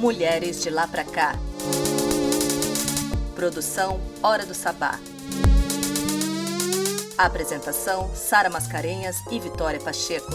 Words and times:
Mulheres 0.00 0.62
de 0.62 0.70
Lá 0.70 0.88
Pra 0.88 1.04
Cá. 1.04 1.34
Produção 3.34 4.00
Hora 4.22 4.46
do 4.46 4.54
Sabá. 4.54 4.98
Apresentação: 7.18 8.10
Sara 8.14 8.48
Mascarenhas 8.48 9.22
e 9.30 9.38
Vitória 9.38 9.78
Pacheco. 9.78 10.30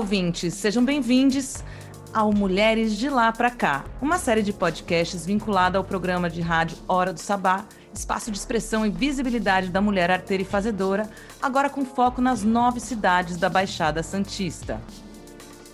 Ouvintes, 0.00 0.54
sejam 0.54 0.82
bem-vindos 0.82 1.62
ao 2.10 2.32
Mulheres 2.32 2.96
de 2.96 3.10
Lá 3.10 3.30
Pra 3.30 3.50
Cá, 3.50 3.84
uma 4.00 4.16
série 4.16 4.42
de 4.42 4.50
podcasts 4.50 5.26
vinculada 5.26 5.76
ao 5.76 5.84
programa 5.84 6.30
de 6.30 6.40
rádio 6.40 6.78
Hora 6.88 7.12
do 7.12 7.20
Sabá, 7.20 7.66
espaço 7.92 8.30
de 8.30 8.38
expressão 8.38 8.86
e 8.86 8.88
visibilidade 8.88 9.68
da 9.68 9.78
mulher 9.78 10.10
arteira 10.10 10.42
e 10.42 10.46
fazedora, 10.46 11.06
agora 11.40 11.68
com 11.68 11.84
foco 11.84 12.22
nas 12.22 12.42
nove 12.42 12.80
cidades 12.80 13.36
da 13.36 13.50
Baixada 13.50 14.02
Santista. 14.02 14.80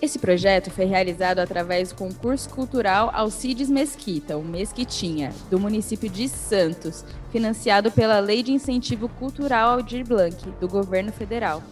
Esse 0.01 0.19
projeto 0.19 0.69
foi 0.71 0.83
realizado 0.83 1.39
através 1.39 1.93
do 1.93 1.95
concurso 1.95 2.49
cultural 2.49 3.09
Alcides 3.13 3.69
Mesquita, 3.69 4.35
o 4.35 4.43
Mesquitinha, 4.43 5.31
do 5.49 5.57
município 5.57 6.09
de 6.09 6.27
Santos, 6.27 7.05
financiado 7.31 7.89
pela 7.93 8.19
Lei 8.19 8.43
de 8.43 8.51
Incentivo 8.51 9.07
Cultural 9.07 9.69
Aldir 9.69 10.05
Blanc, 10.05 10.35
do 10.59 10.67
governo 10.67 11.13
federal. 11.13 11.63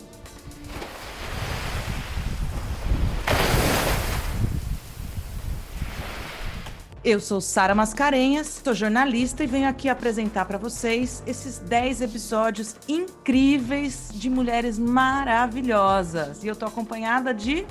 Eu 7.06 7.20
sou 7.20 7.40
Sara 7.40 7.76
Mascarenhas, 7.76 8.64
sou 8.64 8.74
jornalista 8.74 9.44
e 9.44 9.48
venho 9.48 9.70
aqui 9.70 9.88
apresentar 9.88 10.44
para 10.46 10.58
vocês 10.58 11.22
esses 11.28 11.60
10 11.60 12.02
episódios 12.02 12.76
incríveis 12.88 14.10
de 14.12 14.28
mulheres 14.28 14.80
maravilhosas. 14.80 16.44
E 16.44 16.48
eu 16.48 16.56
tô 16.56 16.66
acompanhada 16.66 17.32
de 17.32 17.64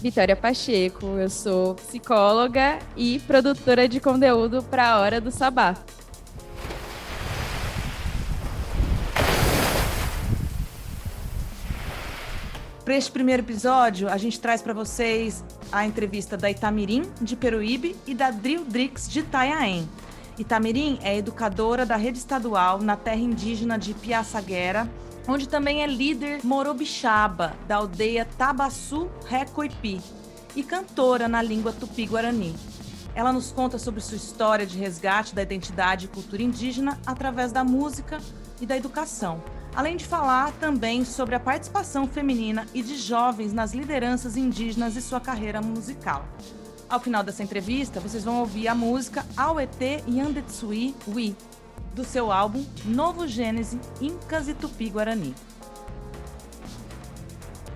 Vitória 0.00 0.36
Pacheco, 0.36 1.04
eu 1.18 1.28
sou 1.28 1.74
psicóloga 1.74 2.78
e 2.96 3.18
produtora 3.26 3.88
de 3.88 3.98
conteúdo 3.98 4.62
para 4.62 4.88
a 4.88 5.00
Hora 5.00 5.20
do 5.20 5.32
Sabá. 5.32 5.74
Para 12.86 12.94
este 12.94 13.10
primeiro 13.10 13.42
episódio, 13.42 14.08
a 14.08 14.16
gente 14.16 14.38
traz 14.38 14.62
para 14.62 14.72
vocês 14.72 15.44
a 15.72 15.84
entrevista 15.84 16.36
da 16.36 16.48
Itamirim, 16.48 17.02
de 17.20 17.34
Peruíbe, 17.34 17.96
e 18.06 18.14
da 18.14 18.30
Dril 18.30 18.64
Drix, 18.64 19.08
de 19.08 19.18
Itanhaém. 19.18 19.88
Itamirim 20.38 20.96
é 21.02 21.16
educadora 21.16 21.84
da 21.84 21.96
rede 21.96 22.18
estadual 22.18 22.80
na 22.80 22.94
terra 22.94 23.16
indígena 23.16 23.76
de 23.76 23.92
Piaçaguera, 23.92 24.88
onde 25.26 25.48
também 25.48 25.82
é 25.82 25.86
líder 25.88 26.44
morobixaba 26.44 27.54
da 27.66 27.74
aldeia 27.74 28.24
Tabaçu 28.38 29.10
Recoipi 29.26 30.00
e 30.54 30.62
cantora 30.62 31.26
na 31.26 31.42
língua 31.42 31.72
tupi-guarani. 31.72 32.54
Ela 33.16 33.32
nos 33.32 33.50
conta 33.50 33.80
sobre 33.80 34.00
sua 34.00 34.16
história 34.16 34.64
de 34.64 34.78
resgate 34.78 35.34
da 35.34 35.42
identidade 35.42 36.04
e 36.04 36.08
cultura 36.08 36.40
indígena 36.40 37.00
através 37.04 37.50
da 37.50 37.64
música 37.64 38.20
e 38.60 38.64
da 38.64 38.76
educação 38.76 39.42
além 39.76 39.94
de 39.94 40.06
falar 40.06 40.52
também 40.58 41.04
sobre 41.04 41.34
a 41.34 41.40
participação 41.40 42.06
feminina 42.06 42.66
e 42.72 42.82
de 42.82 42.96
jovens 42.96 43.52
nas 43.52 43.74
lideranças 43.74 44.34
indígenas 44.34 44.96
e 44.96 45.02
sua 45.02 45.20
carreira 45.20 45.60
musical. 45.60 46.24
Ao 46.88 46.98
final 46.98 47.22
dessa 47.22 47.42
entrevista, 47.42 48.00
vocês 48.00 48.24
vão 48.24 48.40
ouvir 48.40 48.68
a 48.68 48.74
música 48.74 49.22
Auete 49.36 50.02
Yandetsui 50.08 50.94
Wi, 51.06 51.36
do 51.94 52.04
seu 52.04 52.32
álbum 52.32 52.64
Novo 52.86 53.26
Gênese 53.26 53.78
Incas 54.00 54.48
e 54.48 54.54
Tupi 54.54 54.88
Guarani. 54.88 55.34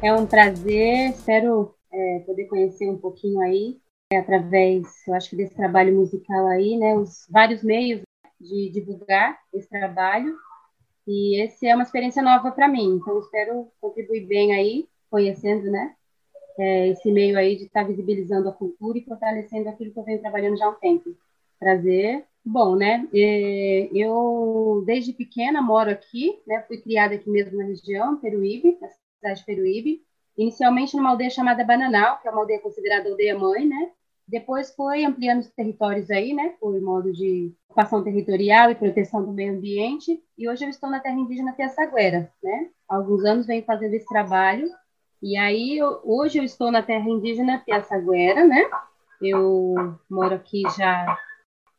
É 0.03 0.15
um 0.15 0.25
prazer, 0.25 1.10
espero 1.10 1.75
é, 1.93 2.21
poder 2.21 2.47
conhecer 2.47 2.89
um 2.89 2.97
pouquinho 2.97 3.41
aí, 3.41 3.78
é, 4.10 4.16
através, 4.16 4.87
eu 5.06 5.12
acho 5.12 5.28
que 5.28 5.37
desse 5.37 5.55
trabalho 5.55 5.94
musical 5.94 6.47
aí, 6.47 6.78
né, 6.78 6.94
os 6.94 7.27
vários 7.28 7.62
meios 7.62 8.00
de 8.41 8.71
divulgar 8.72 9.39
esse 9.53 9.69
trabalho 9.69 10.34
e 11.10 11.43
esse 11.43 11.66
é 11.66 11.75
uma 11.75 11.82
experiência 11.82 12.22
nova 12.22 12.53
para 12.53 12.69
mim, 12.69 12.94
então 12.94 13.19
espero 13.19 13.66
contribuir 13.81 14.26
bem 14.26 14.53
aí, 14.54 14.88
conhecendo, 15.10 15.69
né, 15.69 15.97
é, 16.56 16.88
esse 16.91 17.10
meio 17.10 17.37
aí 17.37 17.56
de 17.56 17.65
estar 17.65 17.82
tá 17.82 17.88
visibilizando 17.88 18.48
a 18.48 18.53
cultura 18.53 18.97
e 18.97 19.04
fortalecendo 19.04 19.69
aquilo 19.69 19.93
que 19.93 19.98
eu 19.98 20.04
venho 20.04 20.21
trabalhando 20.21 20.56
já 20.56 20.66
há 20.66 20.71
um 20.71 20.75
tempo. 20.75 21.10
Prazer. 21.59 22.25
Bom, 22.44 22.76
né, 22.76 23.09
eu 23.12 24.84
desde 24.87 25.12
pequena 25.12 25.60
moro 25.60 25.91
aqui, 25.91 26.41
né, 26.47 26.62
fui 26.69 26.78
criada 26.78 27.16
aqui 27.16 27.28
mesmo 27.28 27.59
na 27.59 27.65
região, 27.65 28.16
Peruíbe, 28.16 28.78
na 28.81 28.88
cidade 28.88 29.41
de 29.41 29.47
Peruíbe, 29.47 30.03
inicialmente 30.38 30.97
numa 30.97 31.10
aldeia 31.10 31.28
chamada 31.28 31.65
Bananal, 31.65 32.21
que 32.21 32.28
é 32.28 32.31
uma 32.31 32.41
aldeia 32.41 32.60
considerada 32.60 33.10
aldeia 33.10 33.37
mãe, 33.37 33.66
né, 33.66 33.91
depois 34.31 34.73
foi 34.75 35.05
ampliando 35.05 35.41
os 35.41 35.51
territórios 35.51 36.11
aí, 36.11 36.33
né, 36.33 36.55
por 36.61 36.81
modo 36.81 37.13
de 37.13 37.53
ocupação 37.69 38.03
territorial 38.03 38.71
e 38.71 38.77
proteção 38.77 39.25
do 39.25 39.33
meio 39.33 39.55
ambiente. 39.55 40.23
E 40.39 40.49
hoje 40.49 40.65
eu 40.65 40.69
estou 40.69 40.89
na 40.89 41.01
terra 41.01 41.17
indígena 41.17 41.53
Piaçaguera, 41.53 42.33
né? 42.43 42.69
Há 42.89 42.97
alguns 42.97 43.25
anos 43.25 43.47
venho 43.47 43.65
fazendo 43.65 43.95
esse 43.95 44.07
trabalho. 44.07 44.69
E 45.23 45.37
aí, 45.37 45.79
eu, 45.79 46.01
hoje 46.05 46.39
eu 46.39 46.45
estou 46.45 46.71
na 46.71 46.83
terra 46.83 47.09
indígena 47.09 47.59
Piaçaguera, 47.59 48.47
né? 48.47 48.71
Eu 49.21 49.97
moro 50.09 50.35
aqui 50.35 50.63
já 50.77 51.19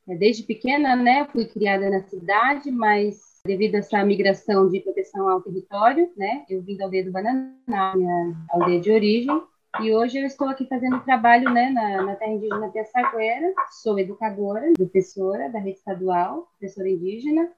é, 0.07 0.16
desde 0.16 0.44
pequena, 0.44 0.95
né? 0.95 1.25
Fui 1.31 1.45
criada 1.45 1.90
na 1.90 2.01
cidade, 2.01 2.69
mas 2.69 3.41
devido 3.45 3.75
a 3.75 3.79
essa 3.79 4.03
migração 4.06 4.69
de 4.69 4.79
proteção 4.81 5.28
ao 5.28 5.41
território, 5.41 6.11
né? 6.17 6.45
Eu 6.50 6.61
vim 6.61 6.78
da 6.78 6.85
aldeia 6.85 7.06
do 7.06 7.11
Bananal, 7.11 7.97
minha 7.97 8.35
aldeia 8.51 8.79
de 8.79 8.91
origem, 8.91 9.41
e 9.79 9.93
hoje 9.93 10.19
eu 10.19 10.25
estou 10.25 10.49
aqui 10.49 10.65
fazendo 10.67 11.03
trabalho 11.03 11.49
né, 11.51 11.69
na, 11.69 12.01
na 12.03 12.15
terra 12.15 12.33
indígena 12.33 12.69
Piaçaguera, 12.69 13.53
sou 13.81 13.97
educadora, 13.97 14.73
professora 14.73 15.49
da 15.49 15.59
rede 15.59 15.77
estadual, 15.77 16.49
professora 16.59 16.89
indígena, 16.89 17.49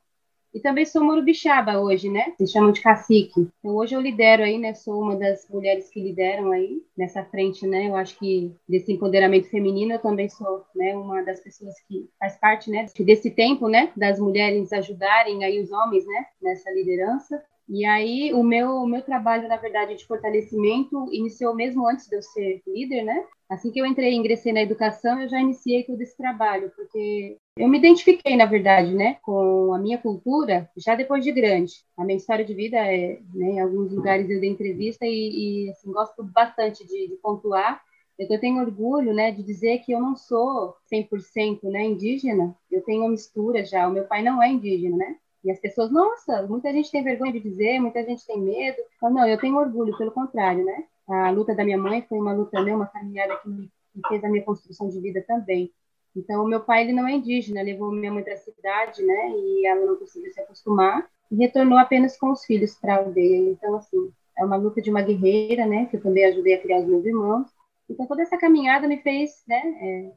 e 0.53 0.59
também 0.59 0.85
sou 0.85 1.03
morubixaba 1.03 1.79
hoje, 1.79 2.09
né? 2.09 2.31
Se 2.38 2.46
chamam 2.46 2.72
de 2.72 2.79
cacique. 2.79 3.50
Então 3.59 3.75
hoje 3.75 3.96
eu 3.96 4.00
lidero 4.00 4.44
aí, 4.44 4.59
né? 4.59 4.75
Sou 4.75 5.02
uma 5.02 5.16
das 5.16 5.50
mulheres 5.50 5.90
que 5.90 6.00
lideram 6.00 6.52
aí 6.52 6.84
nessa 6.96 7.23
frente, 7.25 7.66
né? 7.66 7.88
Eu 7.90 7.96
acho 7.96 8.18
que 8.19 8.56
desse 8.69 8.94
empoderamento 8.94 9.50
feminino 9.50 9.94
eu 9.94 10.00
também 10.00 10.29
sou, 10.29 10.63
né? 10.75 10.96
Uma 10.96 11.23
das 11.23 11.40
pessoas 11.40 11.73
que 11.88 12.07
faz 12.19 12.38
parte, 12.38 12.69
né? 12.69 12.85
Desse 13.00 13.31
tempo, 13.31 13.68
né? 13.68 13.91
Das 13.97 14.19
mulheres 14.19 14.72
ajudarem 14.72 15.44
aí 15.44 15.59
os 15.59 15.72
homens, 15.72 16.06
né? 16.06 16.25
Nessa 16.40 16.69
liderança. 16.69 17.44
E 17.69 17.85
aí, 17.85 18.34
o 18.34 18.44
meu, 18.44 18.69
o 18.69 18.88
meu 18.88 19.01
trabalho, 19.01 19.47
na 19.47 19.57
verdade, 19.57 19.96
de 19.96 20.06
fortalecimento 20.06 21.07
iniciou 21.13 21.56
mesmo 21.56 21.88
antes 21.88 22.07
de 22.07 22.16
eu 22.16 22.22
ser 22.22 22.62
líder, 22.68 23.03
né? 23.03 23.25
Assim 23.50 23.72
que 23.72 23.79
eu 23.79 23.85
entrei, 23.85 24.13
ingressei 24.13 24.51
na 24.51 24.62
educação, 24.62 25.22
eu 25.22 25.29
já 25.29 25.40
iniciei 25.40 25.84
todo 25.84 26.02
esse 26.02 26.18
trabalho, 26.18 26.72
porque 26.75 27.38
eu 27.57 27.68
me 27.68 27.78
identifiquei, 27.78 28.35
na 28.35 28.46
verdade, 28.46 28.94
né, 28.94 29.18
com 29.22 29.73
a 29.73 29.78
minha 29.78 29.97
cultura 29.97 30.69
já 30.75 30.96
depois 30.96 31.23
de 31.23 31.31
grande. 31.31 31.73
A 31.97 32.03
minha 32.03 32.18
história 32.18 32.44
de 32.44 32.53
vida 32.53 32.78
é, 32.78 33.19
né, 33.34 33.52
em 33.52 33.59
alguns 33.59 33.91
lugares 33.91 34.29
eu 34.29 34.40
dei 34.40 34.50
entrevista 34.50 35.06
e, 35.06 35.68
e 35.68 35.69
assim, 35.69 35.91
gosto 35.91 36.23
bastante 36.23 36.85
de, 36.85 37.07
de 37.09 37.16
pontuar 37.18 37.81
eu 38.18 38.40
tenho 38.40 38.62
orgulho, 38.62 39.13
né, 39.13 39.31
de 39.31 39.44
dizer 39.44 39.79
que 39.79 39.91
eu 39.91 40.00
não 40.00 40.16
sou 40.16 40.75
100% 40.85 41.69
né, 41.69 41.84
indígena, 41.84 42.56
eu 42.72 42.81
tenho 42.84 43.02
uma 43.02 43.09
mistura 43.09 43.66
já, 43.66 43.88
o 43.88 43.91
meu 43.91 44.06
pai 44.06 44.22
não 44.22 44.41
é 44.41 44.50
indígena, 44.50 44.97
né? 44.97 45.16
E 45.44 45.52
as 45.52 45.59
pessoas, 45.59 45.92
nossa, 45.92 46.44
muita 46.48 46.72
gente 46.72 46.90
tem 46.90 47.03
vergonha 47.03 47.34
de 47.34 47.40
dizer, 47.41 47.79
muita 47.79 48.03
gente 48.03 48.26
tem 48.26 48.40
medo. 48.40 48.78
Então, 48.96 49.09
não, 49.09 49.28
eu 49.28 49.38
tenho 49.38 49.58
orgulho, 49.58 49.97
pelo 49.97 50.12
contrário, 50.12 50.64
né? 50.64 50.85
A 51.08 51.29
luta 51.32 51.53
da 51.53 51.66
minha 51.66 51.78
mãe 51.78 52.02
foi 52.08 52.17
uma 52.17 52.34
luta, 52.34 52.62
né, 52.62 52.73
uma 52.73 52.85
caminhada 52.85 53.35
que, 53.38 53.50
me, 53.50 53.70
fez 54.08 54.23
a 54.23 54.29
minha 54.29 54.44
construção 54.44 54.88
de 54.90 55.00
vida 55.02 55.22
também. 55.28 55.70
Então, 56.16 56.44
o 56.44 56.47
meu 56.47 56.62
pai, 56.62 56.84
ele 56.84 56.94
não 56.94 57.08
é 57.08 57.14
indígena, 57.14 57.62
levou 57.62 57.91
minha 57.91 58.12
mãe 58.12 58.23
para 58.23 58.34
a 58.34 58.38
cidade, 58.38 59.03
né, 59.03 59.32
e 59.32 59.66
ela 59.66 59.85
não 59.85 59.97
conseguiu 59.97 60.32
se 60.32 60.40
acostumar, 60.40 61.09
e 61.29 61.35
retornou 61.35 61.78
apenas 61.78 62.17
com 62.17 62.32
os 62.32 62.46
filhos 62.46 62.76
para 62.76 62.96
a 62.96 62.97
aldeia. 63.00 63.52
Então, 63.52 63.76
assim, 63.76 64.14
é 64.38 64.46
uma 64.46 64.56
luta 64.56 64.82
de 64.82 64.90
uma 64.90 65.02
guerreira, 65.02 65.66
né, 65.66 65.88
que 65.88 65.97
eu 65.97 66.02
também 66.02 66.23
ajudei 66.26 66.53
a 66.53 66.62
criar 66.62 66.79
os 66.79 66.88
meus 66.88 67.06
irmãos. 67.06 67.47
Então, 67.90 68.08
toda 68.08 68.22
essa 68.22 68.38
caminhada 68.38 68.88
me 68.88 69.02
fez, 69.02 69.44
né, 69.47 69.62
é, 69.82 70.12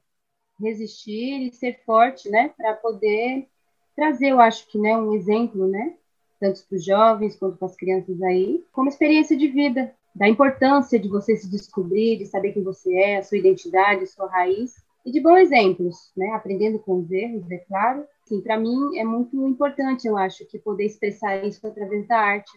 resistir 0.61 1.49
e 1.49 1.53
ser 1.53 1.83
forte, 1.85 2.31
né, 2.31 2.51
para 2.57 2.75
poder 2.75 3.49
trazer, 3.97 4.29
eu 4.29 4.41
acho 4.41 4.69
que, 4.69 4.79
né, 4.79 4.97
um 4.97 5.15
exemplo, 5.15 5.67
né, 5.67 5.95
tanto 6.39 6.63
para 6.69 6.77
os 6.77 6.85
jovens 6.85 7.35
quanto 7.35 7.57
para 7.57 7.67
as 7.67 7.75
crianças 7.75 8.23
aí, 8.23 8.63
como 8.73 8.89
experiência 8.89 9.37
de 9.37 9.49
vida, 9.49 9.93
da 10.15 10.29
importância 10.29 10.99
de 10.99 11.09
você 11.09 11.35
se 11.37 11.51
descobrir, 11.51 12.19
de 12.19 12.27
saber 12.27 12.53
quem 12.53 12.63
você 12.63 12.95
é, 12.95 13.17
a 13.19 13.23
sua 13.23 13.39
identidade, 13.39 14.05
a 14.05 14.07
sua 14.07 14.29
raiz, 14.29 14.75
e 15.05 15.11
de 15.11 15.21
bons 15.21 15.39
exemplos, 15.39 16.13
né, 16.17 16.31
aprendendo 16.31 16.79
com 16.79 16.99
os 16.99 17.11
erros, 17.11 17.51
é 17.51 17.59
claro. 17.59 18.05
Sim, 18.25 18.41
para 18.41 18.59
mim 18.59 18.99
é 18.99 19.05
muito 19.05 19.47
importante, 19.47 20.07
eu 20.07 20.17
acho, 20.17 20.45
que 20.47 20.59
poder 20.59 20.85
expressar 20.85 21.45
isso 21.47 21.65
através 21.67 22.07
da 22.09 22.19
arte. 22.19 22.51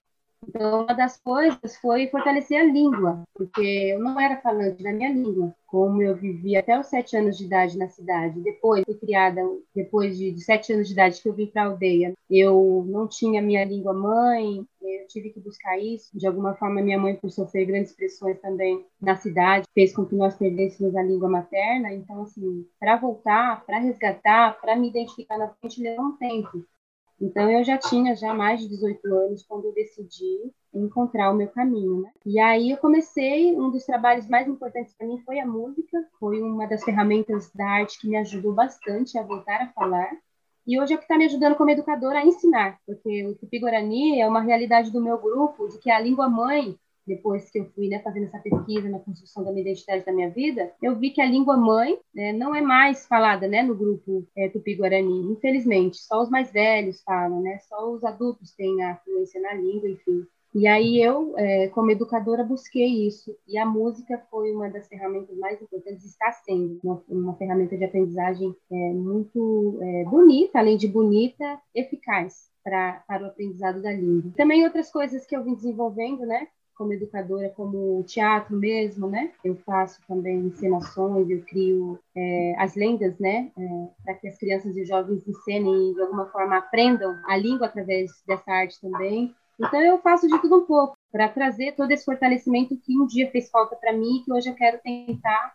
Então, 0.47 0.83
uma 0.83 0.93
das 0.93 1.17
coisas 1.17 1.75
foi 1.81 2.07
fortalecer 2.07 2.59
a 2.59 2.63
língua, 2.63 3.23
porque 3.33 3.61
eu 3.61 3.99
não 3.99 4.19
era 4.19 4.41
falante 4.41 4.81
da 4.81 4.91
minha 4.91 5.11
língua, 5.11 5.53
como 5.67 6.01
eu 6.01 6.15
vivi 6.15 6.55
até 6.55 6.79
os 6.79 6.87
sete 6.87 7.15
anos 7.15 7.37
de 7.37 7.45
idade 7.45 7.77
na 7.77 7.87
cidade. 7.87 8.39
Depois, 8.41 8.83
fui 8.85 8.95
criada, 8.95 9.41
depois 9.75 10.17
de, 10.17 10.31
de 10.31 10.41
sete 10.41 10.73
anos 10.73 10.87
de 10.87 10.93
idade 10.93 11.21
que 11.21 11.29
eu 11.29 11.33
vim 11.33 11.47
para 11.47 11.63
a 11.63 11.65
aldeia, 11.65 12.13
eu 12.29 12.85
não 12.87 13.07
tinha 13.07 13.41
minha 13.41 13.63
língua 13.65 13.93
mãe, 13.93 14.65
eu 14.81 15.07
tive 15.07 15.29
que 15.29 15.39
buscar 15.39 15.77
isso. 15.77 16.09
De 16.17 16.25
alguma 16.25 16.55
forma, 16.55 16.81
minha 16.81 16.97
mãe, 16.97 17.15
por 17.15 17.29
sofrer 17.29 17.65
grandes 17.65 17.93
pressões 17.93 18.39
também 18.39 18.85
na 18.99 19.15
cidade, 19.15 19.67
fez 19.73 19.93
com 19.93 20.05
que 20.05 20.15
nós 20.15 20.35
perdêssemos 20.35 20.95
a 20.95 21.03
língua 21.03 21.29
materna. 21.29 21.93
Então, 21.93 22.23
assim, 22.23 22.65
para 22.79 22.97
voltar, 22.97 23.65
para 23.65 23.79
resgatar, 23.79 24.59
para 24.59 24.75
me 24.75 24.89
identificar 24.89 25.37
na 25.37 25.49
frente, 25.49 25.81
levou 25.81 26.05
um 26.05 26.17
tempo. 26.17 26.65
Então 27.21 27.49
eu 27.49 27.63
já 27.63 27.77
tinha 27.77 28.15
já 28.15 28.33
mais 28.33 28.61
de 28.61 28.69
18 28.69 29.05
anos 29.07 29.43
quando 29.43 29.65
eu 29.65 29.73
decidi 29.73 30.51
encontrar 30.73 31.31
o 31.31 31.35
meu 31.35 31.47
caminho, 31.49 32.01
né? 32.01 32.11
E 32.25 32.39
aí 32.39 32.71
eu 32.71 32.77
comecei, 32.77 33.55
um 33.55 33.69
dos 33.69 33.85
trabalhos 33.85 34.27
mais 34.27 34.47
importantes 34.47 34.93
para 34.93 35.07
mim 35.07 35.19
foi 35.25 35.39
a 35.39 35.45
música, 35.45 35.97
foi 36.19 36.41
uma 36.41 36.67
das 36.67 36.83
ferramentas 36.83 37.51
da 37.53 37.67
arte 37.67 37.99
que 37.99 38.07
me 38.07 38.15
ajudou 38.17 38.53
bastante 38.53 39.17
a 39.17 39.23
voltar 39.23 39.61
a 39.61 39.69
falar. 39.73 40.11
E 40.65 40.79
hoje 40.79 40.93
é 40.93 40.95
o 40.95 40.99
que 40.99 41.05
está 41.05 41.17
me 41.17 41.25
ajudando 41.25 41.55
como 41.55 41.71
educadora 41.71 42.19
a 42.19 42.25
ensinar, 42.25 42.79
porque 42.85 43.25
o 43.25 43.35
Tupi-Guarani 43.35 44.21
é 44.21 44.27
uma 44.27 44.41
realidade 44.41 44.91
do 44.91 45.01
meu 45.01 45.17
grupo, 45.17 45.67
de 45.67 45.79
que 45.79 45.89
a 45.89 45.99
língua 45.99 46.29
mãe 46.29 46.77
depois 47.09 47.49
que 47.49 47.59
eu 47.59 47.65
fui 47.73 47.89
né, 47.89 47.99
fazendo 47.99 48.27
essa 48.27 48.39
pesquisa 48.39 48.87
na 48.87 48.99
construção 48.99 49.43
da 49.43 49.51
minha 49.51 49.63
identidade 49.63 50.05
da 50.05 50.13
minha 50.13 50.29
vida, 50.29 50.71
eu 50.81 50.95
vi 50.95 51.09
que 51.09 51.19
a 51.19 51.25
língua 51.25 51.57
mãe 51.57 51.99
né, 52.13 52.31
não 52.31 52.55
é 52.55 52.61
mais 52.61 53.07
falada 53.07 53.47
né, 53.47 53.63
no 53.63 53.75
grupo 53.75 54.27
é, 54.37 54.47
Tupi-Guarani, 54.47 55.31
infelizmente. 55.31 55.97
Só 55.97 56.21
os 56.21 56.29
mais 56.29 56.51
velhos 56.51 57.01
falam, 57.01 57.41
né? 57.41 57.57
Só 57.67 57.91
os 57.91 58.03
adultos 58.03 58.53
têm 58.53 58.83
a 58.83 58.95
fluência 58.97 59.41
na 59.41 59.53
língua, 59.53 59.89
enfim. 59.89 60.25
E 60.53 60.67
aí 60.67 61.01
eu, 61.01 61.33
é, 61.37 61.67
como 61.69 61.91
educadora, 61.91 62.43
busquei 62.43 63.07
isso. 63.07 63.35
E 63.47 63.57
a 63.57 63.65
música 63.65 64.21
foi 64.31 64.51
uma 64.51 64.69
das 64.69 64.87
ferramentas 64.87 65.37
mais 65.37 65.61
importantes, 65.61 66.05
está 66.05 66.31
sendo 66.31 66.79
uma, 66.83 67.03
uma 67.07 67.35
ferramenta 67.35 67.77
de 67.77 67.83
aprendizagem 67.83 68.55
é, 68.71 68.75
muito 68.93 69.79
é, 69.81 70.03
bonita, 70.05 70.59
além 70.59 70.77
de 70.77 70.87
bonita, 70.87 71.59
eficaz 71.73 72.49
pra, 72.63 73.03
para 73.07 73.23
o 73.23 73.27
aprendizado 73.27 73.81
da 73.81 73.91
língua. 73.91 74.31
Também 74.35 74.63
outras 74.63 74.91
coisas 74.91 75.25
que 75.25 75.35
eu 75.35 75.43
vim 75.43 75.53
desenvolvendo, 75.53 76.25
né? 76.25 76.47
Como 76.79 76.93
educadora, 76.93 77.49
como 77.49 78.01
teatro 78.05 78.55
mesmo, 78.55 79.09
né? 79.09 79.33
Eu 79.43 79.57
faço 79.65 79.99
também 80.07 80.37
encenações, 80.39 81.29
eu 81.29 81.43
crio 81.43 81.99
é, 82.15 82.55
as 82.57 82.73
lendas, 82.73 83.19
né? 83.19 83.51
É, 83.57 83.87
para 84.01 84.13
que 84.13 84.29
as 84.29 84.37
crianças 84.37 84.77
e 84.77 84.85
jovens 84.85 85.27
encenem 85.27 85.91
e 85.91 85.93
de 85.93 86.01
alguma 86.01 86.27
forma 86.27 86.57
aprendam 86.57 87.13
a 87.27 87.35
língua 87.35 87.67
através 87.67 88.09
dessa 88.25 88.49
arte 88.49 88.79
também. 88.79 89.35
Então 89.59 89.81
eu 89.81 89.99
faço 89.99 90.25
de 90.25 90.39
tudo 90.39 90.59
um 90.59 90.65
pouco 90.65 90.95
para 91.11 91.27
trazer 91.27 91.73
todo 91.73 91.91
esse 91.91 92.05
fortalecimento 92.05 92.77
que 92.77 92.97
um 92.97 93.05
dia 93.05 93.29
fez 93.29 93.49
falta 93.49 93.75
para 93.75 93.91
mim 93.91 94.23
que 94.23 94.31
hoje 94.31 94.49
eu 94.49 94.55
quero 94.55 94.79
tentar 94.81 95.51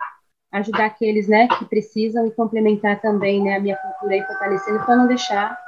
ajudar 0.53 0.87
aqueles, 0.87 1.27
né, 1.27 1.49
que 1.49 1.65
precisam 1.65 2.27
e 2.27 2.31
complementar 2.31 3.01
também, 3.01 3.43
né, 3.43 3.57
a 3.57 3.61
minha 3.61 3.77
cultura 3.77 4.17
e 4.17 4.23
fortalecendo 4.23 4.85
para 4.85 4.97
não 4.97 5.07
deixar 5.09 5.59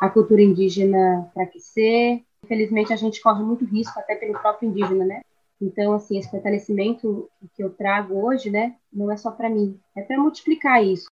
a 0.00 0.10
cultura 0.10 0.42
indígena 0.42 1.30
fraquecer, 1.32 2.20
Infelizmente, 2.44 2.92
a 2.92 2.96
gente 2.96 3.22
corre 3.22 3.42
muito 3.42 3.64
risco, 3.64 3.98
até 3.98 4.14
pelo 4.14 4.38
próprio 4.38 4.68
indígena, 4.68 5.04
né? 5.04 5.22
Então, 5.60 5.94
assim, 5.94 6.18
esse 6.18 6.30
fortalecimento 6.30 7.30
que 7.54 7.64
eu 7.64 7.70
trago 7.70 8.22
hoje, 8.22 8.50
né, 8.50 8.76
não 8.92 9.10
é 9.10 9.16
só 9.16 9.30
para 9.30 9.48
mim, 9.48 9.80
é 9.96 10.02
para 10.02 10.18
multiplicar 10.18 10.84
isso. 10.84 11.06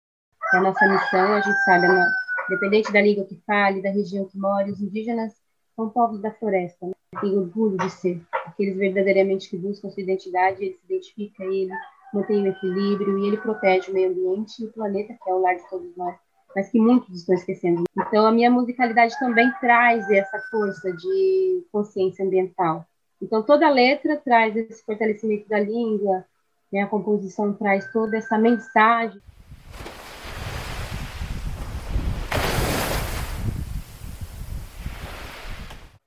É 0.52 0.58
a 0.58 0.61
nossa 0.61 0.87
missão, 0.87 1.32
a 1.32 1.40
gente 1.40 1.64
sabe, 1.64 1.88
né? 1.88 2.05
independente 2.50 2.93
da 2.93 3.00
língua 3.00 3.25
que 3.25 3.40
fale, 3.46 3.81
da 3.81 3.88
região 3.88 4.26
que 4.26 4.37
mora, 4.37 4.70
os 4.70 4.81
indígenas 4.81 5.32
são 5.75 5.88
povos 5.88 6.20
da 6.20 6.32
floresta, 6.32 6.87
né? 6.87 6.93
Tem 7.20 7.38
orgulho 7.38 7.78
de 7.78 7.88
ser 7.88 8.20
aqueles 8.44 8.76
verdadeiramente 8.76 9.49
que 9.49 9.56
buscam 9.56 9.88
sua 9.88 10.02
identidade, 10.02 10.62
ele 10.62 10.75
se 10.75 10.85
identifica, 10.85 11.44
ele 11.44 11.70
mantém 12.12 12.43
o 12.43 12.49
equilíbrio 12.49 13.19
e 13.19 13.28
ele 13.28 13.38
protege 13.38 13.90
o 13.90 13.94
meio 13.94 14.11
ambiente 14.11 14.62
e 14.62 14.67
o 14.67 14.73
planeta, 14.73 15.17
que 15.23 15.31
é 15.31 15.32
o 15.32 15.40
lar 15.40 15.56
de 15.56 15.69
todos 15.70 15.96
nós 15.96 16.17
mas 16.54 16.70
que 16.70 16.78
muitos 16.78 17.20
estão 17.20 17.34
esquecendo. 17.34 17.84
Então, 17.96 18.26
a 18.26 18.32
minha 18.32 18.50
musicalidade 18.50 19.19
também 19.19 19.50
traz 19.60 20.08
essa 20.10 20.38
força 20.50 20.93
de 20.93 21.66
consciência 21.72 22.25
ambiental. 22.25 22.87
Então, 23.20 23.43
toda 23.43 23.70
letra 23.70 24.16
traz 24.16 24.56
esse 24.56 24.84
fortalecimento 24.84 25.49
da 25.49 25.60
língua, 25.60 26.25
né? 26.72 26.82
a 26.82 26.87
composição 26.87 27.52
traz 27.54 27.90
toda 27.93 28.16
essa 28.16 28.37
mensagem. 28.37 29.20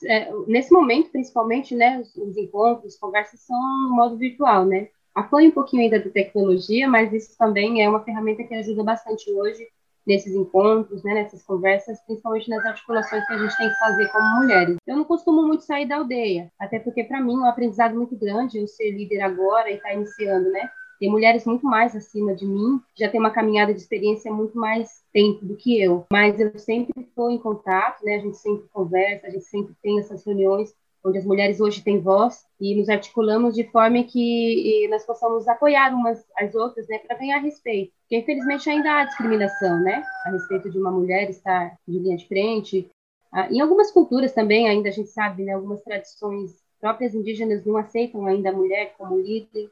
É, 0.03 0.31
nesse 0.45 0.71
momento, 0.71 1.09
principalmente, 1.09 1.74
né, 1.74 2.00
os, 2.00 2.15
os 2.15 2.38
encontros, 2.38 2.94
as 2.94 3.00
conversas 3.00 3.39
são 3.39 3.57
no 3.57 3.95
modo 3.95 4.18
virtual, 4.18 4.63
né? 4.63 4.89
Apoia 5.15 5.47
um 5.47 5.51
pouquinho 5.51 5.83
ainda 5.83 6.00
da 6.00 6.09
tecnologia, 6.12 6.88
mas 6.88 7.12
isso 7.12 7.36
também 7.38 7.81
é 7.81 7.89
uma 7.89 8.03
ferramenta 8.03 8.44
que 8.44 8.53
ajuda 8.53 8.83
bastante 8.83 9.31
hoje 9.31 9.65
nesses 10.06 10.36
encontros, 10.36 11.04
né, 11.04 11.13
nessas 11.13 11.44
conversas, 11.44 12.00
principalmente 12.06 12.50
nas 12.50 12.66
articulações 12.66 13.25
que 13.25 13.34
a 13.34 13.38
gente 13.38 13.57
tem 13.57 13.69
que 13.69 13.80
fazer 13.80 14.07
como 14.12 14.36
mulheres. 14.36 14.78
Eu 14.86 14.98
não 14.98 15.04
costumo 15.04 15.46
muito 15.46 15.63
sair 15.63 15.88
da 15.88 15.98
aldeia, 15.98 16.52
até 16.60 16.80
porque 16.80 17.04
para 17.04 17.22
mim 17.22 17.34
é 17.34 17.38
um 17.38 17.46
aprendizado 17.46 17.96
muito 17.96 18.16
grande 18.16 18.57
eu 18.57 18.68
ser 18.68 18.92
líder 18.92 19.22
agora 19.22 19.69
e 19.69 19.75
estar 19.75 19.90
tá 19.90 19.96
iniciando, 19.96 20.52
né? 20.52 20.69
Tem 21.00 21.12
mulheres 21.12 21.46
muito 21.46 21.66
mais 21.66 21.94
acima 21.96 22.34
de 22.34 22.46
mim, 22.46 22.80
já 22.98 23.10
tem 23.10 23.19
uma 23.19 23.31
caminhada 23.31 23.74
de 23.74 23.80
experiência 23.80 24.31
muito 24.31 24.57
mais 24.57 25.04
tempo 25.12 25.46
do 25.46 25.56
que 25.57 25.81
eu, 25.81 26.06
mas 26.10 26.40
eu 26.40 26.57
sempre 26.57 26.94
estou 27.02 27.30
em 27.30 27.38
contato, 27.38 28.04
né? 28.04 28.16
A 28.16 28.19
gente 28.19 28.38
sempre 28.38 28.68
conversa, 28.72 29.28
a 29.28 29.30
gente 29.30 29.46
sempre 29.46 29.75
tem 29.81 30.00
essas 30.00 30.25
reuniões 30.25 30.74
onde 31.06 31.19
as 31.19 31.25
mulheres 31.25 31.62
hoje 31.62 31.84
têm 31.84 32.00
voz 32.00 32.46
e 32.60 32.75
nos 32.75 32.90
articulamos 32.90 33.54
de 33.54 33.63
forma 33.66 34.04
que 34.04 34.88
nós 34.90 35.06
possamos 35.06 35.48
apoiar 35.48 35.94
umas 35.94 36.25
às 36.36 36.56
outras, 36.56 36.88
né, 36.88 36.98
para 37.00 37.18
ganhar 37.18 37.38
respeito. 37.40 37.94
Porque 38.02 38.18
infelizmente 38.18 38.69
ainda 38.69 38.92
há 38.92 39.06
discriminação, 39.06 39.80
né, 39.81 40.04
a 40.25 40.31
respeito 40.31 40.69
de 40.69 40.80
uma 40.80 40.92
mulher 40.92 41.30
estar 41.30 41.78
de 41.88 42.00
linha 42.00 42.18
de 42.18 42.28
frente. 42.28 42.90
Ah, 43.31 43.48
em 43.52 43.60
algumas 43.60 43.92
culturas 43.92 44.34
também 44.34 44.68
ainda 44.68 44.90
a 44.90 44.92
gente 44.92 45.10
sabe, 45.10 45.44
né, 45.44 45.54
algumas 45.54 45.81
tradições 45.84 46.52
próprias 46.80 47.13
indígenas 47.13 47.66
não 47.66 47.78
aceitam 47.78 48.25
ainda 48.25 48.50
a 48.50 48.54
mulher 48.54 48.94
como 48.98 49.19
líder. 49.19 49.69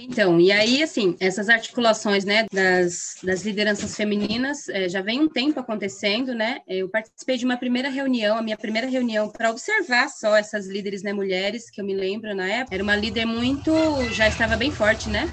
Então, 0.00 0.40
e 0.40 0.52
aí, 0.52 0.80
assim, 0.80 1.16
essas 1.18 1.48
articulações, 1.48 2.24
né, 2.24 2.44
das, 2.52 3.18
das 3.20 3.42
lideranças 3.42 3.96
femininas 3.96 4.68
é, 4.68 4.88
já 4.88 5.02
vem 5.02 5.20
um 5.20 5.28
tempo 5.28 5.58
acontecendo, 5.58 6.34
né? 6.36 6.60
Eu 6.68 6.88
participei 6.88 7.36
de 7.36 7.44
uma 7.44 7.56
primeira 7.56 7.88
reunião, 7.88 8.38
a 8.38 8.42
minha 8.42 8.56
primeira 8.56 8.86
reunião 8.86 9.28
para 9.28 9.50
observar 9.50 10.08
só 10.08 10.36
essas 10.36 10.68
líderes, 10.68 11.02
né, 11.02 11.12
mulheres, 11.12 11.68
que 11.68 11.80
eu 11.80 11.84
me 11.84 11.94
lembro 11.94 12.32
na 12.32 12.46
época. 12.48 12.76
Era 12.76 12.84
uma 12.84 12.94
líder 12.94 13.26
muito, 13.26 14.08
já 14.12 14.28
estava 14.28 14.56
bem 14.56 14.70
forte, 14.70 15.10
né? 15.10 15.28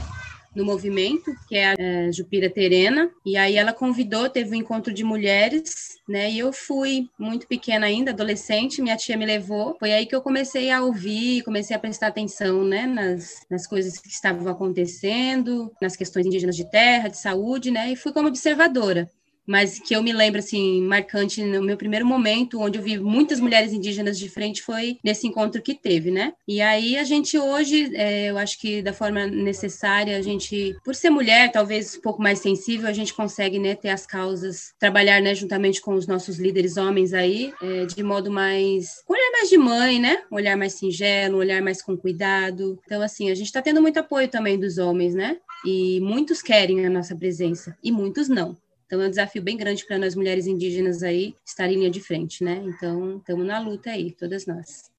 No 0.55 0.63
movimento, 0.63 1.35
que 1.47 1.55
é 1.55 1.67
a 1.67 1.75
é, 1.77 2.11
Jupira 2.11 2.49
Terena, 2.49 3.11
e 3.25 3.35
aí 3.35 3.55
ela 3.55 3.73
convidou, 3.73 4.29
teve 4.29 4.51
um 4.51 4.59
encontro 4.59 4.93
de 4.93 5.03
mulheres, 5.03 5.99
né, 6.07 6.31
e 6.31 6.39
eu 6.39 6.53
fui 6.53 7.09
muito 7.19 7.47
pequena 7.47 7.85
ainda, 7.85 8.11
adolescente, 8.11 8.81
minha 8.81 8.95
tia 8.95 9.17
me 9.17 9.25
levou, 9.25 9.75
foi 9.79 9.91
aí 9.91 10.05
que 10.05 10.15
eu 10.15 10.21
comecei 10.21 10.71
a 10.71 10.81
ouvir, 10.81 11.43
comecei 11.43 11.75
a 11.75 11.79
prestar 11.79 12.07
atenção, 12.07 12.63
né, 12.63 12.85
nas, 12.85 13.45
nas 13.49 13.67
coisas 13.67 13.97
que 13.99 14.07
estavam 14.07 14.47
acontecendo, 14.47 15.71
nas 15.81 15.95
questões 15.95 16.25
indígenas 16.25 16.55
de 16.55 16.69
terra, 16.69 17.09
de 17.09 17.17
saúde, 17.17 17.71
né, 17.71 17.91
e 17.91 17.95
fui 17.95 18.13
como 18.13 18.27
observadora 18.27 19.09
mas 19.45 19.79
que 19.79 19.95
eu 19.95 20.01
me 20.01 20.11
lembro 20.11 20.39
assim 20.39 20.81
marcante 20.81 21.43
no 21.43 21.61
meu 21.61 21.77
primeiro 21.77 22.05
momento 22.05 22.59
onde 22.59 22.77
eu 22.77 22.83
vi 22.83 22.97
muitas 22.97 23.39
mulheres 23.39 23.73
indígenas 23.73 24.17
de 24.17 24.29
frente 24.29 24.61
foi 24.61 24.97
nesse 25.03 25.27
encontro 25.27 25.61
que 25.61 25.73
teve, 25.73 26.11
né? 26.11 26.33
E 26.47 26.61
aí 26.61 26.97
a 26.97 27.03
gente 27.03 27.37
hoje, 27.37 27.91
é, 27.95 28.29
eu 28.29 28.37
acho 28.37 28.59
que 28.59 28.81
da 28.81 28.93
forma 28.93 29.25
necessária 29.27 30.17
a 30.17 30.21
gente, 30.21 30.75
por 30.83 30.95
ser 30.95 31.09
mulher, 31.09 31.51
talvez 31.51 31.95
um 31.95 32.01
pouco 32.01 32.21
mais 32.21 32.39
sensível, 32.39 32.87
a 32.87 32.93
gente 32.93 33.13
consegue 33.13 33.59
né 33.59 33.75
ter 33.75 33.89
as 33.89 34.05
causas, 34.05 34.73
trabalhar 34.79 35.21
né 35.21 35.35
juntamente 35.35 35.81
com 35.81 35.93
os 35.93 36.07
nossos 36.07 36.37
líderes 36.37 36.77
homens 36.77 37.13
aí, 37.13 37.53
é, 37.61 37.85
de 37.85 38.03
modo 38.03 38.31
mais 38.31 39.03
com 39.05 39.13
olhar 39.13 39.31
mais 39.31 39.49
de 39.49 39.57
mãe, 39.57 39.99
né? 39.99 40.23
Um 40.31 40.35
olhar 40.35 40.57
mais 40.57 40.73
singelo, 40.73 41.35
um 41.37 41.39
olhar 41.39 41.61
mais 41.61 41.81
com 41.81 41.97
cuidado. 41.97 42.79
Então 42.85 43.01
assim 43.01 43.29
a 43.29 43.35
gente 43.35 43.47
está 43.47 43.61
tendo 43.61 43.81
muito 43.81 43.99
apoio 43.99 44.27
também 44.27 44.59
dos 44.59 44.77
homens, 44.77 45.13
né? 45.13 45.37
E 45.65 45.99
muitos 46.01 46.41
querem 46.41 46.85
a 46.85 46.89
nossa 46.89 47.15
presença 47.15 47.75
e 47.83 47.91
muitos 47.91 48.29
não. 48.29 48.57
Então 48.85 49.01
é 49.01 49.07
um 49.07 49.09
desafio 49.09 49.41
bem 49.41 49.57
grande 49.57 49.85
para 49.85 49.97
nós 49.97 50.15
mulheres 50.15 50.45
indígenas 50.45 51.01
aí 51.01 51.35
estar 51.45 51.67
em 51.67 51.75
linha 51.75 51.89
de 51.89 51.99
frente, 51.99 52.43
né? 52.43 52.63
Então 52.65 53.17
estamos 53.17 53.45
na 53.45 53.59
luta 53.59 53.89
aí, 53.89 54.11
todas 54.11 54.45
nós. 54.45 54.93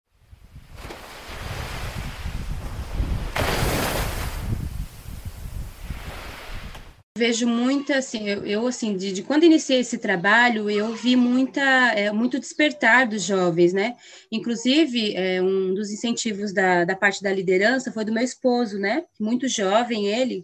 Vejo 7.16 7.46
muita, 7.46 7.96
assim, 7.96 8.28
eu, 8.28 8.44
eu 8.44 8.66
assim, 8.66 8.94
de, 8.94 9.10
de, 9.10 9.22
quando 9.22 9.44
iniciei 9.44 9.80
esse 9.80 9.96
trabalho, 9.96 10.68
eu 10.68 10.94
vi 10.94 11.16
muita, 11.16 11.62
é, 11.94 12.12
muito 12.12 12.38
despertar 12.38 13.08
dos 13.08 13.22
jovens, 13.22 13.72
né? 13.72 13.96
Inclusive, 14.30 15.14
é, 15.16 15.40
um 15.40 15.72
dos 15.72 15.90
incentivos 15.90 16.52
da, 16.52 16.84
da 16.84 16.94
parte 16.94 17.22
da 17.22 17.32
liderança 17.32 17.90
foi 17.90 18.04
do 18.04 18.12
meu 18.12 18.22
esposo, 18.22 18.78
né? 18.78 19.04
Muito 19.18 19.48
jovem 19.48 20.08
ele, 20.08 20.42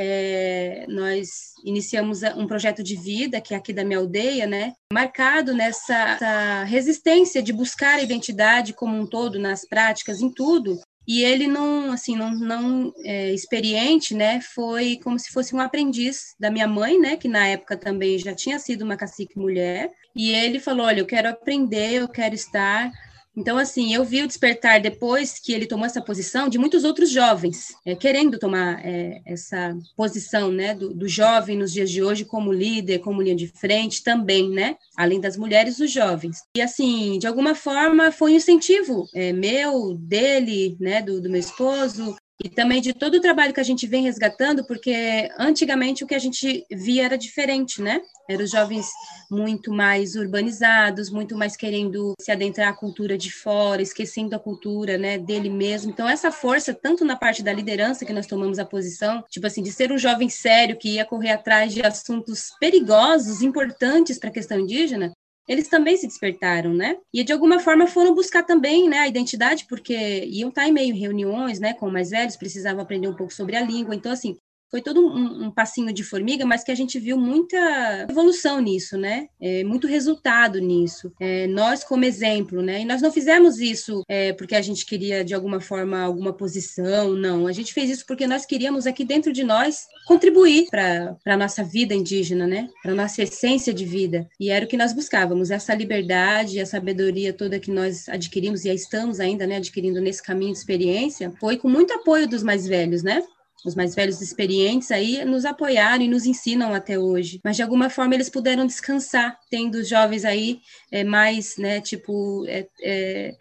é, 0.00 0.86
nós 0.88 1.28
iniciamos 1.64 2.22
um 2.36 2.46
projeto 2.46 2.84
de 2.84 2.94
vida, 2.94 3.40
que 3.40 3.52
é 3.52 3.56
aqui 3.56 3.72
da 3.72 3.84
minha 3.84 3.98
aldeia, 3.98 4.46
né, 4.46 4.74
marcado 4.92 5.52
nessa 5.52 6.62
resistência 6.64 7.42
de 7.42 7.52
buscar 7.52 7.96
a 7.96 8.02
identidade 8.02 8.72
como 8.72 8.96
um 8.96 9.04
todo, 9.04 9.40
nas 9.40 9.66
práticas, 9.66 10.20
em 10.20 10.30
tudo, 10.30 10.80
e 11.06 11.24
ele 11.24 11.46
não, 11.48 11.90
assim, 11.90 12.14
não, 12.14 12.30
não 12.30 12.92
é, 13.04 13.32
experiente, 13.32 14.14
né, 14.14 14.40
foi 14.40 15.00
como 15.02 15.18
se 15.18 15.32
fosse 15.32 15.54
um 15.54 15.60
aprendiz 15.60 16.34
da 16.38 16.50
minha 16.50 16.68
mãe, 16.68 17.00
né, 17.00 17.16
que 17.16 17.26
na 17.26 17.48
época 17.48 17.76
também 17.76 18.18
já 18.18 18.34
tinha 18.34 18.58
sido 18.60 18.82
uma 18.82 18.96
cacique 18.96 19.36
mulher, 19.36 19.90
e 20.14 20.30
ele 20.30 20.60
falou, 20.60 20.86
olha, 20.86 21.00
eu 21.00 21.06
quero 21.06 21.28
aprender, 21.28 21.94
eu 21.94 22.08
quero 22.08 22.34
estar 22.36 22.92
então, 23.38 23.56
assim, 23.56 23.94
eu 23.94 24.04
vi 24.04 24.20
o 24.20 24.26
despertar 24.26 24.80
depois 24.80 25.38
que 25.38 25.52
ele 25.52 25.64
tomou 25.64 25.86
essa 25.86 26.02
posição 26.02 26.48
de 26.48 26.58
muitos 26.58 26.82
outros 26.82 27.08
jovens 27.08 27.68
é, 27.86 27.94
querendo 27.94 28.36
tomar 28.36 28.84
é, 28.84 29.22
essa 29.24 29.78
posição, 29.96 30.50
né, 30.50 30.74
do, 30.74 30.92
do, 30.92 31.06
jovem 31.06 31.56
nos 31.56 31.72
dias 31.72 31.88
de 31.88 32.02
hoje 32.02 32.24
como 32.24 32.52
líder, 32.52 32.98
como 32.98 33.22
linha 33.22 33.36
de 33.36 33.46
frente 33.46 34.02
também, 34.02 34.50
né, 34.50 34.76
além 34.96 35.20
das 35.20 35.36
mulheres, 35.36 35.78
os 35.78 35.88
jovens. 35.88 36.42
E, 36.56 36.60
assim, 36.60 37.16
de 37.20 37.28
alguma 37.28 37.54
forma 37.54 38.10
foi 38.10 38.32
um 38.32 38.36
incentivo 38.36 39.08
é, 39.14 39.32
meu, 39.32 39.94
dele, 39.94 40.76
né, 40.80 41.00
do, 41.00 41.20
do 41.20 41.30
meu 41.30 41.38
esposo, 41.38 42.16
e 42.42 42.48
também 42.48 42.80
de 42.80 42.92
todo 42.92 43.14
o 43.16 43.20
trabalho 43.20 43.52
que 43.52 43.60
a 43.60 43.64
gente 43.64 43.86
vem 43.86 44.04
resgatando, 44.04 44.64
porque 44.64 45.28
antigamente 45.38 46.04
o 46.04 46.06
que 46.06 46.14
a 46.14 46.18
gente 46.18 46.64
via 46.70 47.04
era 47.04 47.18
diferente, 47.18 47.82
né? 47.82 48.00
Eram 48.28 48.44
os 48.44 48.50
jovens 48.50 48.86
muito 49.30 49.72
mais 49.72 50.14
urbanizados, 50.14 51.10
muito 51.10 51.36
mais 51.36 51.56
querendo 51.56 52.14
se 52.20 52.30
adentrar 52.30 52.68
à 52.68 52.72
cultura 52.72 53.18
de 53.18 53.32
fora, 53.32 53.82
esquecendo 53.82 54.36
a 54.36 54.38
cultura, 54.38 54.96
né, 54.96 55.18
dele 55.18 55.50
mesmo. 55.50 55.90
Então 55.90 56.08
essa 56.08 56.30
força, 56.30 56.72
tanto 56.72 57.04
na 57.04 57.16
parte 57.16 57.42
da 57.42 57.52
liderança 57.52 58.04
que 58.04 58.12
nós 58.12 58.26
tomamos 58.26 58.58
a 58.58 58.64
posição, 58.64 59.24
tipo 59.28 59.46
assim, 59.46 59.62
de 59.62 59.72
ser 59.72 59.90
um 59.90 59.98
jovem 59.98 60.28
sério 60.28 60.78
que 60.78 60.94
ia 60.94 61.04
correr 61.04 61.30
atrás 61.30 61.72
de 61.72 61.82
assuntos 61.84 62.52
perigosos, 62.60 63.42
importantes 63.42 64.18
para 64.18 64.30
a 64.30 64.32
questão 64.32 64.60
indígena, 64.60 65.12
eles 65.48 65.68
também 65.68 65.96
se 65.96 66.06
despertaram, 66.06 66.74
né? 66.74 66.96
E 67.12 67.24
de 67.24 67.32
alguma 67.32 67.58
forma 67.58 67.86
foram 67.86 68.14
buscar 68.14 68.42
também, 68.44 68.88
né, 68.88 68.98
a 68.98 69.08
identidade, 69.08 69.66
porque 69.68 69.94
iam 70.26 70.50
estar 70.50 70.68
em 70.68 70.72
meio 70.72 70.94
reuniões, 70.94 71.58
né, 71.58 71.74
com 71.74 71.90
mais 71.90 72.10
velhos, 72.10 72.36
precisavam 72.36 72.82
aprender 72.82 73.08
um 73.08 73.14
pouco 73.16 73.32
sobre 73.32 73.56
a 73.56 73.62
língua. 73.62 73.94
Então, 73.94 74.12
assim, 74.12 74.36
foi 74.70 74.82
todo 74.82 75.00
um, 75.00 75.46
um, 75.46 75.50
passinho 75.50 75.92
de 75.92 76.02
formiga, 76.02 76.44
mas 76.44 76.62
que 76.62 76.70
a 76.70 76.74
gente 76.74 76.98
viu 76.98 77.16
muita 77.16 78.06
evolução 78.08 78.60
nisso, 78.60 78.96
né? 78.96 79.28
É, 79.40 79.64
muito 79.64 79.86
resultado 79.86 80.60
nisso. 80.60 81.12
É, 81.20 81.46
nós 81.46 81.82
como 81.82 82.04
exemplo, 82.04 82.62
né? 82.62 82.82
E 82.82 82.84
nós 82.84 83.00
não 83.00 83.10
fizemos 83.10 83.58
isso 83.58 84.02
é, 84.08 84.32
porque 84.32 84.54
a 84.54 84.62
gente 84.62 84.84
queria 84.84 85.24
de 85.24 85.34
alguma 85.34 85.60
forma 85.60 86.00
alguma 86.00 86.32
posição, 86.32 87.14
não. 87.14 87.46
A 87.46 87.52
gente 87.52 87.72
fez 87.72 87.90
isso 87.90 88.06
porque 88.06 88.26
nós 88.26 88.44
queríamos 88.44 88.86
aqui 88.86 89.04
dentro 89.04 89.32
de 89.32 89.42
nós 89.42 89.86
contribuir 90.06 90.66
para 90.70 91.16
a 91.26 91.36
nossa 91.36 91.64
vida 91.64 91.94
indígena, 91.94 92.46
né? 92.46 92.68
Para 92.82 92.94
nossa 92.94 93.22
essência 93.22 93.72
de 93.72 93.84
vida. 93.84 94.28
E 94.38 94.50
era 94.50 94.64
o 94.64 94.68
que 94.68 94.76
nós 94.76 94.92
buscávamos, 94.92 95.50
essa 95.50 95.74
liberdade, 95.74 96.60
a 96.60 96.66
sabedoria 96.66 97.32
toda 97.32 97.58
que 97.58 97.70
nós 97.70 98.08
adquirimos 98.08 98.64
e 98.64 98.68
estamos 98.74 99.20
ainda, 99.20 99.46
né, 99.46 99.56
adquirindo 99.56 100.00
nesse 100.00 100.22
caminho 100.22 100.52
de 100.52 100.58
experiência, 100.58 101.32
foi 101.40 101.56
com 101.56 101.68
muito 101.68 101.92
apoio 101.92 102.28
dos 102.28 102.42
mais 102.42 102.66
velhos, 102.66 103.02
né? 103.02 103.22
Os 103.64 103.74
mais 103.74 103.94
velhos 103.94 104.20
experientes 104.20 104.90
aí 104.90 105.24
nos 105.24 105.44
apoiaram 105.44 106.04
e 106.04 106.08
nos 106.08 106.26
ensinam 106.26 106.72
até 106.74 106.98
hoje. 106.98 107.40
Mas 107.44 107.56
de 107.56 107.62
alguma 107.62 107.90
forma 107.90 108.14
eles 108.14 108.28
puderam 108.28 108.66
descansar, 108.66 109.38
tendo 109.50 109.82
jovens 109.82 110.24
aí 110.24 110.60
é, 110.90 111.02
mais, 111.04 111.56
né, 111.56 111.80
tipo, 111.80 112.44
é, 112.46 112.66
é, 112.82 113.34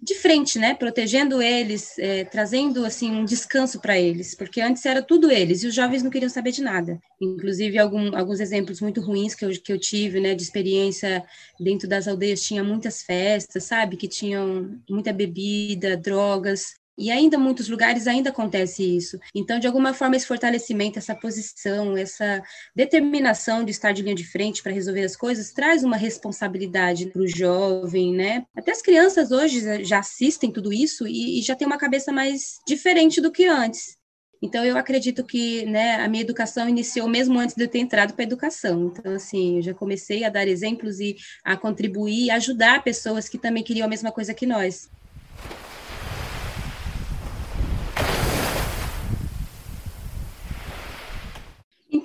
de 0.00 0.14
frente, 0.14 0.58
né, 0.58 0.74
protegendo 0.74 1.40
eles, 1.40 1.96
trazendo 2.30 2.84
assim 2.84 3.10
um 3.10 3.24
descanso 3.24 3.80
para 3.80 3.98
eles, 3.98 4.34
porque 4.34 4.60
antes 4.60 4.84
era 4.84 5.02
tudo 5.02 5.30
eles 5.30 5.62
e 5.62 5.66
os 5.66 5.74
jovens 5.74 6.02
não 6.02 6.10
queriam 6.10 6.28
saber 6.28 6.52
de 6.52 6.62
nada. 6.62 7.00
Inclusive 7.20 7.78
algum, 7.78 8.14
alguns 8.14 8.38
exemplos 8.38 8.80
muito 8.80 9.00
ruins 9.00 9.34
que 9.34 9.44
eu, 9.44 9.50
que 9.50 9.72
eu 9.72 9.80
tive, 9.80 10.20
né, 10.20 10.34
de 10.34 10.42
experiência 10.42 11.24
dentro 11.58 11.88
das 11.88 12.06
aldeias 12.06 12.42
tinha 12.42 12.62
muitas 12.62 13.02
festas, 13.02 13.64
sabe, 13.64 13.96
que 13.96 14.06
tinham 14.06 14.78
muita 14.88 15.14
bebida, 15.14 15.96
drogas 15.96 16.74
e 16.98 17.10
ainda 17.10 17.38
muitos 17.38 17.68
lugares 17.68 18.06
ainda 18.06 18.30
acontece 18.30 18.82
isso. 18.82 19.18
Então, 19.34 19.58
de 19.58 19.66
alguma 19.66 19.92
forma, 19.92 20.16
esse 20.16 20.26
fortalecimento, 20.26 20.98
essa 20.98 21.14
posição, 21.14 21.96
essa 21.96 22.42
determinação 22.74 23.64
de 23.64 23.70
estar 23.70 23.92
de 23.92 24.02
linha 24.02 24.14
de 24.14 24.24
frente 24.24 24.62
para 24.62 24.72
resolver 24.72 25.04
as 25.04 25.16
coisas 25.16 25.52
traz 25.52 25.84
uma 25.84 25.96
responsabilidade 25.96 27.06
para 27.06 27.22
o 27.22 27.28
jovem, 27.28 28.14
né? 28.14 28.44
Até 28.56 28.72
as 28.72 28.82
crianças 28.82 29.30
hoje 29.30 29.84
já 29.84 29.98
assistem 29.98 30.50
tudo 30.50 30.72
isso 30.72 31.06
e, 31.06 31.38
e 31.38 31.42
já 31.42 31.54
tem 31.54 31.66
uma 31.66 31.78
cabeça 31.78 32.12
mais 32.12 32.58
diferente 32.66 33.20
do 33.20 33.30
que 33.30 33.46
antes. 33.46 33.96
Então, 34.40 34.64
eu 34.64 34.76
acredito 34.76 35.24
que 35.24 35.64
né, 35.66 35.96
a 35.96 36.08
minha 36.08 36.22
educação 36.22 36.68
iniciou 36.68 37.08
mesmo 37.08 37.38
antes 37.38 37.56
de 37.56 37.64
eu 37.64 37.68
ter 37.68 37.78
entrado 37.78 38.12
para 38.12 38.22
a 38.22 38.26
educação. 38.26 38.86
Então, 38.86 39.14
assim, 39.14 39.56
eu 39.56 39.62
já 39.62 39.74
comecei 39.74 40.24
a 40.24 40.28
dar 40.28 40.46
exemplos 40.46 41.00
e 41.00 41.16
a 41.42 41.56
contribuir, 41.56 42.30
a 42.30 42.36
ajudar 42.36 42.84
pessoas 42.84 43.28
que 43.28 43.38
também 43.38 43.62
queriam 43.62 43.86
a 43.86 43.88
mesma 43.88 44.12
coisa 44.12 44.34
que 44.34 44.46
nós. 44.46 44.90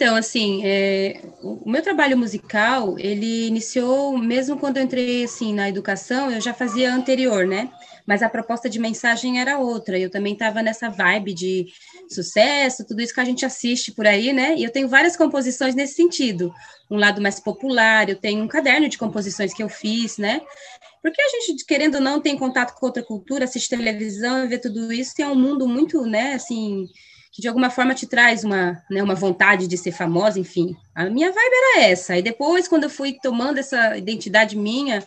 Então, 0.02 0.16
assim, 0.16 0.66
é, 0.66 1.22
o 1.44 1.70
meu 1.70 1.84
trabalho 1.84 2.18
musical, 2.18 2.98
ele 2.98 3.46
iniciou 3.46 4.18
mesmo 4.18 4.58
quando 4.58 4.78
eu 4.78 4.84
entrei, 4.84 5.26
assim, 5.26 5.54
na 5.54 5.70
educação, 5.70 6.32
eu 6.32 6.42
já 6.42 6.56
fazia 6.56 6.92
anterior, 6.92 7.46
né? 7.46 7.70
Mas 8.04 8.24
a 8.24 8.30
proposta 8.30 8.68
de 8.68 8.80
mensagem 8.80 9.40
era 9.40 9.60
outra. 9.60 10.00
Eu 10.00 10.10
também 10.10 10.34
estava 10.34 10.64
nessa 10.64 10.90
vibe 10.90 11.36
de 11.36 11.68
sucesso, 12.10 12.84
tudo 12.84 13.00
isso 13.00 13.14
que 13.14 13.20
a 13.20 13.26
gente 13.26 13.46
assiste 13.46 13.92
por 13.92 14.08
aí, 14.08 14.34
né? 14.34 14.56
E 14.58 14.64
eu 14.64 14.72
tenho 14.72 14.90
várias 14.90 15.16
composições 15.16 15.76
nesse 15.76 15.94
sentido. 15.94 16.52
Um 16.90 16.98
lado 16.98 17.22
mais 17.22 17.40
popular, 17.40 18.10
eu 18.10 18.16
tenho 18.16 18.44
um 18.44 18.48
caderno 18.48 18.90
de 18.90 18.98
composições 18.98 19.54
que 19.54 19.62
eu 19.62 19.70
fiz, 19.70 20.18
né? 20.18 20.42
Porque 21.04 21.22
a 21.22 21.30
gente, 21.30 21.64
querendo 21.64 21.96
ou 21.96 22.02
não, 22.02 22.20
tem 22.20 22.36
contato 22.36 22.74
com 22.74 22.88
outra 22.88 23.04
cultura, 23.04 23.46
assiste 23.46 23.70
televisão 23.70 24.46
e 24.46 24.48
vê 24.48 24.58
tudo 24.58 24.92
isso, 24.92 25.14
tem 25.14 25.28
um 25.28 25.36
mundo 25.36 25.68
muito, 25.68 26.04
né, 26.08 26.34
assim, 26.34 26.88
que 27.32 27.42
de 27.42 27.48
alguma 27.48 27.70
forma 27.70 27.96
te 27.96 28.06
traz 28.06 28.44
uma, 28.44 28.84
né, 28.90 29.02
uma 29.02 29.16
vontade 29.16 29.68
de 29.68 29.78
ser 29.78 29.94
famosa, 29.94 30.40
enfim. 30.40 30.76
A 30.94 31.06
minha 31.06 31.32
vibe 31.32 31.54
era 31.54 31.84
essa. 31.86 32.18
E 32.18 32.22
depois, 32.22 32.68
quando 32.68 32.84
eu 32.84 32.90
fui 32.90 33.14
tomando 33.14 33.58
essa 33.58 33.98
identidade 33.98 34.58
minha, 34.58 35.02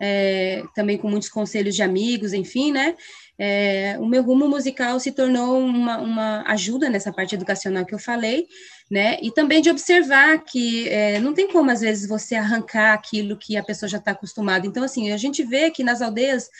é, 0.00 0.64
também 0.74 0.98
com 0.98 1.08
muitos 1.08 1.28
conselhos 1.28 1.76
de 1.76 1.82
amigos, 1.82 2.32
enfim, 2.32 2.72
né? 2.72 2.96
É, 3.38 3.96
o 3.98 4.06
meu 4.06 4.22
rumo 4.22 4.48
musical 4.48 4.98
se 5.00 5.12
tornou 5.12 5.58
uma, 5.58 5.98
uma, 5.98 6.42
ajuda 6.46 6.90
nessa 6.90 7.12
parte 7.12 7.34
educacional 7.34 7.86
que 7.86 7.94
eu 7.94 7.98
falei, 7.98 8.46
né? 8.90 9.18
E 9.22 9.30
também 9.30 9.62
de 9.62 9.70
observar 9.70 10.38
que 10.44 10.88
é, 10.88 11.20
não 11.20 11.32
tem 11.32 11.48
como, 11.48 11.70
às 11.70 11.80
vezes, 11.80 12.08
você 12.08 12.34
arrancar 12.34 12.92
aquilo 12.92 13.36
que 13.36 13.56
a 13.56 13.62
pessoa 13.62 13.88
já 13.88 13.98
está 13.98 14.10
acostumada. 14.10 14.66
Então, 14.66 14.82
assim, 14.82 15.12
a 15.12 15.16
gente 15.16 15.42
vê 15.44 15.70
que 15.70 15.84
nas 15.84 16.02
aldeias 16.02 16.50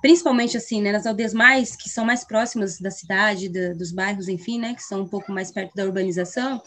principalmente 0.00 0.56
assim, 0.56 0.80
né, 0.80 0.92
nas 0.92 1.06
aldeias 1.06 1.34
mais 1.34 1.76
que 1.76 1.88
são 1.88 2.04
mais 2.04 2.24
próximas 2.24 2.78
da 2.78 2.90
cidade, 2.90 3.48
da, 3.48 3.72
dos 3.72 3.92
bairros, 3.92 4.28
enfim, 4.28 4.58
né, 4.58 4.74
que 4.74 4.82
são 4.82 5.02
um 5.02 5.08
pouco 5.08 5.32
mais 5.32 5.52
perto 5.52 5.74
da 5.74 5.84
urbanização, 5.84 6.62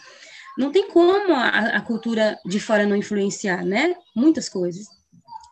não 0.58 0.72
tem 0.72 0.90
como 0.90 1.34
a, 1.34 1.78
a, 1.78 1.82
cultura 1.82 2.38
de 2.46 2.60
fora 2.60 2.86
não 2.86 2.96
influenciar, 2.96 3.64
né? 3.64 3.96
Muitas 4.14 4.50
coisas, 4.50 4.88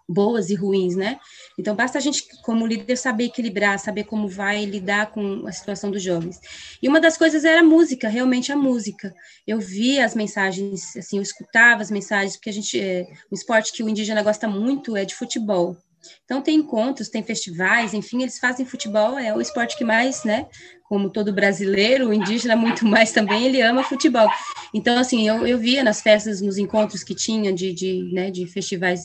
boas 0.07 0.49
e 0.49 0.55
ruins, 0.55 0.97
né? 0.97 1.17
Então 1.57 1.73
basta 1.75 1.97
a 1.97 2.01
gente, 2.01 2.27
como 2.41 2.67
líder, 2.67 2.97
saber 2.97 3.25
equilibrar, 3.25 3.79
saber 3.79 4.03
como 4.03 4.27
vai 4.27 4.65
lidar 4.65 5.11
com 5.11 5.47
a 5.47 5.51
situação 5.53 5.91
dos 5.91 6.03
jovens. 6.03 6.39
E 6.81 6.89
uma 6.89 6.99
das 6.99 7.17
coisas 7.17 7.45
era 7.45 7.61
a 7.61 7.63
música, 7.63 8.09
realmente 8.09 8.51
a 8.51 8.55
música. 8.57 9.13
Eu 9.47 9.59
via 9.59 10.03
as 10.03 10.13
mensagens, 10.13 10.97
assim, 10.97 11.17
eu 11.17 11.23
escutava 11.23 11.81
as 11.81 11.89
mensagens, 11.89 12.35
porque 12.35 12.49
a 12.49 12.53
gente, 12.53 12.77
é, 12.77 13.07
um 13.31 13.35
esporte 13.35 13.71
que 13.71 13.83
o 13.83 13.89
indígena 13.89 14.21
gosta 14.21 14.47
muito 14.47 14.97
é 14.97 15.05
de 15.05 15.15
futebol. 15.15 15.77
Então 16.25 16.41
tem 16.41 16.57
encontros, 16.57 17.09
tem 17.09 17.23
festivais, 17.23 17.93
enfim, 17.93 18.21
eles 18.21 18.39
fazem 18.39 18.65
futebol, 18.65 19.17
é 19.17 19.33
o 19.35 19.41
esporte 19.41 19.77
que 19.77 19.83
mais, 19.83 20.23
né? 20.23 20.47
Como 20.87 21.09
todo 21.09 21.33
brasileiro, 21.33 22.09
o 22.09 22.13
indígena 22.13 22.55
muito 22.57 22.85
mais 22.85 23.11
também, 23.11 23.45
ele 23.45 23.61
ama 23.61 23.83
futebol. 23.83 24.29
Então, 24.73 24.97
assim, 24.97 25.27
eu, 25.27 25.45
eu 25.45 25.57
via 25.57 25.83
nas 25.83 26.01
festas, 26.01 26.41
nos 26.41 26.57
encontros 26.57 27.03
que 27.03 27.15
tinha 27.15 27.53
de, 27.53 27.73
de, 27.73 28.11
né, 28.13 28.31
de 28.31 28.45
festivais 28.47 29.01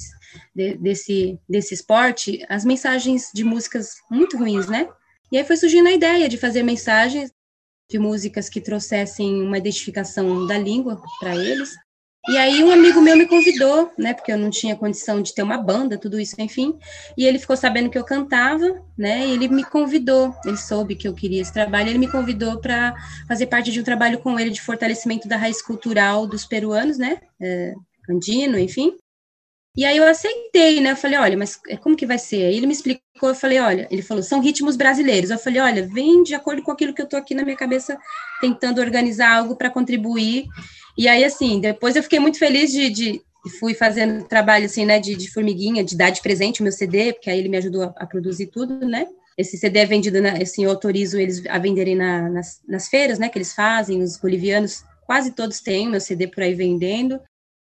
de, 0.55 0.77
desse, 0.77 1.39
desse 1.49 1.75
esporte, 1.75 2.45
as 2.49 2.65
mensagens 2.65 3.31
de 3.35 3.45
músicas 3.45 3.95
muito 4.11 4.37
ruins, 4.37 4.67
né? 4.67 4.89
E 5.31 5.39
aí 5.39 5.45
foi 5.45 5.57
surgindo 5.57 5.89
a 5.89 5.93
ideia 5.93 6.29
de 6.29 6.37
fazer 6.37 6.63
mensagens 6.63 7.33
de 7.91 7.99
músicas 7.99 8.49
que 8.49 8.61
trouxessem 8.61 9.43
uma 9.43 9.59
identificação 9.59 10.47
da 10.47 10.59
língua 10.59 11.01
para 11.21 11.35
eles, 11.37 11.75
e 12.29 12.37
aí 12.39 12.63
um 12.63 12.71
amigo 12.71 13.01
meu 13.01 13.17
me 13.17 13.27
convidou, 13.27 13.93
né, 13.99 14.15
porque 14.15 14.33
eu 14.33 14.39
não 14.39 14.51
tinha 14.51 14.77
condição 14.77 15.21
de 15.23 15.35
ter 15.35 15.43
uma 15.43 15.59
banda, 15.59 15.99
tudo 15.99 16.21
isso, 16.21 16.35
enfim, 16.41 16.79
e 17.17 17.27
ele 17.27 17.39
ficou 17.39 17.57
sabendo 17.57 17.91
que 17.91 17.99
eu 17.99 18.05
cantava, 18.05 18.65
né, 18.97 19.27
e 19.27 19.33
ele 19.33 19.49
me 19.49 19.65
convidou, 19.65 20.35
ele 20.45 20.57
soube 20.57 20.95
que 20.97 21.09
eu 21.09 21.15
queria 21.15 21.43
esse 21.43 21.53
trabalho, 21.53 21.89
ele 21.91 21.99
me 21.99 22.11
convidou 22.11 22.61
para 22.61 22.95
fazer 23.29 23.47
parte 23.47 23.73
de 23.73 23.81
um 23.81 23.85
trabalho 23.85 24.21
com 24.21 24.39
ele 24.39 24.51
de 24.51 24.63
fortalecimento 24.63 25.29
da 25.29 25.37
raiz 25.37 25.61
cultural 25.63 26.27
dos 26.27 26.45
peruanos, 26.45 26.97
né, 26.99 27.21
é, 27.41 27.75
andino, 28.11 28.59
enfim, 28.59 28.97
E 29.75 29.85
aí 29.87 29.97
eu 29.97 30.07
aceitei, 30.07 30.81
né? 30.81 30.91
Eu 30.93 30.97
falei, 30.97 31.19
olha, 31.19 31.37
mas 31.37 31.59
como 31.83 31.97
que 31.97 32.05
vai 32.07 32.19
ser? 32.19 32.45
Aí 32.45 32.57
ele 32.57 32.67
me 32.67 32.75
explicou, 32.75 33.31
eu 33.31 33.35
falei, 33.35 33.59
olha, 33.59 33.89
ele 33.91 34.03
falou, 34.03 34.23
são 34.23 34.41
ritmos 34.41 34.77
brasileiros. 34.77 35.31
Eu 35.31 35.39
falei, 35.39 35.61
olha, 35.63 35.89
vem 35.89 36.23
de 36.23 36.35
acordo 36.35 36.63
com 36.63 36.71
aquilo 36.71 36.93
que 36.93 37.01
eu 37.01 37.09
tô 37.09 37.17
aqui 37.17 37.35
na 37.35 37.43
minha 37.43 37.57
cabeça, 37.57 37.97
tentando 38.41 38.81
organizar 38.83 39.35
algo 39.35 39.57
para 39.57 39.71
contribuir. 39.71 40.45
E 40.97 41.09
aí, 41.09 41.25
assim, 41.25 41.61
depois 41.61 41.97
eu 41.97 42.03
fiquei 42.03 42.19
muito 42.19 42.39
feliz 42.39 42.71
de, 42.71 42.91
de 42.91 43.23
fui 43.59 43.75
fazendo 43.75 44.25
trabalho, 44.25 44.67
assim, 44.67 44.85
né, 44.85 44.99
de, 44.99 45.15
de, 45.15 45.31
formiguinha, 45.31 45.83
de 45.83 45.97
dar 45.97 46.11
de 46.11 46.21
presente 46.21 46.61
o 46.61 46.63
meu 46.63 46.73
CD, 46.73 47.13
porque 47.13 47.31
aí 47.31 47.39
ele 47.39 47.49
me 47.49 47.57
ajudou 47.57 47.85
a, 47.85 47.95
a 47.97 48.07
produzir 48.07 48.47
tudo, 48.47 48.87
né? 48.87 49.07
Esse 49.37 49.57
CD 49.57 49.81
é 49.81 49.87
vendido, 49.87 50.21
na, 50.21 50.33
assim, 50.33 50.65
eu 50.65 50.71
autorizo 50.71 51.19
eles 51.19 51.45
a 51.47 51.59
venderem 51.59 51.97
na, 51.97 52.29
nas, 52.29 52.61
nas 52.69 52.89
feiras, 52.89 53.19
né, 53.19 53.29
que 53.29 53.39
eles 53.39 53.55
fazem, 53.55 54.03
os 54.03 54.17
bolivianos, 54.17 54.85
quase 55.07 55.33
todos 55.33 55.61
têm 55.61 55.89
meu 55.89 56.01
CD 56.01 56.29
por 56.29 56.43
aí 56.43 56.55
vendendo 56.55 57.21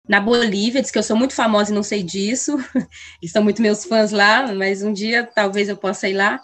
na 0.07 0.19
Bolívia, 0.19 0.81
diz 0.81 0.91
que 0.91 0.97
eu 0.97 1.03
sou 1.03 1.15
muito 1.15 1.33
famosa 1.33 1.71
e 1.71 1.75
não 1.75 1.83
sei 1.83 2.03
disso, 2.03 2.57
e 3.21 3.27
são 3.27 3.43
muito 3.43 3.61
meus 3.61 3.83
fãs 3.83 4.11
lá, 4.11 4.53
mas 4.53 4.83
um 4.83 4.93
dia 4.93 5.23
talvez 5.23 5.67
eu 5.67 5.75
possa 5.75 6.07
ir 6.07 6.13
lá. 6.13 6.39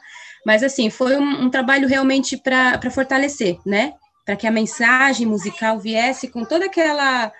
Mas, 0.45 0.63
assim, 0.63 0.89
foi 0.89 1.17
um, 1.17 1.43
um 1.43 1.49
trabalho 1.49 1.87
realmente 1.87 2.35
para 2.35 2.89
fortalecer, 2.89 3.57
né? 3.63 3.93
Para 4.25 4.35
que 4.35 4.47
a 4.47 4.51
mensagem 4.51 5.25
musical 5.25 5.79
viesse 5.79 6.27
com 6.27 6.45
toda 6.45 6.65
aquela 6.65 7.31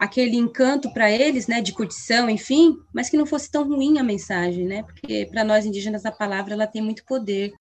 aquele 0.00 0.36
encanto 0.36 0.90
para 0.94 1.10
eles, 1.10 1.46
né, 1.46 1.60
de 1.60 1.74
curtição, 1.74 2.30
enfim, 2.30 2.74
mas 2.90 3.10
que 3.10 3.18
não 3.18 3.26
fosse 3.26 3.50
tão 3.50 3.68
ruim 3.68 3.98
a 3.98 4.02
mensagem, 4.02 4.66
né? 4.66 4.82
Porque 4.82 5.28
para 5.30 5.44
nós 5.44 5.66
indígenas 5.66 6.06
a 6.06 6.10
palavra 6.10 6.54
ela 6.54 6.66
tem 6.66 6.80
muito 6.80 7.04
poder. 7.04 7.52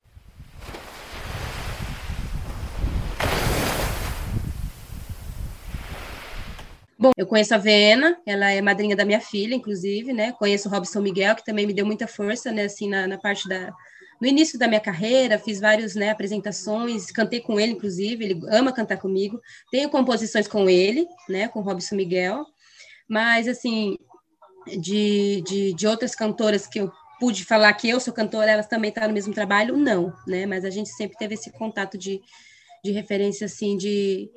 Bom, 6.97 7.11
eu 7.17 7.27
conheço 7.27 7.53
a 7.55 7.57
Vena, 7.57 8.17
ela 8.25 8.51
é 8.51 8.61
madrinha 8.61 8.95
da 8.95 9.05
minha 9.05 9.21
filha, 9.21 9.55
inclusive, 9.55 10.13
né? 10.13 10.31
Conheço 10.33 10.69
o 10.69 10.71
Robson 10.71 11.01
Miguel, 11.01 11.35
que 11.35 11.45
também 11.45 11.65
me 11.67 11.73
deu 11.73 11.85
muita 11.85 12.07
força, 12.07 12.51
né? 12.51 12.63
Assim, 12.63 12.89
na, 12.89 13.07
na 13.07 13.17
parte 13.17 13.47
da, 13.49 13.73
no 14.19 14.27
início 14.27 14.59
da 14.59 14.67
minha 14.67 14.79
carreira, 14.79 15.39
fiz 15.39 15.59
várias 15.59 15.95
né, 15.95 16.09
apresentações, 16.09 17.11
cantei 17.11 17.39
com 17.39 17.59
ele, 17.59 17.73
inclusive, 17.73 18.23
ele 18.23 18.41
ama 18.49 18.73
cantar 18.73 18.97
comigo. 18.97 19.41
Tenho 19.71 19.89
composições 19.89 20.47
com 20.47 20.69
ele, 20.69 21.07
né, 21.27 21.47
com 21.47 21.61
Robson 21.61 21.95
Miguel, 21.95 22.45
mas, 23.07 23.47
assim, 23.47 23.97
de, 24.67 25.41
de, 25.41 25.73
de 25.73 25.87
outras 25.87 26.15
cantoras 26.15 26.67
que 26.67 26.79
eu 26.79 26.91
pude 27.19 27.43
falar 27.45 27.73
que 27.73 27.89
eu 27.89 27.99
sou 27.99 28.13
cantora, 28.13 28.51
elas 28.51 28.67
também 28.67 28.89
estão 28.89 29.07
no 29.07 29.13
mesmo 29.13 29.33
trabalho, 29.33 29.77
não, 29.77 30.13
né, 30.27 30.45
mas 30.45 30.65
a 30.65 30.69
gente 30.69 30.89
sempre 30.89 31.17
teve 31.17 31.35
esse 31.35 31.51
contato 31.51 31.97
de, 31.97 32.21
de 32.83 32.91
referência, 32.91 33.45
assim, 33.45 33.77
de 33.77 34.29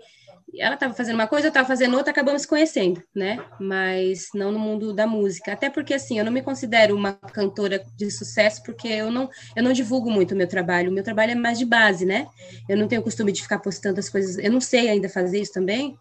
ela 0.59 0.75
estava 0.75 0.93
fazendo 0.93 1.15
uma 1.15 1.27
coisa, 1.27 1.47
eu 1.47 1.51
estava 1.51 1.67
fazendo 1.67 1.97
outra, 1.97 2.11
acabamos 2.11 2.45
conhecendo, 2.45 3.03
né? 3.15 3.43
Mas 3.59 4.29
não 4.35 4.53
no 4.53 4.59
mundo 4.59 4.93
da 4.93 5.07
música. 5.07 5.53
Até 5.53 5.71
porque, 5.71 5.95
assim, 5.95 6.19
eu 6.19 6.25
não 6.25 6.33
me 6.33 6.43
considero 6.43 6.95
uma 6.95 7.13
cantora 7.13 7.83
de 7.97 8.11
sucesso, 8.11 8.63
porque 8.63 8.89
eu 8.89 9.11
não, 9.11 9.31
eu 9.57 9.63
não 9.63 9.73
divulgo 9.73 10.11
muito 10.11 10.33
o 10.33 10.37
meu 10.37 10.47
trabalho. 10.47 10.91
O 10.91 10.95
meu 10.95 11.03
trabalho 11.03 11.33
é 11.33 11.35
mais 11.35 11.59
de 11.59 11.65
base, 11.65 12.05
né? 12.05 12.27
Eu 12.69 12.77
não 12.77 12.87
tenho 12.87 13.01
o 13.01 13.05
costume 13.05 13.33
de 13.33 13.43
ficar 13.43 13.59
postando 13.59 13.99
as 13.99 14.09
coisas. 14.09 14.37
Eu 14.39 14.53
não 14.53 14.61
sei 14.61 14.89
ainda 14.89 15.09
fazer 15.09 15.41
isso 15.41 15.53
também. 15.53 15.97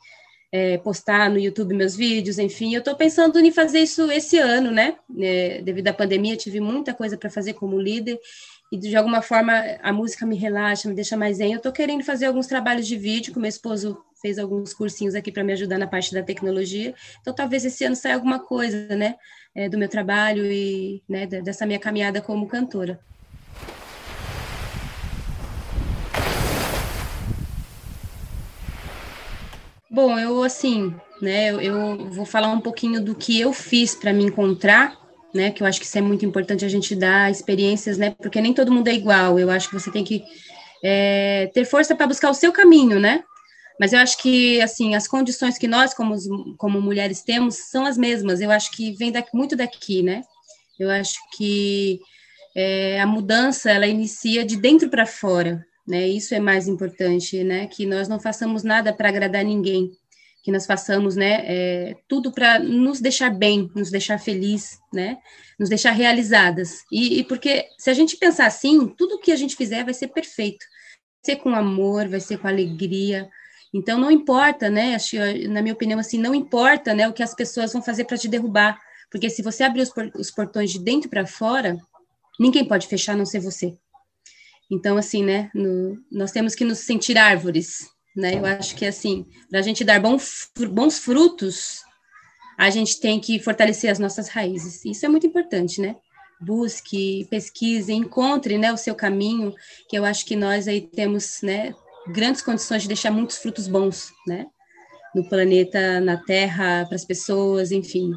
É, 0.53 0.77
postar 0.79 1.29
no 1.29 1.39
YouTube 1.39 1.73
meus 1.73 1.95
vídeos, 1.95 2.37
enfim. 2.37 2.73
Eu 2.73 2.79
estou 2.79 2.93
pensando 2.95 3.39
em 3.39 3.51
fazer 3.51 3.79
isso 3.79 4.11
esse 4.11 4.37
ano, 4.37 4.69
né? 4.69 4.95
É, 5.17 5.61
devido 5.61 5.87
à 5.87 5.93
pandemia, 5.93 6.35
tive 6.35 6.59
muita 6.59 6.93
coisa 6.93 7.17
para 7.17 7.29
fazer 7.29 7.53
como 7.53 7.79
líder 7.79 8.19
e 8.71 8.77
de 8.77 8.95
alguma 8.95 9.21
forma 9.21 9.53
a 9.83 9.91
música 9.91 10.25
me 10.25 10.35
relaxa, 10.37 10.87
me 10.87 10.95
deixa 10.95 11.17
mais 11.17 11.37
zen. 11.37 11.51
Eu 11.51 11.57
estou 11.57 11.71
querendo 11.71 12.03
fazer 12.03 12.25
alguns 12.25 12.47
trabalhos 12.47 12.87
de 12.87 12.95
vídeo, 12.95 13.33
que 13.33 13.39
meu 13.39 13.49
esposo 13.49 14.01
fez 14.21 14.37
alguns 14.37 14.73
cursinhos 14.73 15.15
aqui 15.15 15.31
para 15.31 15.43
me 15.43 15.53
ajudar 15.53 15.77
na 15.77 15.87
parte 15.87 16.13
da 16.13 16.21
tecnologia. 16.21 16.93
Então 17.19 17.33
talvez 17.33 17.65
esse 17.65 17.83
ano 17.83 17.95
saia 17.95 18.15
alguma 18.15 18.39
coisa, 18.39 18.95
né, 18.95 19.15
é, 19.55 19.67
do 19.67 19.77
meu 19.77 19.89
trabalho 19.89 20.45
e 20.45 21.01
né, 21.09 21.25
dessa 21.25 21.65
minha 21.65 21.79
caminhada 21.79 22.21
como 22.21 22.47
cantora. 22.47 22.99
Bom, 29.89 30.17
eu 30.17 30.41
assim, 30.43 30.95
né, 31.21 31.51
eu, 31.51 31.59
eu 31.59 32.09
vou 32.11 32.25
falar 32.25 32.49
um 32.49 32.61
pouquinho 32.61 33.03
do 33.03 33.13
que 33.13 33.39
eu 33.39 33.51
fiz 33.51 33.93
para 33.93 34.13
me 34.13 34.23
encontrar 34.23 35.01
né? 35.33 35.51
Que 35.51 35.63
eu 35.63 35.67
acho 35.67 35.79
que 35.79 35.85
isso 35.85 35.97
é 35.97 36.01
muito 36.01 36.25
importante 36.25 36.65
a 36.65 36.69
gente 36.69 36.95
dar 36.95 37.31
experiências, 37.31 37.97
né? 37.97 38.13
Porque 38.17 38.41
nem 38.41 38.53
todo 38.53 38.71
mundo 38.71 38.87
é 38.87 38.93
igual. 38.93 39.39
Eu 39.39 39.49
acho 39.49 39.69
que 39.69 39.73
você 39.73 39.91
tem 39.91 40.03
que 40.03 40.23
é, 40.83 41.49
ter 41.53 41.65
força 41.65 41.95
para 41.95 42.07
buscar 42.07 42.29
o 42.29 42.33
seu 42.33 42.51
caminho, 42.51 42.99
né? 42.99 43.23
Mas 43.81 43.93
eu 43.93 43.99
acho 43.99 44.15
que, 44.19 44.61
assim, 44.61 44.93
as 44.93 45.07
condições 45.07 45.57
que 45.57 45.67
nós, 45.67 45.91
como, 45.91 46.15
como 46.55 46.79
mulheres, 46.79 47.23
temos 47.23 47.55
são 47.55 47.83
as 47.83 47.97
mesmas. 47.97 48.39
Eu 48.39 48.51
acho 48.51 48.69
que 48.69 48.91
vem 48.91 49.11
daqui, 49.11 49.35
muito 49.35 49.55
daqui, 49.55 50.03
né? 50.03 50.21
Eu 50.79 50.87
acho 50.91 51.15
que 51.35 51.99
é, 52.55 53.01
a 53.01 53.07
mudança, 53.07 53.71
ela 53.71 53.87
inicia 53.87 54.45
de 54.45 54.55
dentro 54.55 54.87
para 54.87 55.07
fora, 55.07 55.65
né? 55.87 56.07
Isso 56.07 56.35
é 56.35 56.39
mais 56.39 56.67
importante, 56.67 57.43
né? 57.43 57.65
Que 57.65 57.87
nós 57.87 58.07
não 58.07 58.19
façamos 58.19 58.61
nada 58.61 58.93
para 58.93 59.09
agradar 59.09 59.43
ninguém, 59.43 59.89
que 60.43 60.51
nós 60.51 60.67
façamos, 60.67 61.15
né, 61.15 61.43
é, 61.45 61.95
tudo 62.07 62.31
para 62.31 62.59
nos 62.59 63.01
deixar 63.01 63.31
bem, 63.31 63.67
nos 63.75 63.89
deixar 63.89 64.19
feliz, 64.19 64.77
né, 64.93 65.17
nos 65.59 65.69
deixar 65.69 65.91
realizadas. 65.91 66.83
E, 66.91 67.19
e, 67.19 67.23
porque 67.23 67.65
se 67.79 67.89
a 67.89 67.93
gente 67.95 68.15
pensar 68.17 68.45
assim, 68.45 68.87
tudo 68.95 69.19
que 69.19 69.31
a 69.31 69.35
gente 69.35 69.55
fizer 69.55 69.83
vai 69.83 69.93
ser 69.93 70.09
perfeito, 70.09 70.63
vai 71.23 71.35
ser 71.35 71.41
com 71.41 71.55
amor, 71.55 72.07
vai 72.07 72.19
ser 72.19 72.37
com 72.37 72.47
alegria. 72.47 73.27
Então 73.73 73.97
não 73.97 74.11
importa, 74.11 74.69
né, 74.69 74.97
na 75.49 75.61
minha 75.61 75.73
opinião 75.73 75.99
assim, 75.99 76.17
não 76.17 76.35
importa, 76.35 76.93
né, 76.93 77.07
o 77.07 77.13
que 77.13 77.23
as 77.23 77.33
pessoas 77.33 77.71
vão 77.71 77.81
fazer 77.81 78.03
para 78.03 78.17
te 78.17 78.27
derrubar, 78.27 78.77
porque 79.09 79.29
se 79.29 79.41
você 79.41 79.63
abrir 79.63 79.81
os, 79.81 79.91
os 80.15 80.29
portões 80.29 80.71
de 80.71 80.79
dentro 80.79 81.09
para 81.09 81.25
fora, 81.25 81.77
ninguém 82.39 82.65
pode 82.65 82.87
fechar 82.87 83.13
a 83.13 83.17
não 83.17 83.25
ser 83.25 83.39
você. 83.39 83.77
Então 84.69 84.97
assim, 84.97 85.23
né, 85.23 85.49
no, 85.53 85.97
nós 86.11 86.31
temos 86.31 86.53
que 86.53 86.65
nos 86.65 86.79
sentir 86.79 87.17
árvores, 87.17 87.89
né? 88.15 88.35
Eu 88.35 88.45
acho 88.45 88.75
que 88.75 88.85
assim, 88.85 89.25
para 89.49 89.59
a 89.59 89.63
gente 89.63 89.83
dar 89.83 89.99
bons, 89.99 90.49
bons 90.69 90.99
frutos, 90.99 91.81
a 92.57 92.69
gente 92.69 92.99
tem 92.99 93.19
que 93.19 93.39
fortalecer 93.39 93.89
as 93.89 93.99
nossas 93.99 94.27
raízes. 94.27 94.83
Isso 94.85 95.05
é 95.05 95.09
muito 95.09 95.25
importante, 95.25 95.81
né? 95.81 95.95
Busque, 96.39 97.25
pesquise, 97.29 97.93
encontre, 97.93 98.57
né, 98.57 98.73
o 98.73 98.77
seu 98.77 98.95
caminho, 98.95 99.53
que 99.87 99.97
eu 99.97 100.03
acho 100.03 100.25
que 100.25 100.35
nós 100.35 100.67
aí 100.67 100.81
temos, 100.81 101.41
né, 101.43 101.73
grandes 102.07 102.41
condições 102.41 102.81
de 102.81 102.87
deixar 102.87 103.11
muitos 103.11 103.37
frutos 103.37 103.67
bons, 103.67 104.11
né? 104.27 104.47
No 105.13 105.27
planeta, 105.27 105.99
na 105.99 106.17
Terra, 106.17 106.85
para 106.85 106.95
as 106.95 107.05
pessoas, 107.05 107.71
enfim. 107.71 108.11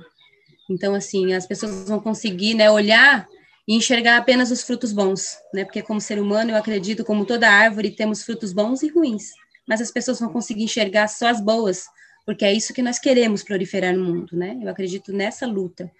Então, 0.70 0.94
assim, 0.94 1.34
as 1.34 1.46
pessoas 1.46 1.88
vão 1.88 2.00
conseguir, 2.00 2.54
né, 2.54 2.70
olhar 2.70 3.26
e 3.66 3.74
enxergar 3.74 4.16
apenas 4.16 4.50
os 4.50 4.62
frutos 4.62 4.92
bons, 4.92 5.36
né? 5.52 5.64
Porque 5.64 5.82
como 5.82 6.00
ser 6.00 6.18
humano, 6.18 6.52
eu 6.52 6.56
acredito, 6.56 7.04
como 7.04 7.26
toda 7.26 7.50
árvore, 7.50 7.90
temos 7.90 8.22
frutos 8.22 8.52
bons 8.52 8.82
e 8.82 8.88
ruins 8.88 9.32
mas 9.66 9.80
as 9.80 9.90
pessoas 9.90 10.20
vão 10.20 10.28
conseguir 10.28 10.64
enxergar 10.64 11.08
só 11.08 11.28
as 11.28 11.40
boas, 11.40 11.86
porque 12.24 12.44
é 12.44 12.52
isso 12.52 12.74
que 12.74 12.82
nós 12.82 12.98
queremos 12.98 13.42
proliferar 13.42 13.94
no 13.94 14.04
mundo, 14.04 14.36
né? 14.36 14.58
Eu 14.60 14.68
acredito 14.68 15.12
nessa 15.12 15.46
luta. 15.46 15.90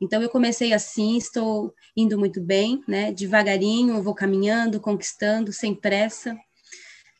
Então 0.00 0.20
eu 0.20 0.28
comecei 0.28 0.72
assim, 0.72 1.16
estou 1.16 1.72
indo 1.96 2.18
muito 2.18 2.40
bem, 2.40 2.82
né? 2.88 3.12
Devagarinho, 3.12 4.02
vou 4.02 4.14
caminhando, 4.14 4.80
conquistando, 4.80 5.52
sem 5.52 5.74
pressa, 5.74 6.36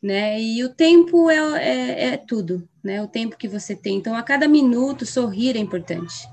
né? 0.03 0.41
E 0.41 0.65
o 0.65 0.69
tempo 0.69 1.31
é, 1.31 1.37
é, 1.37 2.05
é 2.09 2.17
tudo, 2.17 2.69
né? 2.83 3.01
O 3.03 3.07
tempo 3.07 3.37
que 3.37 3.47
você 3.47 3.77
tem. 3.77 3.97
Então 3.97 4.17
a 4.17 4.23
cada 4.23 4.49
minuto 4.49 5.07
sorrir 5.07 5.57
é 5.57 5.61
importante. 5.61 6.27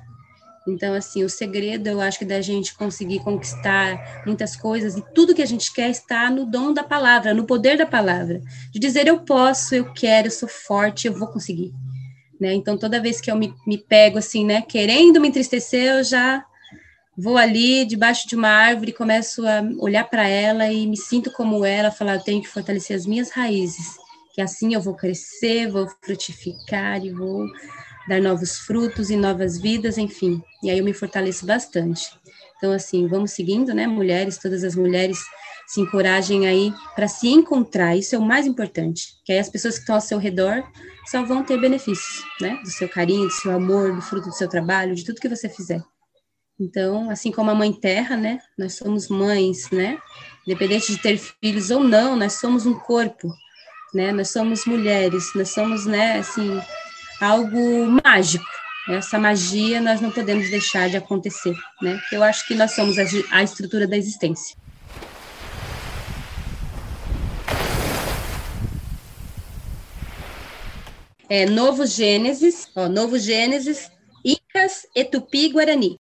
Então, 0.68 0.94
assim, 0.94 1.24
o 1.24 1.30
segredo, 1.30 1.88
eu 1.88 2.02
acho 2.02 2.20
que 2.20 2.26
da 2.26 2.42
gente 2.42 2.76
conseguir 2.76 3.20
conquistar 3.20 4.24
muitas 4.26 4.56
coisas 4.56 4.96
e 4.96 5.04
tudo 5.14 5.34
que 5.34 5.42
a 5.42 5.46
gente 5.46 5.74
quer 5.74 5.90
está 5.90 6.30
no 6.30 6.46
dom 6.46 6.74
da 6.74 6.84
palavra, 6.84 7.34
no 7.34 7.46
poder 7.46 7.78
da 7.78 7.86
palavra, 7.86 8.42
de 8.72 8.80
dizer 8.80 9.08
eu 9.08 9.20
posso, 9.20 9.74
eu 9.74 9.92
quero, 9.94 10.28
eu 10.28 10.32
sou 10.32 10.50
forte, 10.50 11.08
eu 11.08 11.14
vou 11.14 11.28
conseguir. 11.28 11.74
Né? 12.40 12.54
Então, 12.54 12.78
toda 12.78 13.02
vez 13.02 13.20
que 13.20 13.32
eu 13.32 13.36
me, 13.36 13.54
me 13.66 13.78
pego 13.78 14.18
assim, 14.18 14.46
né, 14.46 14.62
querendo 14.62 15.20
me 15.20 15.28
entristecer, 15.28 15.98
eu 15.98 16.04
já 16.04 16.46
vou 17.22 17.38
ali 17.38 17.86
debaixo 17.86 18.28
de 18.28 18.36
uma 18.36 18.50
árvore, 18.50 18.94
começo 18.94 19.46
a 19.46 19.62
olhar 19.80 20.06
para 20.06 20.28
ela 20.28 20.72
e 20.72 20.88
me 20.88 20.98
sinto 20.98 21.32
como 21.32 21.66
ela, 21.66 21.92
falar, 21.92 22.16
eu 22.16 22.24
tenho 22.24 22.42
que 22.42 22.48
fortalecer 22.48 22.96
as 22.96 23.06
minhas 23.06 23.30
raízes, 23.30 23.98
que 24.34 24.42
assim 24.42 24.74
eu 24.74 24.82
vou 24.82 24.96
crescer, 24.96 25.70
vou 25.70 25.88
frutificar 26.02 27.04
e 27.04 27.12
vou 27.12 27.46
dar 28.08 28.22
novos 28.22 28.60
frutos 28.60 29.10
e 29.10 29.16
novas 29.16 29.60
vidas, 29.60 29.98
enfim. 29.98 30.42
E 30.64 30.70
aí 30.70 30.80
eu 30.80 30.86
me 30.86 30.94
fortaleço 30.94 31.46
bastante. 31.46 32.10
Então, 32.58 32.72
assim, 32.72 33.08
vamos 33.08 33.32
seguindo, 33.32 33.74
né, 33.74 33.86
mulheres, 33.88 34.38
todas 34.38 34.64
as 34.64 34.76
mulheres 34.76 35.20
se 35.68 35.80
encorajem 35.80 36.48
aí 36.48 36.74
para 36.96 37.08
se 37.08 37.28
encontrar, 37.28 37.96
isso 37.96 38.16
é 38.16 38.18
o 38.18 38.22
mais 38.24 38.48
importante, 38.48 39.14
que 39.24 39.32
aí 39.32 39.40
as 39.40 39.50
pessoas 39.50 39.76
que 39.76 39.82
estão 39.82 39.96
ao 39.96 40.02
seu 40.02 40.18
redor 40.18 40.64
só 41.06 41.24
vão 41.24 41.44
ter 41.44 41.60
benefícios, 41.60 42.24
né, 42.42 42.60
do 42.64 42.72
seu 42.72 42.90
carinho, 42.90 43.28
do 43.28 43.34
seu 43.34 43.52
amor, 43.52 43.96
do 43.96 44.02
fruto 44.02 44.30
do 44.30 44.36
seu 44.36 44.50
trabalho, 44.50 44.96
de 44.96 45.06
tudo 45.06 45.22
que 45.22 45.30
você 45.30 45.48
fizer. 45.48 45.82
Então, 46.60 47.10
assim 47.10 47.32
como 47.32 47.50
a 47.50 47.56
mãe 47.56 47.72
terra, 47.72 48.18
né, 48.18 48.40
nós 48.58 48.76
somos 48.76 49.08
mães, 49.08 49.70
né, 49.72 49.98
independente 50.46 50.92
de 50.92 50.98
ter 50.98 51.18
filhos 51.18 51.72
ou 51.72 51.82
não, 51.82 52.18
nós 52.18 52.34
somos 52.34 52.66
um 52.66 52.74
corpo, 52.74 53.34
né, 53.94 54.12
nós 54.12 54.30
somos 54.30 54.66
mulheres, 54.66 55.32
nós 55.34 55.50
somos, 55.52 55.86
né, 55.86 56.20
assim, 56.20 56.62
algo 57.22 57.88
mágico, 58.04 58.46
essa 58.90 59.20
magia 59.20 59.80
nós 59.80 60.02
não 60.02 60.12
podemos 60.12 60.50
deixar 60.50 60.90
de 60.90 60.98
acontecer, 60.98 61.56
né? 61.80 62.02
Eu 62.12 62.24
acho 62.24 62.48
que 62.48 62.56
nós 62.56 62.72
somos 62.72 62.98
a, 62.98 63.44
estrutura 63.44 63.86
da 63.86 63.96
existência. 63.96 64.58
É, 71.30 71.46
Novo 71.46 71.86
Gênesis, 71.86 72.68
ó, 72.76 72.90
Novo 72.90 73.20
Gênesis, 73.20 73.92
Incas 74.26 74.88
e 74.96 75.06
Tupi 75.06 75.50
Guarani. 75.50 76.00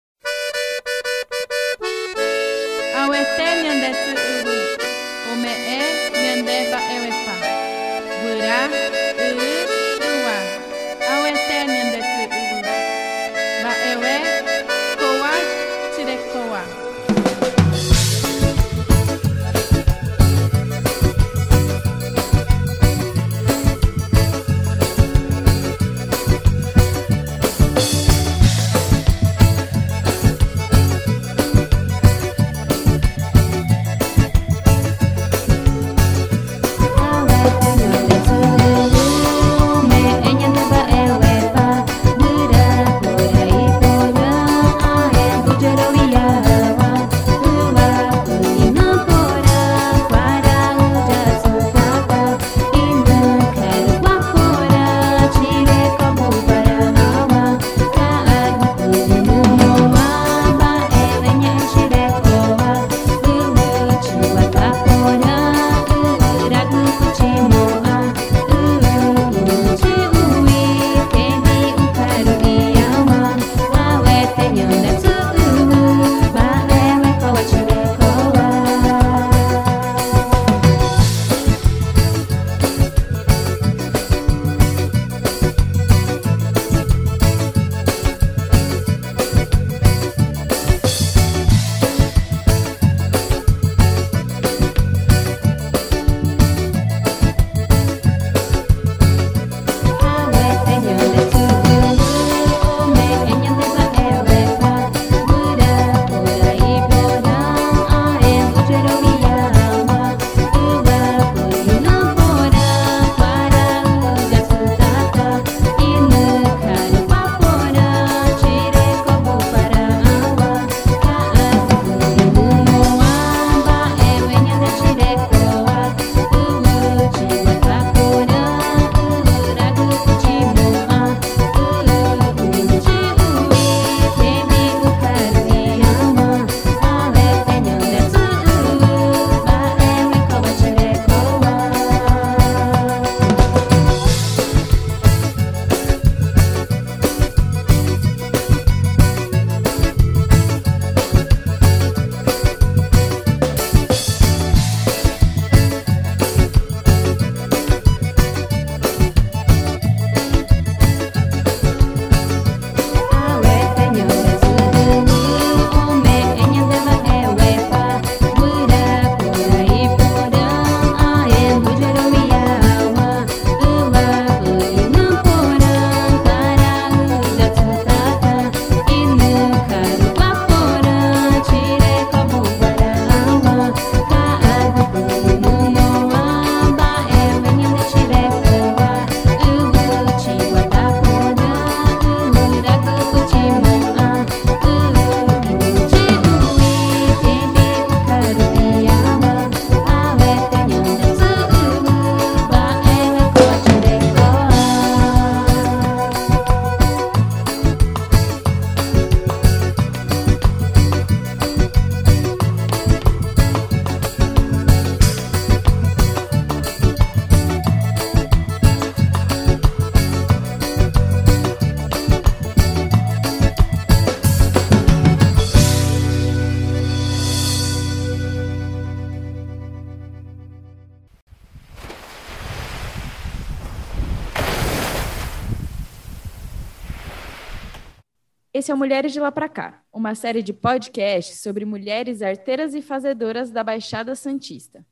É 238.73 238.75
Mulheres 238.75 239.13
de 239.13 239.21
Lá 239.21 239.31
Pra 239.31 239.51
Cá, 239.51 239.83
uma 239.93 240.15
série 240.15 240.43
de 240.43 240.51
podcasts 240.51 241.41
sobre 241.41 241.63
mulheres 241.63 242.23
arteiras 242.23 242.75
e 242.75 242.81
fazedoras 242.81 243.51
da 243.51 243.63
Baixada 243.63 244.15
Santista. 244.15 244.85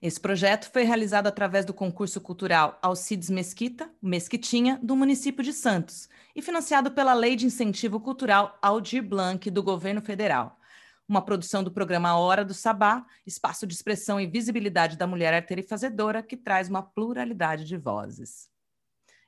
Esse 0.00 0.18
projeto 0.18 0.70
foi 0.72 0.84
realizado 0.84 1.26
através 1.26 1.66
do 1.66 1.74
concurso 1.74 2.18
cultural 2.18 2.78
Alcides 2.80 3.28
Mesquita, 3.28 3.90
Mesquitinha, 4.00 4.80
do 4.82 4.96
município 4.96 5.44
de 5.44 5.52
Santos, 5.52 6.08
e 6.34 6.40
financiado 6.40 6.90
pela 6.90 7.12
Lei 7.12 7.36
de 7.36 7.44
Incentivo 7.44 8.00
Cultural 8.00 8.58
Aldir 8.62 9.02
Blanc, 9.02 9.50
do 9.50 9.62
governo 9.62 10.00
federal. 10.00 10.58
Uma 11.06 11.20
produção 11.20 11.62
do 11.62 11.70
programa 11.70 12.16
Hora 12.16 12.42
do 12.42 12.54
Sabá, 12.54 13.04
espaço 13.26 13.66
de 13.66 13.74
expressão 13.74 14.18
e 14.18 14.26
visibilidade 14.26 14.96
da 14.96 15.06
mulher 15.06 15.34
arteira 15.34 15.60
e 15.60 15.68
fazedora, 15.68 16.22
que 16.22 16.38
traz 16.38 16.70
uma 16.70 16.82
pluralidade 16.82 17.64
de 17.64 17.76
vozes. 17.76 18.48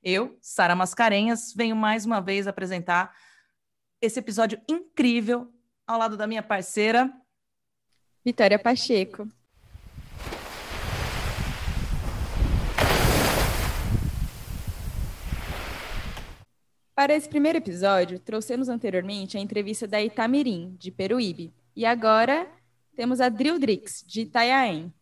Eu, 0.02 0.38
Sara 0.40 0.74
Mascarenhas, 0.74 1.52
venho 1.54 1.76
mais 1.76 2.06
uma 2.06 2.20
vez 2.20 2.46
apresentar 2.46 3.14
esse 4.00 4.18
episódio 4.18 4.60
incrível 4.68 5.52
ao 5.86 5.98
lado 5.98 6.16
da 6.16 6.26
minha 6.26 6.42
parceira 6.42 7.12
Vitória 8.24 8.58
Pacheco. 8.58 9.28
Para 16.94 17.14
esse 17.14 17.28
primeiro 17.28 17.58
episódio, 17.58 18.18
trouxemos 18.18 18.68
anteriormente 18.68 19.36
a 19.36 19.40
entrevista 19.40 19.86
da 19.86 20.02
Itamirim, 20.02 20.76
de 20.78 20.90
Peruíbe. 20.90 21.54
E 21.74 21.86
agora 21.86 22.50
temos 22.96 23.20
a 23.20 23.28
Drildrix, 23.28 24.04
de 24.06 24.22
Itanhaém. 24.22 24.92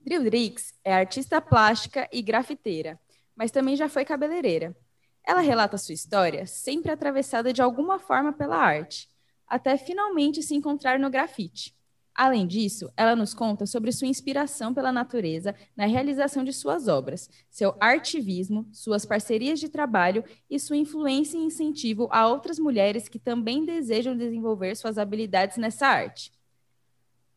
Drildrix 0.00 0.72
é 0.84 0.94
artista 0.94 1.40
plástica 1.40 2.08
e 2.12 2.22
grafiteira, 2.22 2.98
mas 3.34 3.50
também 3.50 3.74
já 3.76 3.88
foi 3.88 4.04
cabeleireira. 4.04 4.74
Ela 5.24 5.40
relata 5.40 5.78
sua 5.78 5.94
história 5.94 6.46
sempre 6.46 6.90
atravessada 6.90 7.52
de 7.52 7.62
alguma 7.62 7.98
forma 7.98 8.32
pela 8.32 8.56
arte, 8.56 9.08
até 9.46 9.76
finalmente 9.76 10.42
se 10.42 10.54
encontrar 10.54 10.98
no 10.98 11.10
grafite. 11.10 11.74
Além 12.14 12.46
disso, 12.46 12.92
ela 12.94 13.16
nos 13.16 13.32
conta 13.32 13.64
sobre 13.64 13.90
sua 13.90 14.06
inspiração 14.06 14.74
pela 14.74 14.92
natureza 14.92 15.54
na 15.74 15.86
realização 15.86 16.44
de 16.44 16.52
suas 16.52 16.86
obras, 16.86 17.28
seu 17.48 17.74
artivismo, 17.80 18.68
suas 18.70 19.06
parcerias 19.06 19.58
de 19.58 19.68
trabalho 19.68 20.22
e 20.50 20.58
sua 20.58 20.76
influência 20.76 21.38
e 21.38 21.44
incentivo 21.44 22.08
a 22.10 22.28
outras 22.28 22.58
mulheres 22.58 23.08
que 23.08 23.18
também 23.18 23.64
desejam 23.64 24.16
desenvolver 24.16 24.76
suas 24.76 24.98
habilidades 24.98 25.56
nessa 25.56 25.86
arte. 25.86 26.32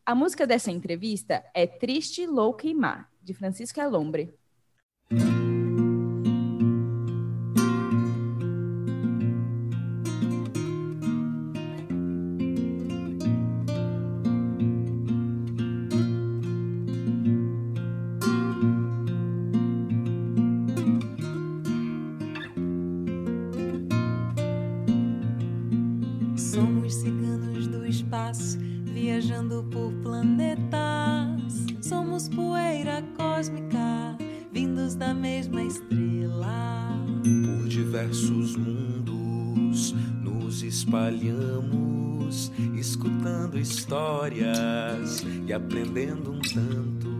A 0.04 0.14
música 0.14 0.46
dessa 0.46 0.70
entrevista 0.70 1.42
é 1.54 1.66
Triste, 1.66 2.26
Louca 2.26 2.66
e 2.66 2.74
Má, 2.74 3.08
de 3.22 3.32
Francisca 3.32 3.82
Alombre. 3.82 4.34
Aprendendo 45.52 46.32
um 46.32 46.40
tanto. 46.40 47.16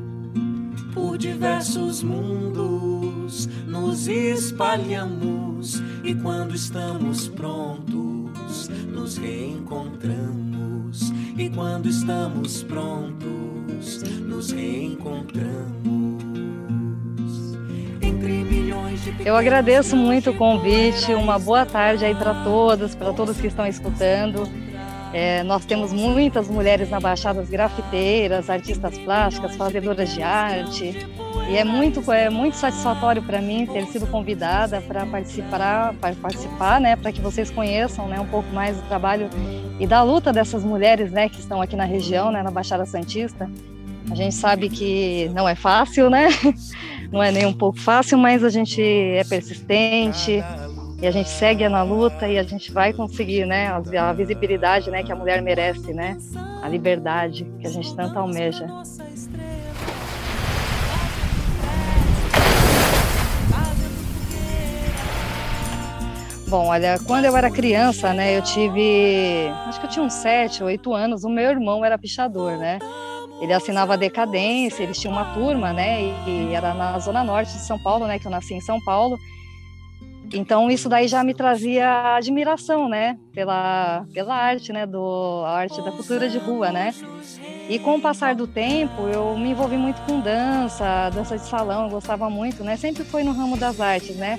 Por 0.95 1.19
diversos 1.19 2.03
mundos 2.03 3.49
nos 3.67 4.09
espalhamos 4.09 5.83
e 6.05 6.15
quando 6.15 6.55
estamos 6.55 7.29
prontos 7.29 8.71
nos 8.93 9.17
reencontramos. 9.17 11.13
E 11.37 11.51
quando 11.51 11.89
estamos 11.89 12.63
prontos 12.63 14.03
nos 14.27 14.51
reencontramos. 14.51 15.86
Eu 19.25 19.37
agradeço 19.37 19.97
muito 19.97 20.31
o 20.31 20.35
convite. 20.35 21.13
Uma 21.15 21.39
boa 21.39 21.65
tarde 21.67 22.05
aí 22.05 22.15
para 22.15 22.35
todas, 22.45 22.95
para 22.95 23.13
todos 23.13 23.37
que 23.37 23.47
estão 23.47 23.67
escutando. 23.67 24.49
É, 25.13 25.43
nós 25.45 25.65
temos 25.65 25.93
muitas 25.93 26.49
mulheres 26.49 26.91
na 26.91 27.01
Baixada, 27.01 27.43
grafiteiras, 27.43 28.51
artistas 28.51 28.99
plásticas, 28.99 29.57
fazedoras 29.57 30.13
de 30.13 30.23
arte. 30.23 31.07
E 31.49 31.57
é 31.57 31.65
muito, 31.65 32.13
é 32.13 32.29
muito 32.29 32.57
satisfatório 32.57 33.23
para 33.23 33.41
mim 33.41 33.67
ter 33.67 33.87
sido 33.87 34.07
convidada 34.09 34.81
para 34.81 35.07
participar, 35.07 35.95
para 35.95 36.15
participar, 36.17 36.81
né, 36.81 36.97
para 36.97 37.13
que 37.13 37.21
vocês 37.21 37.51
conheçam, 37.51 38.09
né, 38.09 38.19
um 38.19 38.27
pouco 38.27 38.53
mais 38.53 38.77
do 38.77 38.83
trabalho 38.89 39.31
e 39.79 39.87
da 39.87 40.03
luta 40.03 40.33
dessas 40.33 40.65
mulheres, 40.65 41.13
né, 41.13 41.29
que 41.29 41.39
estão 41.39 41.63
aqui 41.63 41.77
na 41.77 41.85
região, 41.85 42.33
né, 42.33 42.43
na 42.43 42.51
Baixada 42.51 42.85
Santista. 42.85 43.49
A 44.11 44.15
gente 44.15 44.35
sabe 44.35 44.69
que 44.69 45.31
não 45.35 45.49
é 45.49 45.55
fácil, 45.55 46.11
né? 46.11 46.29
Não 47.11 47.23
é 47.23 47.31
nem 47.31 47.47
um 47.47 47.53
pouco 47.53 47.79
fácil, 47.79 48.19
mas 48.19 48.43
a 48.45 48.51
gente 48.51 48.83
é 48.83 49.25
persistente, 49.25 50.43
e 51.01 51.07
a 51.07 51.11
gente 51.11 51.29
segue 51.29 51.69
na 51.69 51.83
luta 51.83 52.27
e 52.27 52.39
a 52.39 52.43
gente 52.43 52.73
vai 52.73 52.93
conseguir, 52.93 53.45
né, 53.45 53.69
a 53.69 54.13
visibilidade, 54.13 54.91
né, 54.91 55.03
que 55.03 55.13
a 55.13 55.17
mulher 55.17 55.43
merece, 55.43 55.93
né, 55.93 56.17
a 56.63 56.69
liberdade 56.69 57.47
que 57.61 57.67
a 57.67 57.71
gente 57.71 57.95
tanto 57.95 58.19
almeja. 58.19 58.67
Bom, 66.49 66.69
olha, 66.69 66.99
quando 67.07 67.25
eu 67.25 67.37
era 67.37 67.51
criança, 67.51 68.15
né, 68.15 68.39
eu 68.39 68.41
tive, 68.41 69.49
acho 69.67 69.81
que 69.81 69.87
eu 69.87 69.91
tinha 69.91 70.05
uns 70.05 70.15
sete, 70.15 70.63
oito 70.63 70.95
anos, 70.95 71.25
o 71.25 71.29
meu 71.29 71.51
irmão 71.51 71.85
era 71.85 71.99
pichador, 71.99 72.57
né? 72.57 72.79
Ele 73.41 73.53
assinava 73.53 73.95
a 73.95 73.97
Decadência, 73.97 74.83
eles 74.83 74.99
tinham 74.99 75.13
uma 75.13 75.35
turma, 75.35 75.73
né, 75.73 76.03
e, 76.03 76.49
e 76.49 76.55
era 76.55 76.73
na 76.73 76.99
zona 76.99 77.23
norte 77.23 77.53
de 77.53 77.61
São 77.61 77.79
Paulo, 77.79 78.07
né, 78.07 78.19
que 78.19 78.27
eu 78.27 78.31
nasci 78.31 78.55
em 78.55 78.61
São 78.61 78.81
Paulo, 78.81 79.19
então 80.37 80.71
isso 80.71 80.89
daí 80.89 81.09
já 81.09 81.23
me 81.25 81.35
trazia 81.35 82.17
admiração, 82.17 82.89
né, 82.89 83.19
pela 83.33 84.05
pela 84.13 84.35
arte, 84.35 84.73
né, 84.73 84.87
do 84.87 85.43
a 85.45 85.51
arte 85.51 85.81
da 85.83 85.93
cultura 85.93 86.29
de 86.29 86.39
rua, 86.39 86.71
né? 86.73 86.95
E 87.69 87.81
com 87.81 87.97
o 87.97 88.01
passar 88.01 88.35
do 88.37 88.47
tempo, 88.47 89.09
eu 89.09 89.37
me 89.37 89.51
envolvi 89.51 89.77
muito 89.77 90.01
com 90.03 90.21
dança, 90.21 91.11
dança 91.11 91.37
de 91.37 91.45
salão, 91.47 91.85
eu 91.85 91.91
gostava 91.91 92.31
muito, 92.31 92.63
né? 92.63 92.77
Sempre 92.77 93.03
foi 93.03 93.25
no 93.25 93.33
ramo 93.33 93.57
das 93.57 93.81
artes, 93.81 94.15
né? 94.15 94.39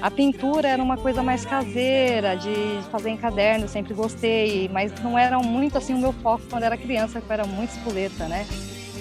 A 0.00 0.08
pintura 0.10 0.68
era 0.68 0.80
uma 0.80 0.96
coisa 0.96 1.20
mais 1.20 1.44
caseira, 1.44 2.36
de 2.36 2.54
fazer 2.92 3.10
em 3.10 3.16
caderno, 3.16 3.66
sempre 3.66 3.94
gostei, 3.94 4.68
mas 4.72 4.92
não 5.02 5.18
era 5.18 5.40
muito 5.40 5.76
assim 5.76 5.92
o 5.92 5.98
meu 5.98 6.12
foco 6.12 6.44
quando 6.48 6.62
era 6.62 6.76
criança, 6.76 7.20
que 7.20 7.28
eu 7.28 7.34
era 7.34 7.44
muito 7.44 7.70
espoleta, 7.70 8.28
né? 8.28 8.46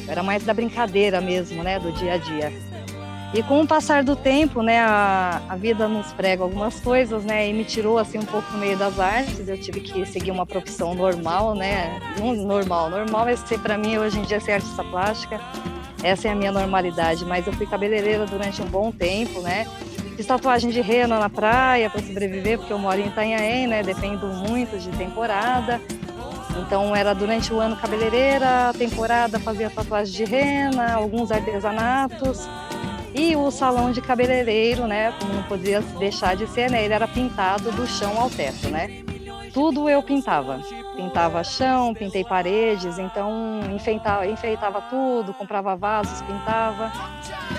Era 0.08 0.24
mais 0.24 0.44
da 0.44 0.56
brincadeira 0.56 1.22
mesmo, 1.22 1.62
né, 1.62 1.80
do 1.80 1.92
dia 1.92 2.14
a 2.14 2.18
dia. 2.18 2.52
E 3.34 3.44
com 3.44 3.62
o 3.62 3.68
passar 3.68 4.04
do 4.04 4.16
tempo, 4.16 4.62
né, 4.62 4.80
a, 4.80 5.42
a 5.50 5.56
vida 5.58 5.88
nos 5.88 6.14
prega 6.14 6.44
algumas 6.44 6.80
coisas, 6.80 7.26
né, 7.26 7.50
e 7.50 7.54
me 7.54 7.66
tirou 7.66 7.98
assim 7.98 8.18
um 8.18 8.26
pouco 8.26 8.50
no 8.54 8.58
meio 8.58 8.78
das 8.78 8.98
artes. 9.00 9.48
Eu 9.48 9.60
tive 9.60 9.82
que 9.82 10.06
seguir 10.06 10.32
uma 10.32 10.46
profissão 10.46 10.96
normal, 10.96 11.54
né, 11.54 12.00
normal, 12.20 12.90
normal 12.90 13.28
é 13.28 13.36
ser 13.36 13.60
para 13.60 13.78
mim 13.78 13.98
hoje 13.98 14.20
em 14.20 14.24
dia 14.24 14.40
ser 14.40 14.54
artista 14.54 14.84
plástica. 14.84 15.42
Essa 16.02 16.30
é 16.30 16.32
a 16.32 16.36
minha 16.36 16.52
normalidade. 16.52 17.26
Mas 17.26 17.46
eu 17.46 17.54
fui 17.54 17.66
cabeleireira 17.66 18.26
durante 18.26 18.62
um 18.62 18.66
bom 18.66 18.92
tempo, 18.92 19.42
né. 19.42 19.68
Fiz 20.16 20.26
tatuagem 20.26 20.72
de 20.72 20.82
rena 20.82 21.20
na 21.20 21.30
praia 21.30 21.90
para 21.90 22.02
sobreviver, 22.02 22.58
porque 22.58 22.74
eu 22.74 22.80
moro 22.80 23.00
em 23.00 23.08
Itanhaém, 23.08 23.68
né, 23.68 23.84
dependo 23.84 24.26
muito 24.28 24.80
de 24.80 24.90
temporada. 24.98 25.82
Então 26.60 26.96
era 26.96 27.14
durante 27.14 27.54
o 27.54 27.60
ano 27.60 27.76
cabeleireira, 27.76 28.74
temporada 28.78 29.40
fazia 29.40 29.70
tatuagem 29.70 30.16
de 30.16 30.24
rena, 30.24 30.94
alguns 30.94 31.32
artesanatos. 31.32 32.48
E 33.18 33.36
o 33.36 33.50
salão 33.50 33.92
de 33.92 34.00
cabeleireiro, 34.00 34.86
né, 34.86 35.12
como 35.20 35.34
não 35.34 35.42
podia 35.42 35.82
deixar 35.82 36.36
de 36.36 36.46
ser, 36.46 36.70
né, 36.70 36.86
ele 36.86 36.94
era 36.94 37.08
pintado 37.08 37.72
do 37.72 37.88
chão 37.88 38.22
ao 38.22 38.30
teto, 38.30 38.70
né? 38.70 39.02
Tudo 39.52 39.90
eu 39.90 40.04
pintava. 40.04 40.62
Pintava 40.96 41.44
chão, 41.44 41.96
pintei 41.96 42.24
paredes, 42.24 43.00
então 43.00 43.60
enfeitava, 43.76 44.28
enfeitava 44.28 44.82
tudo, 44.82 45.34
comprava 45.34 45.76
vasos, 45.76 46.22
pintava. 46.22 46.92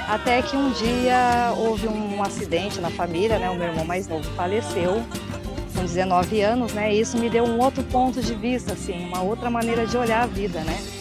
Até 0.09 0.43
que 0.43 0.57
um 0.57 0.71
dia 0.71 1.53
houve 1.57 1.89
um 1.89 2.23
acidente 2.23 2.81
na 2.81 2.91
família, 2.91 3.37
né? 3.37 3.51
O 3.51 3.57
meu 3.57 3.67
irmão 3.67 3.85
mais 3.85 4.07
novo 4.07 4.31
faleceu 4.37 5.03
com 5.75 5.81
19 5.81 6.41
anos, 6.41 6.73
né? 6.73 6.95
E 6.95 7.01
isso 7.01 7.19
me 7.19 7.29
deu 7.29 7.45
um 7.45 7.59
outro 7.59 7.83
ponto 7.83 8.23
de 8.23 8.35
vista, 8.35 8.75
assim, 8.75 9.09
uma 9.09 9.23
outra 9.23 9.51
maneira 9.51 9.85
de 9.85 9.97
olhar 9.97 10.23
a 10.23 10.27
vida, 10.27 10.61
né? 10.61 10.98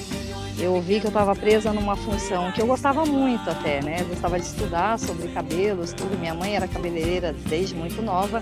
Eu 0.60 0.82
vi 0.82 1.00
que 1.00 1.06
eu 1.06 1.10
estava 1.10 1.36
presa 1.36 1.72
numa 1.72 1.96
função 1.96 2.52
que 2.52 2.62
eu 2.62 2.66
gostava 2.66 3.06
muito 3.06 3.48
até, 3.48 3.82
né? 3.82 4.02
Eu 4.02 4.08
gostava 4.08 4.40
de 4.40 4.46
estudar 4.46 4.98
sobre 4.98 5.28
cabelos, 5.28 5.94
tudo. 5.94 6.18
Minha 6.18 6.34
mãe 6.34 6.56
era 6.56 6.68
cabeleireira 6.68 7.32
desde 7.48 7.76
muito 7.76 8.02
nova, 8.02 8.42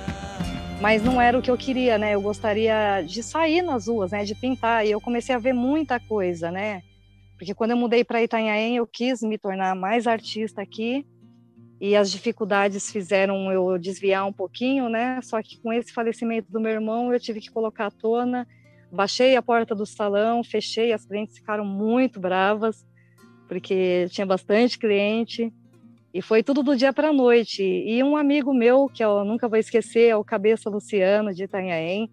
mas 0.82 1.04
não 1.04 1.19
era 1.19 1.38
o 1.38 1.41
que 1.41 1.51
eu 1.51 1.58
queria, 1.58 1.97
né? 1.97 2.15
Eu 2.15 2.21
gostaria 2.21 3.01
de 3.01 3.21
sair 3.21 3.62
nas 3.62 3.88
ruas, 3.88 4.12
né? 4.12 4.23
De 4.23 4.34
pintar. 4.34 4.86
E 4.86 4.91
eu 4.91 5.01
comecei 5.01 5.36
a 5.36 5.39
ver 5.39 5.54
muita 5.54 5.99
coisa, 5.99 6.49
né? 6.49 6.82
Porque 7.38 7.54
quando 7.54 7.71
eu 7.71 7.78
mudei 7.78 8.04
para 8.06 8.23
Itanhaém, 8.23 8.78
eu 8.78 8.88
quis 8.88 9.21
me 9.21 9.38
tornar 9.38 9.75
mais 9.75 10.08
artista 10.08 10.62
aqui. 10.62 11.06
E 11.82 11.97
as 11.97 12.10
dificuldades 12.10 12.89
fizeram 12.89 13.51
eu 13.51 13.78
desviar 13.78 14.25
um 14.25 14.32
pouquinho, 14.32 14.88
né? 14.88 15.19
Só 15.21 15.41
que 15.41 15.60
com 15.62 15.73
esse 15.73 15.91
falecimento 15.91 16.49
do 16.49 16.62
meu 16.62 16.71
irmão, 16.71 17.12
eu 17.12 17.19
tive 17.19 17.41
que 17.41 17.51
colocar 17.51 17.88
à 17.88 17.91
tona 17.91 18.47
Baixei 18.95 19.36
a 19.36 19.41
porta 19.41 19.75
do 19.75 19.86
salão, 19.86 20.43
fechei, 20.43 20.93
as 20.93 21.05
clientes 21.05 21.38
ficaram 21.38 21.65
muito 21.65 22.19
bravas, 22.19 22.86
porque 23.47 24.08
tinha 24.10 24.25
bastante 24.25 24.79
cliente. 24.79 25.53
E 26.13 26.21
foi 26.21 26.41
tudo 26.41 26.63
do 26.63 26.75
dia 26.75 26.93
para 26.93 27.10
a 27.10 27.13
noite. 27.13 27.62
E 27.62 28.01
um 28.01 28.15
amigo 28.15 28.53
meu, 28.53 28.88
que 28.88 29.03
eu 29.03 29.25
nunca 29.25 29.49
vou 29.49 29.60
esquecer, 29.60 30.08
é 30.08 30.15
o 30.15 30.23
Cabeça 30.23 30.69
Luciano, 30.69 31.34
de 31.34 31.43
Itanhaém, 31.43 32.10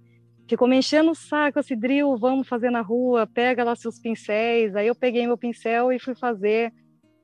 ficou 0.49 0.67
me 0.67 0.77
enchendo 0.77 1.13
o 1.13 1.15
saco, 1.15 1.59
assim, 1.59 1.77
Dril, 1.77 2.17
vamos 2.17 2.49
fazer 2.49 2.71
na 2.71 2.81
rua, 2.81 3.27
pega 3.27 3.65
lá 3.65 3.77
seus 3.77 3.99
pincéis. 3.99 4.75
Aí 4.75 4.89
eu 4.89 4.95
peguei 4.95 5.27
meu 5.27 5.39
pincel 5.39 5.93
e 5.93 5.99
fui 5.99 6.15
fazer 6.15 6.73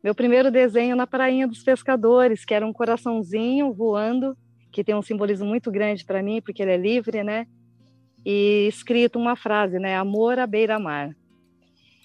meu 0.02 0.14
primeiro 0.14 0.50
desenho 0.50 0.94
na 0.94 1.06
Prainha 1.06 1.48
dos 1.48 1.62
Pescadores, 1.62 2.44
que 2.44 2.54
era 2.54 2.64
um 2.64 2.72
coraçãozinho 2.72 3.72
voando 3.72 4.36
que 4.70 4.84
tem 4.84 4.94
um 4.94 5.02
simbolismo 5.02 5.46
muito 5.46 5.70
grande 5.70 6.04
para 6.04 6.22
mim, 6.22 6.40
porque 6.40 6.62
ele 6.62 6.72
é 6.72 6.76
livre, 6.76 7.24
né? 7.24 7.46
E 8.30 8.68
escrito 8.68 9.18
uma 9.18 9.34
frase, 9.34 9.78
né? 9.78 9.96
Amor 9.96 10.38
à 10.38 10.46
beira-mar. 10.46 11.16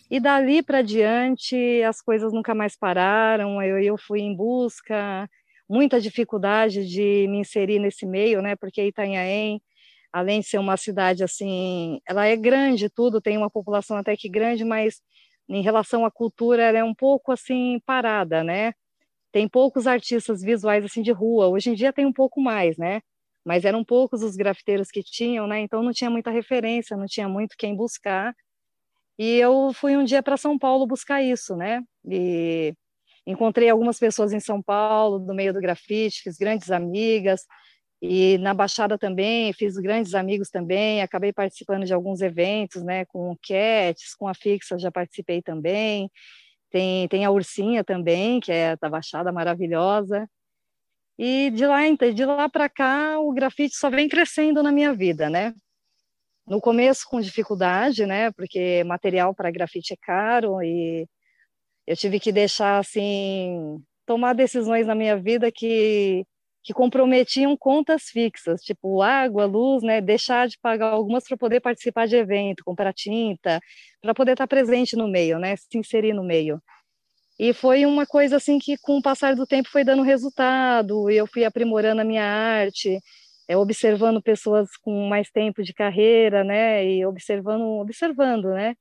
E 0.10 0.22
dali 0.22 0.64
para 0.64 0.82
diante 0.82 1.84
as 1.84 2.00
coisas 2.00 2.32
nunca 2.32 2.56
mais 2.56 2.78
pararam. 2.78 3.62
Eu, 3.62 3.78
eu 3.78 3.98
fui 3.98 4.22
em 4.22 4.34
busca, 4.34 5.30
muita 5.70 6.00
dificuldade 6.00 6.88
de 6.88 7.28
me 7.28 7.40
inserir 7.40 7.78
nesse 7.78 8.06
meio, 8.06 8.42
né? 8.42 8.56
Porque 8.56 8.86
Itanhaém, 8.86 9.62
além 10.14 10.40
de 10.40 10.48
ser 10.48 10.60
uma 10.60 10.78
cidade 10.78 11.26
assim, 11.26 12.00
ela 12.08 12.26
é 12.26 12.38
grande, 12.38 12.90
tudo 12.90 13.20
tem 13.20 13.38
uma 13.38 13.50
população 13.50 13.98
até 13.98 14.16
que 14.16 14.30
grande, 14.30 14.64
mas 14.64 15.02
em 15.50 15.62
relação 15.62 16.06
à 16.06 16.12
cultura 16.12 16.64
ela 16.64 16.78
é 16.78 16.84
um 16.86 16.96
pouco 16.96 17.34
assim 17.34 17.82
parada, 17.86 18.46
né? 18.46 18.72
Tem 19.30 19.46
poucos 19.46 19.88
artistas 19.88 20.42
visuais 20.42 20.86
assim 20.86 21.02
de 21.02 21.12
rua. 21.12 21.50
Hoje 21.50 21.72
em 21.72 21.74
dia 21.74 21.92
tem 21.92 22.06
um 22.06 22.14
pouco 22.14 22.40
mais, 22.40 22.78
né? 22.78 23.02
Mas 23.46 23.66
eram 23.66 23.84
poucos 23.84 24.24
os 24.24 24.36
grafiteiros 24.36 24.90
que 24.90 25.04
tinham, 25.04 25.48
né? 25.48 25.60
Então 25.62 25.84
não 25.84 25.92
tinha 25.92 26.10
muita 26.10 26.32
referência, 26.32 26.98
não 26.98 27.06
tinha 27.06 27.28
muito 27.30 27.56
quem 27.58 27.76
buscar. 27.76 28.34
E 29.20 29.38
eu 29.38 29.72
fui 29.74 29.96
um 29.98 30.04
dia 30.04 30.24
para 30.24 30.38
São 30.38 30.58
Paulo 30.58 30.88
buscar 30.88 31.22
isso, 31.24 31.56
né? 31.56 31.82
E 32.10 32.74
encontrei 33.28 33.70
algumas 33.70 34.00
pessoas 34.00 34.34
em 34.34 34.40
São 34.40 34.62
Paulo, 34.62 35.20
no 35.20 35.34
meio 35.34 35.54
do 35.54 35.62
grafite, 35.62 36.22
fiz 36.24 36.38
grandes 36.38 36.72
amigas, 36.72 37.46
e 38.02 38.38
na 38.40 38.54
Baixada 38.54 38.98
também, 38.98 39.54
fiz 39.54 39.78
grandes 39.78 40.14
amigos 40.14 40.50
também, 40.50 41.02
acabei 41.02 41.32
participando 41.32 41.86
de 41.86 41.94
alguns 41.94 42.22
eventos, 42.22 42.84
né, 42.84 43.06
com 43.06 43.32
o 43.32 43.38
Cats, 43.38 44.14
com 44.16 44.28
a 44.28 44.34
Fixa 44.34 44.78
já 44.78 44.92
participei 44.92 45.42
também, 45.42 46.12
tem, 46.72 47.08
tem 47.08 47.26
a 47.26 47.32
Ursinha 47.32 47.84
também, 47.84 48.42
que 48.42 48.52
é 48.52 48.76
da 48.78 48.90
Baixada, 48.90 49.32
maravilhosa, 49.32 50.28
e 51.18 51.52
de 51.52 51.66
lá, 51.68 51.82
de 52.14 52.26
lá 52.26 52.50
para 52.50 52.70
cá, 52.70 53.20
o 53.20 53.32
grafite 53.34 53.76
só 53.76 53.90
vem 53.90 54.10
crescendo 54.10 54.64
na 54.64 54.72
minha 54.72 54.94
vida, 54.94 55.30
né, 55.30 55.54
no 56.48 56.62
começo 56.62 57.06
com 57.10 57.22
dificuldade, 57.22 58.06
né, 58.06 58.32
porque 58.34 58.84
material 58.86 59.34
para 59.36 59.52
grafite 59.52 59.94
é 59.94 59.98
caro 60.02 60.62
e 60.64 61.08
eu 61.88 61.96
tive 61.98 62.20
que 62.20 62.32
deixar 62.32 62.80
assim 62.80 63.82
tomar 64.06 64.34
decisões 64.34 64.88
na 64.88 64.96
minha 64.96 65.18
vida 65.18 65.52
que 65.52 66.26
que 66.64 66.74
comprometiam 66.74 67.58
contas 67.58 68.04
fixas, 68.04 68.62
tipo 68.62 69.02
água, 69.02 69.46
luz, 69.46 69.84
né, 69.84 70.00
deixar 70.02 70.48
de 70.48 70.58
pagar 70.62 70.92
algumas 70.92 71.26
para 71.28 71.36
poder 71.38 71.60
participar 71.60 72.08
de 72.08 72.16
evento, 72.16 72.64
comprar 72.64 72.94
tinta, 72.94 73.60
para 74.02 74.14
poder 74.14 74.32
estar 74.34 74.48
presente 74.48 74.96
no 74.96 75.08
meio, 75.08 75.40
né, 75.40 75.56
se 75.58 75.78
inserir 75.78 76.14
no 76.14 76.24
meio. 76.24 76.62
E 77.40 77.54
foi 77.54 77.86
uma 77.86 78.06
coisa 78.06 78.38
assim 78.38 78.60
que 78.60 78.78
com 78.78 78.98
o 78.98 79.02
passar 79.02 79.36
do 79.36 79.46
tempo 79.48 79.70
foi 79.70 79.84
dando 79.84 80.04
resultado, 80.04 81.10
eu 81.10 81.26
fui 81.28 81.44
aprimorando 81.46 82.02
a 82.02 82.06
minha 82.06 82.24
arte, 82.26 83.00
é, 83.48 83.58
observando 83.58 84.22
pessoas 84.22 84.70
com 84.78 85.08
mais 85.08 85.30
tempo 85.32 85.64
de 85.64 85.74
carreira, 85.74 86.44
né, 86.44 86.86
e 86.86 87.06
observando, 87.06 87.64
observando, 87.82 88.50
né, 88.54 88.76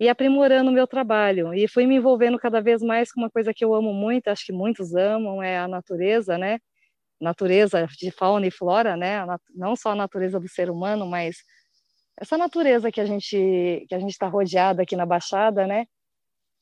e 0.00 0.08
aprimorando 0.08 0.70
o 0.70 0.74
meu 0.74 0.86
trabalho. 0.86 1.54
E 1.54 1.68
fui 1.68 1.86
me 1.86 1.96
envolvendo 1.96 2.38
cada 2.38 2.60
vez 2.62 2.82
mais 2.82 3.12
com 3.12 3.20
uma 3.22 3.30
coisa 3.30 3.54
que 3.54 3.64
eu 3.64 3.74
amo 3.74 3.92
muito, 3.94 4.28
acho 4.28 4.46
que 4.46 4.52
muitos 4.52 4.94
amam, 4.94 5.42
é 5.42 5.58
a 5.58 5.68
natureza, 5.68 6.38
né, 6.38 6.58
natureza 7.20 7.86
de 7.98 8.10
fauna 8.10 8.46
e 8.46 8.50
flora, 8.50 8.96
né? 8.96 9.24
Não 9.54 9.76
só 9.76 9.90
a 9.92 9.94
natureza 9.96 10.40
do 10.40 10.48
ser 10.48 10.70
humano, 10.70 11.06
mas 11.06 11.36
essa 12.20 12.36
natureza 12.38 12.90
que 12.92 13.00
a 13.00 13.06
gente 13.06 13.86
que 13.88 13.94
a 13.94 13.98
gente 14.00 14.10
está 14.12 14.28
rodeada 14.28 14.82
aqui 14.82 14.96
na 14.96 15.06
Baixada, 15.06 15.66
né? 15.66 15.86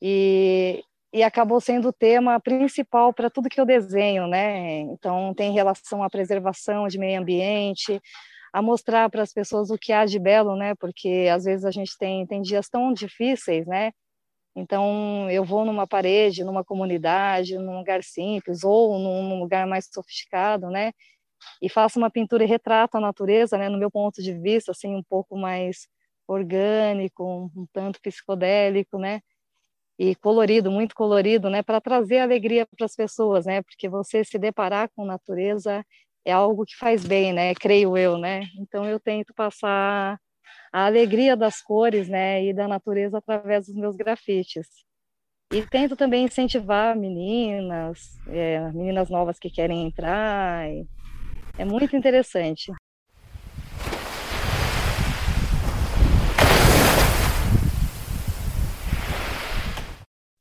E, 0.01 0.83
e 1.13 1.23
acabou 1.23 1.59
sendo 1.61 1.89
o 1.89 1.93
tema 1.93 2.39
principal 2.39 3.13
para 3.13 3.29
tudo 3.29 3.49
que 3.49 3.59
eu 3.59 3.65
desenho, 3.65 4.27
né? 4.27 4.79
Então 4.81 5.33
tem 5.33 5.51
relação 5.53 6.03
à 6.03 6.09
preservação 6.09 6.87
de 6.87 6.97
meio 6.97 7.19
ambiente, 7.21 8.01
a 8.53 8.61
mostrar 8.61 9.09
para 9.09 9.23
as 9.23 9.33
pessoas 9.33 9.69
o 9.71 9.77
que 9.77 9.93
há 9.93 10.05
de 10.05 10.19
belo, 10.19 10.55
né? 10.55 10.75
Porque 10.75 11.27
às 11.33 11.45
vezes 11.45 11.65
a 11.65 11.71
gente 11.71 11.97
tem 11.97 12.25
tem 12.27 12.41
dias 12.41 12.69
tão 12.69 12.93
difíceis, 12.93 13.65
né? 13.67 13.91
Então, 14.55 15.29
eu 15.31 15.45
vou 15.45 15.65
numa 15.65 15.87
parede, 15.87 16.43
numa 16.43 16.63
comunidade, 16.63 17.57
num 17.57 17.77
lugar 17.77 18.03
simples 18.03 18.63
ou 18.63 18.99
num 18.99 19.39
lugar 19.39 19.65
mais 19.67 19.87
sofisticado, 19.93 20.69
né? 20.69 20.91
E 21.61 21.69
faço 21.69 21.99
uma 21.99 22.11
pintura 22.11 22.43
e 22.43 22.47
retrato 22.47 22.97
a 22.97 23.01
natureza, 23.01 23.57
né? 23.57 23.69
No 23.69 23.77
meu 23.77 23.91
ponto 23.91 24.21
de 24.21 24.33
vista, 24.33 24.71
assim, 24.71 24.95
um 24.95 25.03
pouco 25.03 25.37
mais 25.37 25.87
orgânico, 26.27 27.51
um 27.55 27.65
tanto 27.73 28.01
psicodélico, 28.01 28.97
né? 28.99 29.21
E 30.03 30.15
colorido, 30.15 30.71
muito 30.71 30.95
colorido, 30.95 31.47
né? 31.47 31.61
Para 31.61 31.79
trazer 31.79 32.17
alegria 32.17 32.65
para 32.65 32.85
as 32.87 32.95
pessoas, 32.95 33.45
né? 33.45 33.61
Porque 33.61 33.87
você 33.87 34.23
se 34.23 34.39
deparar 34.39 34.89
com 34.95 35.05
natureza 35.05 35.85
é 36.25 36.31
algo 36.31 36.65
que 36.65 36.75
faz 36.75 37.05
bem, 37.05 37.31
né? 37.31 37.53
Creio 37.53 37.95
eu, 37.95 38.17
né? 38.17 38.41
Então, 38.57 38.83
eu 38.83 38.99
tento 38.99 39.31
passar 39.35 40.19
a 40.73 40.85
alegria 40.87 41.37
das 41.37 41.61
cores, 41.61 42.09
né, 42.09 42.43
e 42.43 42.51
da 42.51 42.67
natureza 42.67 43.19
através 43.19 43.67
dos 43.67 43.75
meus 43.75 43.95
grafites. 43.95 44.67
E 45.51 45.61
tento 45.67 45.95
também 45.95 46.25
incentivar 46.25 46.95
meninas, 46.97 48.17
é, 48.27 48.71
meninas 48.71 49.07
novas 49.07 49.37
que 49.37 49.51
querem 49.51 49.85
entrar. 49.85 50.65
É 51.59 51.65
muito 51.65 51.95
interessante. 51.95 52.71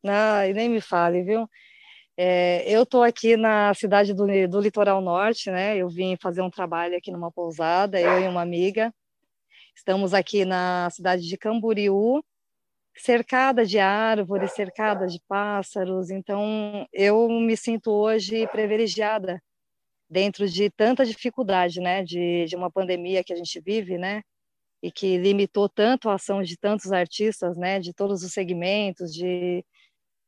E 0.02 0.52
nem 0.52 0.68
me 0.68 0.80
fale, 0.80 1.22
viu? 1.22 1.48
É, 2.16 2.64
eu 2.70 2.82
estou 2.82 3.02
aqui 3.02 3.36
na 3.36 3.72
cidade 3.74 4.12
do, 4.12 4.26
do 4.48 4.60
Litoral 4.60 5.00
Norte, 5.00 5.50
né? 5.50 5.76
Eu 5.76 5.88
vim 5.88 6.16
fazer 6.16 6.42
um 6.42 6.50
trabalho 6.50 6.96
aqui 6.96 7.10
numa 7.10 7.32
pousada, 7.32 8.00
eu 8.00 8.20
e 8.20 8.28
uma 8.28 8.42
amiga. 8.42 8.92
Estamos 9.74 10.12
aqui 10.12 10.44
na 10.44 10.90
cidade 10.90 11.26
de 11.26 11.38
Camboriú, 11.38 12.22
cercada 12.96 13.64
de 13.64 13.78
árvores, 13.78 14.52
cercada 14.52 15.06
de 15.06 15.20
pássaros. 15.26 16.10
Então, 16.10 16.86
eu 16.92 17.28
me 17.28 17.56
sinto 17.56 17.90
hoje 17.90 18.46
privilegiada 18.48 19.42
dentro 20.10 20.48
de 20.48 20.68
tanta 20.70 21.06
dificuldade, 21.06 21.80
né, 21.80 22.02
de, 22.02 22.44
de 22.46 22.56
uma 22.56 22.70
pandemia 22.70 23.22
que 23.24 23.32
a 23.32 23.36
gente 23.36 23.60
vive, 23.60 23.96
né, 23.96 24.22
e 24.82 24.90
que 24.90 25.16
limitou 25.16 25.68
tanto 25.68 26.10
a 26.10 26.14
ação 26.14 26.42
de 26.42 26.56
tantos 26.58 26.92
artistas, 26.92 27.56
né, 27.56 27.78
de 27.78 27.94
todos 27.94 28.24
os 28.24 28.32
segmentos, 28.32 29.14
de, 29.14 29.64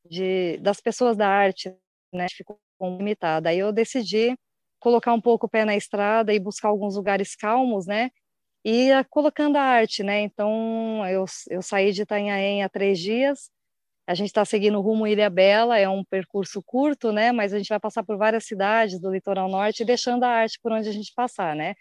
de 0.09 0.59
das 0.59 0.81
pessoas 0.81 1.17
da 1.17 1.29
arte, 1.29 1.75
né, 2.13 2.27
ficou 2.31 2.59
limitada. 2.81 3.49
Aí 3.51 3.59
eu 3.59 3.73
decidi 3.73 4.37
colocar 4.81 5.13
um 5.13 5.21
pouco 5.21 5.47
o 5.47 5.49
pé 5.49 5.65
na 5.65 5.77
estrada 5.77 6.33
e 6.35 6.41
buscar 6.41 6.69
alguns 6.69 6.97
lugares 6.97 7.37
calmos, 7.37 7.87
né, 7.87 8.11
e 8.65 8.91
colocando 9.11 9.57
a 9.57 9.63
arte, 9.63 10.03
né? 10.05 10.23
Então, 10.23 11.07
eu, 11.09 11.25
eu 11.51 11.63
saí 11.63 11.93
de 11.93 12.03
Itanhaém 12.03 12.63
há 12.65 12.69
três 12.69 12.99
dias, 13.01 13.51
a 14.07 14.15
gente 14.15 14.29
está 14.29 14.45
seguindo 14.45 14.81
rumo 14.81 15.07
Ilha 15.07 15.31
Bela, 15.31 15.79
é 15.79 15.89
um 15.89 16.05
percurso 16.05 16.63
curto, 16.65 17.13
né? 17.13 17.33
Mas 17.33 17.53
a 17.55 17.59
gente 17.59 17.69
vai 17.69 17.81
passar 17.81 18.03
por 18.05 18.17
várias 18.19 18.45
cidades 18.47 19.01
do 19.01 19.11
litoral 19.13 19.49
norte, 19.51 19.85
deixando 19.85 20.25
a 20.25 20.29
arte 20.29 20.59
por 20.63 20.73
onde 20.73 20.89
a 20.89 20.93
gente 20.93 21.13
passar, 21.15 21.57
né? 21.57 21.75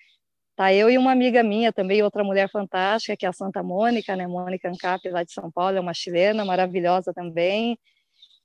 Tá 0.56 0.74
eu 0.74 0.90
e 0.90 0.98
uma 0.98 1.12
amiga 1.12 1.44
minha 1.44 1.74
também, 1.74 2.04
outra 2.04 2.24
mulher 2.24 2.50
fantástica, 2.52 3.18
que 3.18 3.26
é 3.26 3.30
a 3.30 3.34
Santa 3.34 3.64
Mônica, 3.64 4.16
né? 4.16 4.28
Mônica 4.28 4.70
Ancap, 4.70 5.08
lá 5.10 5.24
de 5.24 5.34
São 5.34 5.52
Paulo, 5.52 5.78
é 5.78 5.82
uma 5.82 5.94
chilena 5.94 6.46
maravilhosa 6.46 7.14
também. 7.14 7.78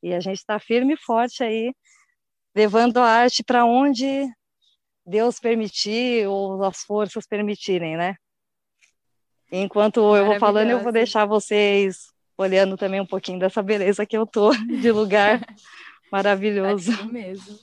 E 0.02 0.14
a 0.14 0.20
gente 0.20 0.38
está 0.38 0.58
firme 0.58 0.94
e 0.94 0.98
forte 0.98 1.42
aí, 1.42 1.72
levando 2.54 2.98
a 2.98 3.04
arte 3.06 3.42
para 3.44 3.64
onde 3.64 4.26
Deus 5.04 5.38
permitir 5.38 6.26
ou 6.28 6.62
as 6.64 6.82
forças 6.82 7.26
permitirem, 7.26 7.96
né? 7.96 8.16
Enquanto 9.50 10.16
eu 10.16 10.26
vou 10.26 10.38
falando, 10.38 10.70
eu 10.70 10.82
vou 10.82 10.92
deixar 10.92 11.24
vocês 11.24 12.12
olhando 12.36 12.76
também 12.76 13.00
um 13.00 13.06
pouquinho 13.06 13.38
dessa 13.38 13.62
beleza 13.62 14.04
que 14.04 14.16
eu 14.16 14.26
tô 14.26 14.50
de 14.66 14.90
lugar 14.90 15.40
maravilhoso. 16.10 16.92
É 16.92 17.04
mesmo. 17.04 17.58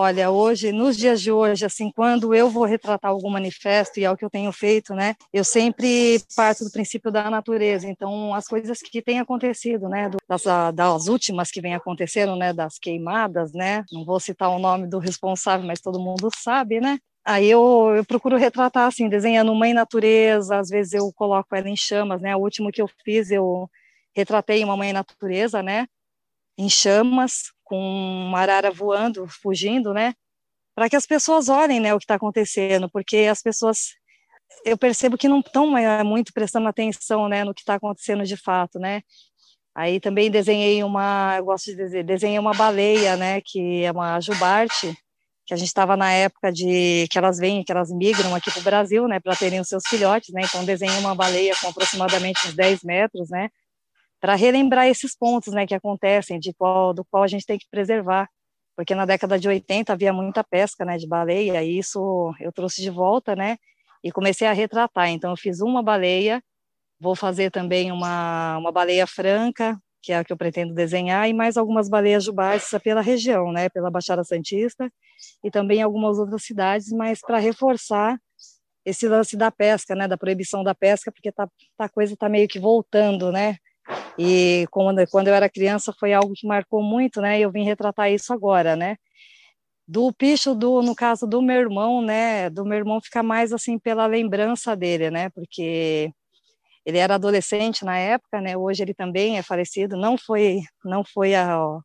Olha, 0.00 0.30
hoje, 0.30 0.70
nos 0.70 0.96
dias 0.96 1.20
de 1.20 1.32
hoje, 1.32 1.66
assim, 1.66 1.90
quando 1.90 2.32
eu 2.32 2.48
vou 2.48 2.64
retratar 2.64 3.10
algum 3.10 3.28
manifesto, 3.28 3.98
e 3.98 4.04
é 4.04 4.10
o 4.12 4.16
que 4.16 4.24
eu 4.24 4.30
tenho 4.30 4.52
feito, 4.52 4.94
né, 4.94 5.16
eu 5.32 5.42
sempre 5.42 6.22
parto 6.36 6.62
do 6.62 6.70
princípio 6.70 7.10
da 7.10 7.28
natureza. 7.28 7.88
Então, 7.88 8.32
as 8.32 8.46
coisas 8.46 8.78
que 8.78 9.02
têm 9.02 9.18
acontecido, 9.18 9.88
né, 9.88 10.08
das, 10.28 10.44
das 10.72 11.08
últimas 11.08 11.50
que 11.50 11.60
vem 11.60 11.74
acontecendo, 11.74 12.36
né, 12.36 12.52
das 12.52 12.78
queimadas, 12.78 13.52
né, 13.52 13.84
não 13.90 14.04
vou 14.04 14.20
citar 14.20 14.50
o 14.50 14.60
nome 14.60 14.86
do 14.86 15.00
responsável, 15.00 15.66
mas 15.66 15.80
todo 15.80 15.98
mundo 15.98 16.30
sabe, 16.32 16.80
né, 16.80 17.00
Aí 17.24 17.50
eu, 17.50 17.92
eu, 17.96 18.04
procuro 18.04 18.36
retratar 18.36 18.86
assim, 18.86 19.08
desenhando 19.08 19.52
mãe 19.52 19.74
natureza, 19.74 20.60
às 20.60 20.68
vezes 20.68 20.92
eu 20.92 21.12
coloco 21.12 21.54
ela 21.56 21.68
em 21.68 21.76
chamas, 21.76 22.22
né? 22.22 22.34
O 22.34 22.38
último 22.38 22.72
que 22.72 22.80
eu 22.80 22.88
fiz, 23.04 23.30
eu 23.30 23.68
retratei 24.16 24.64
uma 24.64 24.76
mãe 24.78 24.94
natureza, 24.94 25.62
né? 25.62 25.86
Em 26.56 26.70
chamas, 26.70 27.52
com 27.68 27.78
uma 27.78 28.40
arara 28.40 28.70
voando, 28.70 29.26
fugindo, 29.28 29.92
né? 29.92 30.14
Para 30.74 30.88
que 30.88 30.96
as 30.96 31.06
pessoas 31.06 31.48
olhem, 31.48 31.80
né, 31.80 31.94
o 31.94 31.98
que 31.98 32.04
está 32.04 32.14
acontecendo, 32.14 32.88
porque 32.90 33.28
as 33.30 33.42
pessoas, 33.42 33.90
eu 34.64 34.78
percebo 34.78 35.18
que 35.18 35.28
não 35.28 35.40
estão 35.40 35.68
muito 36.04 36.32
prestando 36.32 36.68
atenção, 36.68 37.28
né, 37.28 37.44
no 37.44 37.54
que 37.54 37.60
está 37.60 37.74
acontecendo 37.74 38.24
de 38.24 38.36
fato, 38.36 38.78
né? 38.78 39.02
Aí 39.74 40.00
também 40.00 40.30
desenhei 40.30 40.82
uma, 40.82 41.36
eu 41.36 41.44
gosto 41.44 41.66
de 41.66 41.76
desenhar, 41.76 42.04
desenhei 42.04 42.38
uma 42.38 42.54
baleia, 42.54 43.16
né, 43.16 43.40
que 43.44 43.84
é 43.84 43.92
uma 43.92 44.18
jubarte, 44.20 44.96
que 45.46 45.54
a 45.54 45.56
gente 45.56 45.68
estava 45.68 45.96
na 45.96 46.10
época 46.12 46.50
de 46.52 47.06
que 47.10 47.18
elas 47.18 47.38
vêm, 47.38 47.62
que 47.64 47.72
elas 47.72 47.90
migram 47.92 48.34
aqui 48.34 48.50
para 48.50 48.60
o 48.60 48.64
Brasil, 48.64 49.06
né, 49.06 49.20
para 49.20 49.36
terem 49.36 49.60
os 49.60 49.68
seus 49.68 49.82
filhotes, 49.86 50.32
né, 50.32 50.42
então 50.44 50.64
desenhei 50.64 50.98
uma 51.00 51.14
baleia 51.14 51.54
com 51.60 51.68
aproximadamente 51.68 52.48
uns 52.48 52.54
10 52.54 52.82
metros, 52.82 53.28
né, 53.30 53.50
para 54.20 54.34
relembrar 54.34 54.86
esses 54.88 55.16
pontos, 55.16 55.54
né, 55.54 55.66
que 55.66 55.74
acontecem, 55.74 56.38
de 56.38 56.52
qual, 56.54 56.92
do 56.94 57.04
qual 57.04 57.22
a 57.22 57.28
gente 57.28 57.46
tem 57.46 57.58
que 57.58 57.66
preservar, 57.70 58.28
porque 58.76 58.94
na 58.94 59.04
década 59.04 59.38
de 59.38 59.48
80 59.48 59.92
havia 59.92 60.12
muita 60.12 60.44
pesca, 60.44 60.84
né, 60.84 60.96
de 60.96 61.06
baleia, 61.06 61.62
e 61.62 61.78
isso 61.78 62.34
eu 62.40 62.52
trouxe 62.52 62.82
de 62.82 62.90
volta, 62.90 63.36
né, 63.36 63.56
e 64.02 64.12
comecei 64.12 64.46
a 64.46 64.52
retratar, 64.52 65.08
então 65.08 65.30
eu 65.30 65.36
fiz 65.36 65.60
uma 65.60 65.82
baleia, 65.82 66.42
Vou 67.00 67.14
fazer 67.14 67.50
também 67.50 67.92
uma, 67.92 68.58
uma 68.58 68.72
baleia 68.72 69.06
franca, 69.06 69.80
que 70.02 70.12
é 70.12 70.18
a 70.18 70.24
que 70.24 70.32
eu 70.32 70.36
pretendo 70.36 70.74
desenhar, 70.74 71.28
e 71.28 71.32
mais 71.32 71.56
algumas 71.56 71.88
baleias 71.88 72.24
jubás 72.24 72.70
pela 72.82 73.00
região, 73.00 73.52
né, 73.52 73.68
pela 73.68 73.90
Baixada 73.90 74.24
Santista, 74.24 74.90
e 75.44 75.50
também 75.50 75.80
algumas 75.80 76.18
outras 76.18 76.42
cidades, 76.42 76.90
mas 76.90 77.20
para 77.20 77.38
reforçar 77.38 78.18
esse 78.84 79.06
lance 79.06 79.36
da 79.36 79.50
pesca, 79.50 79.94
né, 79.94 80.08
da 80.08 80.16
proibição 80.16 80.64
da 80.64 80.74
pesca, 80.74 81.12
porque 81.12 81.30
tá, 81.30 81.48
tá 81.76 81.84
a 81.84 81.88
coisa 81.88 82.14
está 82.14 82.28
meio 82.28 82.48
que 82.48 82.58
voltando, 82.58 83.30
né, 83.30 83.56
e 84.18 84.66
quando, 84.70 85.06
quando 85.08 85.28
eu 85.28 85.34
era 85.34 85.48
criança 85.48 85.92
foi 85.98 86.12
algo 86.12 86.32
que 86.34 86.46
marcou 86.46 86.82
muito, 86.82 87.20
né, 87.20 87.38
e 87.38 87.42
eu 87.42 87.50
vim 87.52 87.64
retratar 87.64 88.10
isso 88.10 88.32
agora, 88.32 88.76
né, 88.76 88.96
do 89.86 90.12
picho 90.12 90.54
do 90.54 90.82
no 90.82 90.94
caso 90.94 91.26
do 91.26 91.40
meu 91.40 91.56
irmão 91.56 92.02
né 92.02 92.50
do 92.50 92.62
meu 92.62 92.76
irmão 92.76 93.00
fica 93.00 93.22
mais 93.22 93.54
assim 93.54 93.78
pela 93.78 94.06
lembrança 94.06 94.76
dele 94.76 95.10
né 95.10 95.30
porque 95.30 96.12
ele 96.88 96.96
era 96.96 97.16
adolescente 97.16 97.84
na 97.84 97.98
época, 97.98 98.40
né? 98.40 98.56
Hoje 98.56 98.82
ele 98.82 98.94
também 98.94 99.36
é 99.36 99.42
falecido. 99.42 99.94
Não 99.94 100.16
foi, 100.16 100.62
não 100.82 101.04
foi 101.04 101.34
a, 101.34 101.62
ó, 101.62 101.82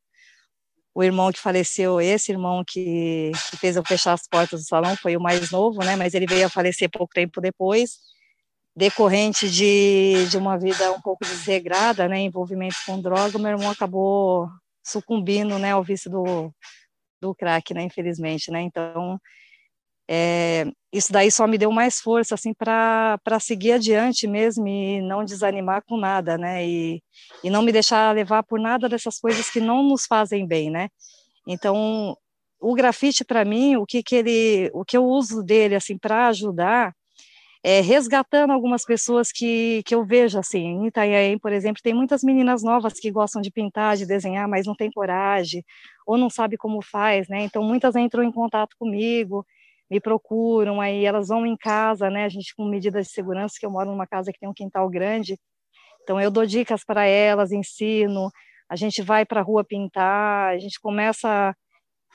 o 0.96 1.04
irmão 1.04 1.30
que 1.30 1.40
faleceu, 1.40 2.00
esse 2.00 2.32
irmão 2.32 2.64
que, 2.66 3.32
que, 3.52 3.58
fez 3.58 3.76
eu 3.76 3.84
fechar 3.86 4.14
as 4.14 4.26
portas 4.28 4.62
do 4.62 4.66
salão, 4.66 4.96
foi 4.96 5.18
o 5.18 5.22
mais 5.22 5.52
novo, 5.52 5.80
né? 5.84 5.98
Mas 5.98 6.14
ele 6.14 6.26
veio 6.26 6.46
a 6.46 6.50
falecer 6.50 6.90
pouco 6.90 7.14
tempo 7.14 7.42
depois, 7.42 7.98
decorrente 8.76 9.50
de, 9.50 10.28
de 10.30 10.38
uma 10.38 10.58
vida 10.58 10.92
um 10.92 11.02
pouco 11.02 11.26
desregrada, 11.26 12.08
né? 12.08 12.20
Envolvimento 12.20 12.78
com 12.86 13.00
droga. 13.00 13.38
Meu 13.38 13.52
irmão 13.52 13.72
acabou 13.72 14.50
sucumbindo, 14.84 15.60
né? 15.60 15.72
Ao 15.72 15.84
vício 15.84 16.10
do 16.10 16.54
do 17.22 17.34
crack, 17.34 17.74
né? 17.74 17.84
Infelizmente, 17.84 18.52
né? 18.52 18.62
Então 18.62 19.20
é, 20.10 20.66
isso 20.92 21.14
daí 21.14 21.32
só 21.32 21.48
me 21.48 21.58
deu 21.58 21.72
mais 21.72 22.00
força 22.00 22.36
assim 22.36 22.54
para 22.54 23.40
seguir 23.40 23.74
adiante 23.74 24.28
mesmo 24.28 24.68
e 24.68 25.02
não 25.02 25.24
desanimar 25.24 25.84
com 25.88 25.98
nada, 25.98 26.38
né? 26.38 26.68
E, 26.68 27.02
e 27.44 27.50
não 27.50 27.62
me 27.62 27.72
deixar 27.72 28.14
levar 28.14 28.44
por 28.44 28.60
nada 28.60 28.90
dessas 28.90 29.18
coisas 29.20 29.50
que 29.50 29.60
não 29.62 29.82
nos 29.82 30.06
fazem 30.06 30.46
bem, 30.46 30.70
né? 30.70 30.90
Então, 31.48 32.18
o 32.60 32.74
grafite 32.74 33.24
para 33.26 33.46
mim, 33.46 33.78
o 33.78 33.86
que 33.86 34.04
que 34.04 34.16
ele, 34.16 34.70
o 34.74 34.84
que 34.86 34.98
eu 34.98 35.06
uso 35.06 35.42
dele 35.44 35.76
assim 35.76 35.98
para 35.98 36.28
ajudar 36.28 36.94
é 37.64 37.80
resgatando 37.82 38.52
algumas 38.52 38.84
pessoas 38.86 39.32
que, 39.32 39.82
que 39.86 39.96
eu 39.96 40.06
vejo 40.06 40.38
assim, 40.38 40.60
em 40.60 40.88
Itanhaém, 40.88 41.40
por 41.40 41.54
exemplo, 41.54 41.82
tem 41.82 41.94
muitas 41.94 42.22
meninas 42.24 42.62
novas 42.62 42.94
que 43.00 43.10
gostam 43.12 43.42
de 43.42 43.50
pintar, 43.52 43.96
de 43.96 44.06
desenhar, 44.06 44.48
mas 44.50 44.66
não 44.68 44.76
tem 44.76 44.92
coragem 44.92 45.64
ou 46.06 46.18
não 46.18 46.30
sabe 46.30 46.58
como 46.58 46.82
faz, 46.82 47.28
né? 47.30 47.44
Então 47.44 47.64
muitas 47.64 47.96
entram 47.96 48.24
em 48.24 48.32
contato 48.32 48.76
comigo 48.78 49.46
me 49.90 50.00
procuram, 50.00 50.82
aí 50.82 51.06
elas 51.06 51.28
vão 51.28 51.46
em 51.46 51.56
casa, 51.56 52.10
né? 52.10 52.26
A 52.26 52.30
gente 52.30 52.56
com 52.56 52.66
medidas 52.66 53.08
de 53.08 53.14
segurança, 53.14 53.56
que 53.60 53.66
eu 53.66 53.72
moro 53.72 53.92
numa 53.92 54.08
casa 54.08 54.32
que 54.32 54.40
tem 54.40 54.50
um 54.50 54.54
quintal 54.54 54.90
grande, 54.90 55.38
então 56.04 56.20
eu 56.20 56.32
dou 56.32 56.46
dicas 56.46 56.84
para 56.84 57.06
elas, 57.06 57.52
ensino, 57.52 58.30
a 58.70 58.76
gente 58.76 59.02
vai 59.02 59.26
para 59.26 59.42
a 59.42 59.44
rua 59.44 59.64
pintar, 59.64 60.54
a 60.54 60.58
gente 60.60 60.80
começa 60.82 61.56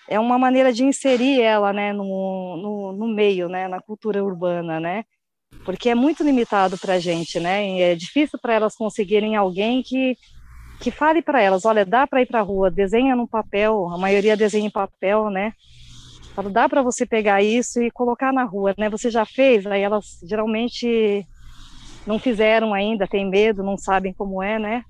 é 0.08 0.18
uma 0.18 0.38
maneira 0.38 0.72
de 0.72 0.84
inserir 0.84 1.40
ela, 1.42 1.72
né, 1.72 1.92
no, 1.92 2.04
no, 2.04 2.92
no 2.92 3.08
meio, 3.08 3.48
né, 3.48 3.68
na 3.68 3.80
cultura 3.80 4.24
urbana, 4.24 4.80
né, 4.80 5.04
porque 5.64 5.90
é 5.90 5.94
muito 5.94 6.22
limitado 6.22 6.78
para 6.78 6.94
a 6.94 6.98
gente, 6.98 7.38
né, 7.38 7.80
é 7.80 7.94
difícil 7.94 8.38
para 8.40 8.54
elas 8.54 8.74
conseguirem 8.74 9.36
alguém 9.36 9.82
que 9.82 10.16
que 10.80 10.92
fale 10.92 11.20
para 11.20 11.42
elas, 11.42 11.64
olha, 11.64 11.84
dá 11.84 12.06
para 12.06 12.22
ir 12.22 12.26
para 12.26 12.38
a 12.38 12.42
rua, 12.42 12.70
desenha 12.70 13.16
no 13.16 13.26
papel, 13.26 13.88
a 13.88 13.98
maioria 13.98 14.36
desenha 14.36 14.68
em 14.68 14.70
papel, 14.70 15.28
né, 15.28 15.52
Falo, 16.38 16.50
dá 16.50 16.68
para 16.68 16.82
você 16.82 17.04
pegar 17.04 17.42
isso 17.42 17.82
e 17.82 17.90
colocar 17.90 18.32
na 18.32 18.44
rua, 18.44 18.72
né? 18.78 18.88
Você 18.90 19.10
já 19.10 19.26
fez? 19.26 19.66
Aí 19.66 19.82
elas 19.82 20.20
geralmente 20.22 21.26
não 22.06 22.16
fizeram 22.16 22.72
ainda, 22.72 23.08
têm 23.08 23.28
medo, 23.28 23.64
não 23.64 23.76
sabem 23.76 24.14
como 24.14 24.40
é, 24.40 24.56
né? 24.56 24.84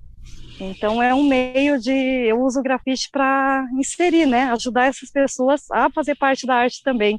Então 0.60 1.02
é 1.02 1.14
um 1.14 1.26
meio 1.26 1.80
de 1.80 1.90
eu 1.90 2.42
uso 2.42 2.60
o 2.60 2.62
grafite 2.62 3.08
para 3.10 3.66
inserir, 3.78 4.26
né? 4.26 4.52
Ajudar 4.52 4.88
essas 4.88 5.10
pessoas 5.10 5.62
a 5.70 5.88
fazer 5.88 6.16
parte 6.16 6.46
da 6.46 6.54
arte 6.54 6.82
também, 6.82 7.18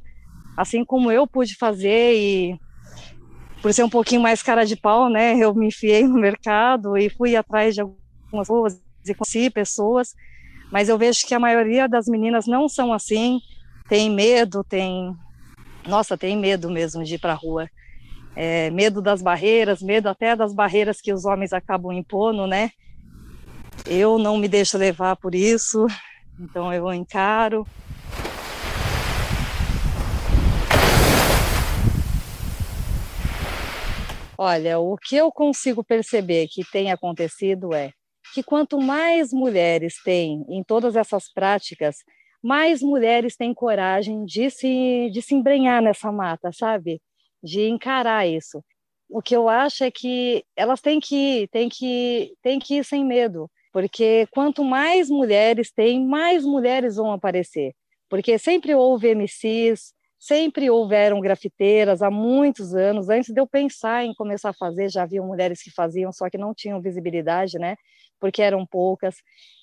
assim 0.55 0.85
como 0.85 1.11
eu 1.11 1.25
pude 1.25 1.55
fazer 1.55 2.13
e 2.13 2.59
por 3.61 3.73
ser 3.73 3.83
um 3.83 3.89
pouquinho 3.89 4.21
mais 4.21 4.41
cara 4.41 4.65
de 4.65 4.75
pau, 4.75 5.09
né? 5.09 5.37
Eu 5.37 5.53
me 5.53 5.67
enfiei 5.67 6.07
no 6.07 6.19
mercado 6.19 6.97
e 6.97 7.09
fui 7.09 7.35
atrás 7.35 7.75
de 7.75 7.81
algumas 7.81 8.47
pessoas 8.47 8.81
e 9.05 9.13
conheci 9.13 9.49
pessoas, 9.49 10.13
mas 10.71 10.87
eu 10.87 10.97
vejo 10.97 11.25
que 11.25 11.33
a 11.33 11.39
maioria 11.39 11.87
das 11.87 12.05
meninas 12.07 12.45
não 12.45 12.69
são 12.69 12.93
assim 12.93 13.39
tem 13.89 14.09
medo, 14.09 14.63
tem. 14.63 15.15
Nossa, 15.87 16.15
tem 16.15 16.37
medo 16.37 16.69
mesmo 16.69 17.03
de 17.03 17.15
ir 17.15 17.19
para 17.19 17.33
a 17.33 17.35
rua. 17.35 17.67
É, 18.35 18.69
medo 18.69 19.01
das 19.01 19.21
barreiras, 19.21 19.81
medo 19.81 20.07
até 20.07 20.35
das 20.35 20.53
barreiras 20.53 21.01
que 21.01 21.11
os 21.11 21.25
homens 21.25 21.51
acabam 21.51 21.91
impondo, 21.91 22.45
né? 22.45 22.69
Eu 23.87 24.19
não 24.19 24.37
me 24.37 24.47
deixo 24.47 24.77
levar 24.77 25.15
por 25.15 25.33
isso, 25.33 25.87
então 26.39 26.71
eu 26.71 26.93
encaro. 26.93 27.65
Olha, 34.41 34.79
o 34.79 34.95
que 34.95 35.17
eu 35.17 35.29
consigo 35.33 35.83
perceber 35.83 36.47
que 36.47 36.63
tem 36.71 36.93
acontecido 36.93 37.73
é 37.73 37.91
que 38.33 38.41
quanto 38.41 38.79
mais 38.79 39.33
mulheres 39.33 40.01
têm 40.01 40.45
em 40.47 40.63
todas 40.63 40.95
essas 40.95 41.29
práticas, 41.29 41.97
mais 42.41 42.81
mulheres 42.81 43.35
têm 43.35 43.53
coragem 43.53 44.23
de 44.23 44.49
se, 44.49 45.09
de 45.11 45.21
se 45.21 45.35
embrenhar 45.35 45.81
nessa 45.81 46.09
mata, 46.09 46.53
sabe? 46.53 47.01
De 47.43 47.67
encarar 47.67 48.25
isso. 48.25 48.63
O 49.09 49.21
que 49.21 49.35
eu 49.35 49.49
acho 49.49 49.83
é 49.83 49.91
que 49.91 50.45
elas 50.55 50.79
têm 50.79 51.01
que 51.01 51.41
ir, 51.41 51.49
têm 51.49 51.67
que, 51.67 52.33
têm 52.41 52.59
que 52.59 52.75
ir 52.75 52.85
sem 52.85 53.03
medo, 53.03 53.51
porque 53.73 54.25
quanto 54.31 54.63
mais 54.63 55.09
mulheres 55.09 55.69
tem, 55.69 56.01
mais 56.05 56.45
mulheres 56.45 56.95
vão 56.95 57.11
aparecer. 57.11 57.73
Porque 58.09 58.37
sempre 58.39 58.73
houve 58.73 59.09
MCs, 59.09 59.93
sempre 60.19 60.69
houveram 60.69 61.21
grafiteiras 61.21 62.01
há 62.01 62.11
muitos 62.11 62.75
anos. 62.75 63.09
Antes 63.09 63.33
de 63.33 63.39
eu 63.39 63.47
pensar 63.47 64.05
em 64.05 64.13
começar 64.13 64.49
a 64.49 64.53
fazer, 64.53 64.89
já 64.89 65.03
haviam 65.03 65.25
mulheres 65.25 65.63
que 65.63 65.71
faziam, 65.71 66.11
só 66.11 66.29
que 66.29 66.37
não 66.37 66.53
tinham 66.53 66.81
visibilidade, 66.81 67.57
né? 67.57 67.75
porque 68.19 68.41
eram 68.41 68.65
poucas. 68.65 69.15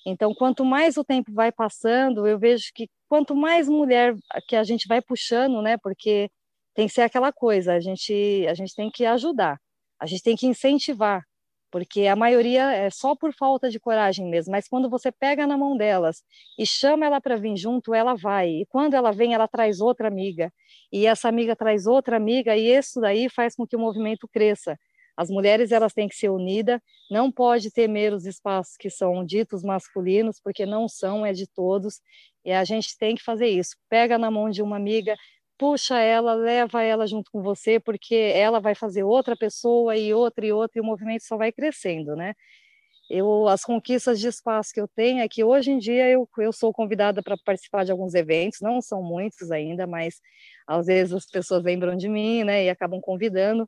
Então, 0.05 0.33
quanto 0.33 0.65
mais 0.65 0.97
o 0.97 1.03
tempo 1.03 1.31
vai 1.31 1.51
passando, 1.51 2.27
eu 2.27 2.39
vejo 2.39 2.71
que 2.73 2.89
quanto 3.07 3.35
mais 3.35 3.69
mulher 3.69 4.15
que 4.47 4.55
a 4.55 4.63
gente 4.63 4.87
vai 4.87 5.01
puxando, 5.01 5.61
né, 5.61 5.77
porque 5.77 6.29
tem 6.73 6.87
que 6.87 6.93
ser 6.93 7.01
aquela 7.01 7.31
coisa, 7.31 7.73
a 7.73 7.79
gente 7.79 8.45
a 8.49 8.53
gente 8.53 8.75
tem 8.75 8.89
que 8.91 9.05
ajudar, 9.05 9.59
a 9.99 10.05
gente 10.05 10.23
tem 10.23 10.35
que 10.35 10.47
incentivar, 10.47 11.23
porque 11.71 12.07
a 12.07 12.15
maioria 12.15 12.71
é 12.71 12.89
só 12.89 13.15
por 13.15 13.33
falta 13.33 13.69
de 13.69 13.79
coragem 13.79 14.29
mesmo, 14.29 14.51
mas 14.51 14.67
quando 14.67 14.89
você 14.89 15.11
pega 15.11 15.45
na 15.45 15.57
mão 15.57 15.77
delas 15.77 16.23
e 16.57 16.65
chama 16.65 17.05
ela 17.05 17.21
para 17.21 17.35
vir 17.35 17.57
junto, 17.57 17.93
ela 17.93 18.15
vai. 18.15 18.49
E 18.49 18.65
quando 18.67 18.93
ela 18.93 19.11
vem, 19.11 19.33
ela 19.33 19.47
traz 19.47 19.79
outra 19.81 20.07
amiga, 20.07 20.51
e 20.91 21.05
essa 21.05 21.27
amiga 21.29 21.55
traz 21.55 21.85
outra 21.85 22.17
amiga, 22.17 22.55
e 22.55 22.69
isso 22.69 23.01
daí 23.01 23.29
faz 23.29 23.55
com 23.55 23.67
que 23.67 23.75
o 23.75 23.79
movimento 23.79 24.27
cresça. 24.27 24.77
As 25.17 25.29
mulheres 25.29 25.71
elas 25.71 25.93
têm 25.93 26.07
que 26.07 26.15
ser 26.15 26.29
unidas, 26.29 26.79
não 27.09 27.31
pode 27.31 27.71
temer 27.71 28.13
os 28.13 28.25
espaços 28.25 28.77
que 28.77 28.89
são 28.89 29.25
ditos 29.25 29.63
masculinos, 29.63 30.39
porque 30.43 30.63
não 30.65 30.87
são, 30.87 31.25
é 31.25 31.33
de 31.33 31.47
todos, 31.47 31.99
e 32.45 32.51
a 32.51 32.63
gente 32.63 32.95
tem 32.97 33.15
que 33.15 33.23
fazer 33.23 33.47
isso. 33.47 33.75
Pega 33.89 34.17
na 34.17 34.29
mão 34.29 34.49
de 34.49 34.61
uma 34.61 34.75
amiga, 34.77 35.15
puxa 35.57 35.99
ela, 35.99 36.33
leva 36.35 36.83
ela 36.83 37.07
junto 37.07 37.31
com 37.31 37.41
você, 37.41 37.79
porque 37.79 38.15
ela 38.15 38.59
vai 38.59 38.75
fazer 38.75 39.03
outra 39.03 39.35
pessoa 39.37 39.95
e 39.97 40.13
outra 40.13 40.45
e 40.45 40.51
outra, 40.51 40.79
e 40.79 40.81
o 40.81 40.85
movimento 40.85 41.23
só 41.25 41.37
vai 41.37 41.51
crescendo, 41.51 42.15
né? 42.15 42.33
Eu, 43.09 43.47
as 43.47 43.63
conquistas 43.63 44.19
de 44.19 44.27
espaço 44.27 44.73
que 44.73 44.81
eu 44.81 44.87
tenho 44.87 45.21
é 45.21 45.29
que 45.29 45.43
hoje 45.43 45.71
em 45.71 45.77
dia 45.79 46.09
eu, 46.09 46.27
eu 46.39 46.51
sou 46.51 46.73
convidada 46.73 47.23
para 47.23 47.37
participar 47.45 47.85
de 47.85 47.91
alguns 47.91 48.13
eventos, 48.13 48.59
não 48.61 48.81
são 48.81 49.01
muitos 49.01 49.49
ainda, 49.51 49.87
mas 49.87 50.15
às 50.67 50.87
vezes 50.87 51.13
as 51.13 51.25
pessoas 51.25 51.63
lembram 51.63 51.95
de 51.95 52.09
mim, 52.09 52.43
né, 52.43 52.65
e 52.65 52.69
acabam 52.69 52.99
convidando. 53.01 53.67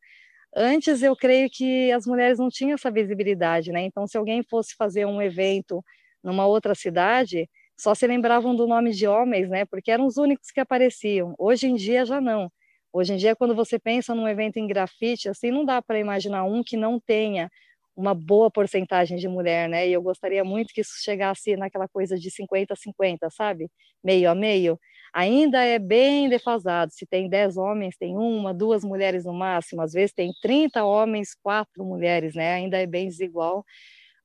Antes, 0.55 1.03
eu 1.03 1.15
creio 1.15 1.49
que 1.51 1.91
as 1.91 2.05
mulheres 2.07 2.39
não 2.39 2.49
tinham 2.49 2.75
essa 2.75 2.91
visibilidade, 2.91 3.71
né? 3.71 3.81
Então, 3.83 4.07
se 4.07 4.17
alguém 4.17 4.43
fosse 4.43 4.75
fazer 4.75 5.05
um 5.05 5.21
evento 5.21 5.83
numa 6.23 6.47
outra 6.47 6.75
cidade, 6.75 7.49
só 7.79 7.95
se 7.95 8.05
lembravam 8.05 8.55
do 8.55 8.67
nome 8.67 8.91
de 8.91 9.07
homens, 9.07 9.49
né? 9.49 9.65
Porque 9.65 9.89
eram 9.91 10.05
os 10.05 10.17
únicos 10.17 10.51
que 10.51 10.59
apareciam. 10.59 11.33
Hoje 11.37 11.67
em 11.67 11.75
dia 11.75 12.05
já 12.05 12.19
não. 12.19 12.51
Hoje 12.91 13.13
em 13.13 13.17
dia, 13.17 13.35
quando 13.35 13.55
você 13.55 13.79
pensa 13.79 14.13
num 14.13 14.27
evento 14.27 14.57
em 14.57 14.67
grafite, 14.67 15.29
assim, 15.29 15.51
não 15.51 15.63
dá 15.63 15.81
para 15.81 15.99
imaginar 15.99 16.43
um 16.43 16.63
que 16.63 16.75
não 16.75 16.99
tenha 16.99 17.49
uma 17.95 18.13
boa 18.15 18.49
porcentagem 18.51 19.17
de 19.17 19.27
mulher, 19.27 19.69
né? 19.69 19.87
E 19.87 19.93
eu 19.93 20.01
gostaria 20.01 20.43
muito 20.43 20.73
que 20.73 20.81
isso 20.81 20.93
chegasse 21.03 21.55
naquela 21.55 21.87
coisa 21.87 22.17
de 22.17 22.31
50 22.31 22.73
a 22.73 22.77
50, 22.77 23.29
sabe? 23.29 23.69
Meio 24.03 24.29
a 24.29 24.35
meio. 24.35 24.79
Ainda 25.13 25.63
é 25.63 25.79
bem 25.79 26.29
defasado. 26.29 26.91
Se 26.93 27.05
tem 27.05 27.29
10 27.29 27.57
homens, 27.57 27.95
tem 27.97 28.15
uma, 28.15 28.53
duas 28.53 28.83
mulheres 28.83 29.25
no 29.25 29.33
máximo. 29.33 29.81
Às 29.81 29.93
vezes 29.93 30.13
tem 30.13 30.31
30 30.41 30.83
homens, 30.83 31.35
quatro 31.41 31.83
mulheres, 31.85 32.35
né? 32.35 32.53
Ainda 32.55 32.77
é 32.77 32.85
bem 32.85 33.07
desigual. 33.07 33.65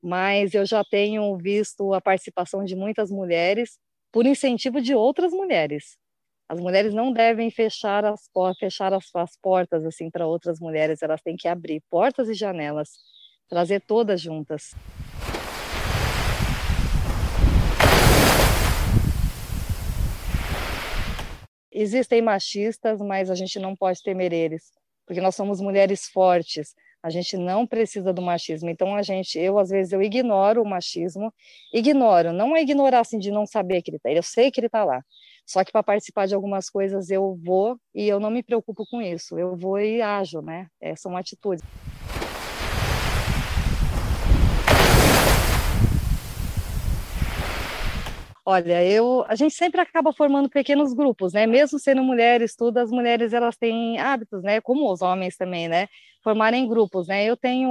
Mas 0.01 0.53
eu 0.53 0.65
já 0.65 0.83
tenho 0.83 1.37
visto 1.37 1.93
a 1.93 2.01
participação 2.01 2.63
de 2.63 2.75
muitas 2.75 3.09
mulheres 3.09 3.79
por 4.11 4.25
incentivo 4.25 4.81
de 4.81 4.95
outras 4.95 5.31
mulheres. 5.31 5.97
As 6.47 6.59
mulheres 6.59 6.93
não 6.93 7.11
devem 7.11 7.49
fechar 7.49 8.05
as, 8.05 8.29
fechar 8.59 8.93
as, 8.93 9.09
as 9.15 9.35
portas 9.41 9.83
assim 9.83 10.11
para 10.11 10.27
outras 10.27 10.59
mulheres, 10.59 11.01
elas 11.01 11.21
têm 11.21 11.35
que 11.35 11.47
abrir 11.47 11.81
portas 11.89 12.29
e 12.29 12.33
janelas 12.33 12.89
trazer 13.47 13.81
todas 13.81 14.21
juntas. 14.21 14.73
Existem 21.71 22.21
machistas, 22.21 23.01
mas 23.01 23.29
a 23.29 23.35
gente 23.35 23.59
não 23.59 23.75
pode 23.75 24.01
temer 24.01 24.31
eles, 24.31 24.71
porque 25.05 25.19
nós 25.19 25.35
somos 25.35 25.59
mulheres 25.59 26.07
fortes. 26.07 26.73
A 27.05 27.11
gente 27.11 27.37
não 27.37 27.67
precisa 27.67 28.11
do 28.11 28.19
machismo. 28.19 28.67
Então 28.67 28.95
a 28.95 29.03
gente, 29.03 29.37
eu 29.37 29.59
às 29.59 29.69
vezes 29.69 29.93
eu 29.93 30.01
ignoro 30.01 30.63
o 30.63 30.67
machismo, 30.67 31.31
ignoro, 31.71 32.33
não 32.33 32.57
é 32.57 32.63
ignorar 32.63 33.01
assim 33.01 33.19
de 33.19 33.29
não 33.29 33.45
saber 33.45 33.83
que 33.83 33.91
ele 33.91 33.97
está. 33.97 34.11
Eu 34.11 34.23
sei 34.23 34.49
que 34.49 34.59
ele 34.59 34.65
está 34.65 34.83
lá. 34.83 35.03
Só 35.45 35.63
que 35.63 35.71
para 35.71 35.83
participar 35.83 36.25
de 36.25 36.33
algumas 36.33 36.67
coisas 36.67 37.11
eu 37.11 37.39
vou 37.45 37.79
e 37.93 38.07
eu 38.07 38.19
não 38.19 38.31
me 38.31 38.41
preocupo 38.41 38.87
com 38.89 39.03
isso. 39.03 39.37
Eu 39.37 39.55
vou 39.55 39.79
e 39.79 40.01
ajo, 40.01 40.41
né? 40.41 40.65
É, 40.81 40.95
são 40.95 41.15
atitudes. 41.15 41.63
Olha, 48.47 48.83
eu, 48.85 49.25
a 49.27 49.33
gente 49.35 49.55
sempre 49.55 49.81
acaba 49.81 50.13
formando 50.13 50.47
pequenos 50.49 50.93
grupos, 50.93 51.33
né? 51.33 51.47
Mesmo 51.47 51.79
sendo 51.79 52.03
mulheres, 52.03 52.55
tudo, 52.55 52.77
as 52.77 52.91
mulheres 52.91 53.33
elas 53.33 53.57
têm 53.57 53.97
hábitos, 53.99 54.43
né? 54.43 54.61
Como 54.61 54.91
os 54.91 55.01
homens 55.01 55.35
também, 55.35 55.67
né? 55.67 55.87
Formarem 56.23 56.67
grupos, 56.67 57.07
né? 57.07 57.25
Eu 57.25 57.35
tenho 57.35 57.67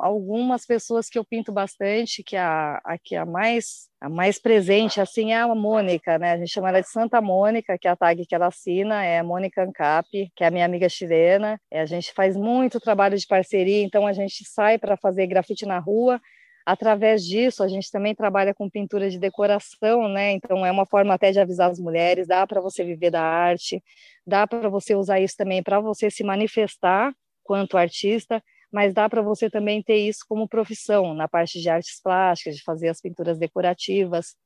algumas 0.00 0.66
pessoas 0.66 1.08
que 1.08 1.16
eu 1.16 1.24
pinto 1.24 1.52
bastante, 1.52 2.24
que 2.24 2.36
a, 2.36 2.80
a 2.84 2.98
que 2.98 3.14
a 3.14 3.24
mais 3.24 3.88
a 4.00 4.08
mais 4.08 4.40
presente 4.40 5.00
assim 5.00 5.32
é 5.32 5.40
a 5.40 5.54
Mônica, 5.54 6.18
né? 6.18 6.32
A 6.32 6.36
gente 6.38 6.50
chama 6.50 6.70
ela 6.70 6.80
de 6.80 6.88
Santa 6.88 7.20
Mônica, 7.20 7.78
que 7.78 7.86
é 7.86 7.90
a 7.92 7.96
tag 7.96 8.26
que 8.26 8.34
ela 8.34 8.48
assina, 8.48 9.04
é 9.04 9.20
a 9.20 9.24
Mônica 9.24 9.62
Ancap, 9.62 10.08
que 10.34 10.42
é 10.42 10.48
a 10.48 10.50
minha 10.50 10.64
amiga 10.64 10.88
chilena. 10.88 11.60
É, 11.70 11.80
a 11.80 11.86
gente 11.86 12.12
faz 12.12 12.36
muito 12.36 12.80
trabalho 12.80 13.16
de 13.16 13.26
parceria, 13.26 13.84
então 13.84 14.04
a 14.04 14.12
gente 14.12 14.44
sai 14.48 14.78
para 14.78 14.96
fazer 14.96 15.28
grafite 15.28 15.64
na 15.64 15.78
rua 15.78 16.20
Através 16.66 17.24
disso, 17.24 17.62
a 17.62 17.68
gente 17.68 17.90
também 17.90 18.14
trabalha 18.14 18.54
com 18.54 18.70
pintura 18.70 19.10
de 19.10 19.18
decoração, 19.18 20.08
né? 20.08 20.32
Então, 20.32 20.64
é 20.64 20.70
uma 20.70 20.86
forma 20.86 21.14
até 21.14 21.32
de 21.32 21.40
avisar 21.40 21.70
as 21.70 21.80
mulheres: 21.80 22.26
dá 22.26 22.46
para 22.46 22.60
você 22.60 22.84
viver 22.84 23.10
da 23.10 23.22
arte, 23.22 23.82
dá 24.26 24.46
para 24.46 24.68
você 24.68 24.94
usar 24.94 25.20
isso 25.20 25.36
também 25.36 25.62
para 25.62 25.80
você 25.80 26.10
se 26.10 26.22
manifestar 26.24 27.12
quanto 27.44 27.76
artista, 27.76 28.42
mas 28.72 28.94
dá 28.94 29.08
para 29.08 29.22
você 29.22 29.50
também 29.50 29.82
ter 29.82 29.96
isso 29.96 30.24
como 30.28 30.48
profissão 30.48 31.14
na 31.14 31.28
parte 31.28 31.60
de 31.60 31.68
artes 31.68 32.00
plásticas, 32.02 32.56
de 32.56 32.62
fazer 32.62 32.88
as 32.88 33.00
pinturas 33.00 33.38
decorativas. 33.38 34.36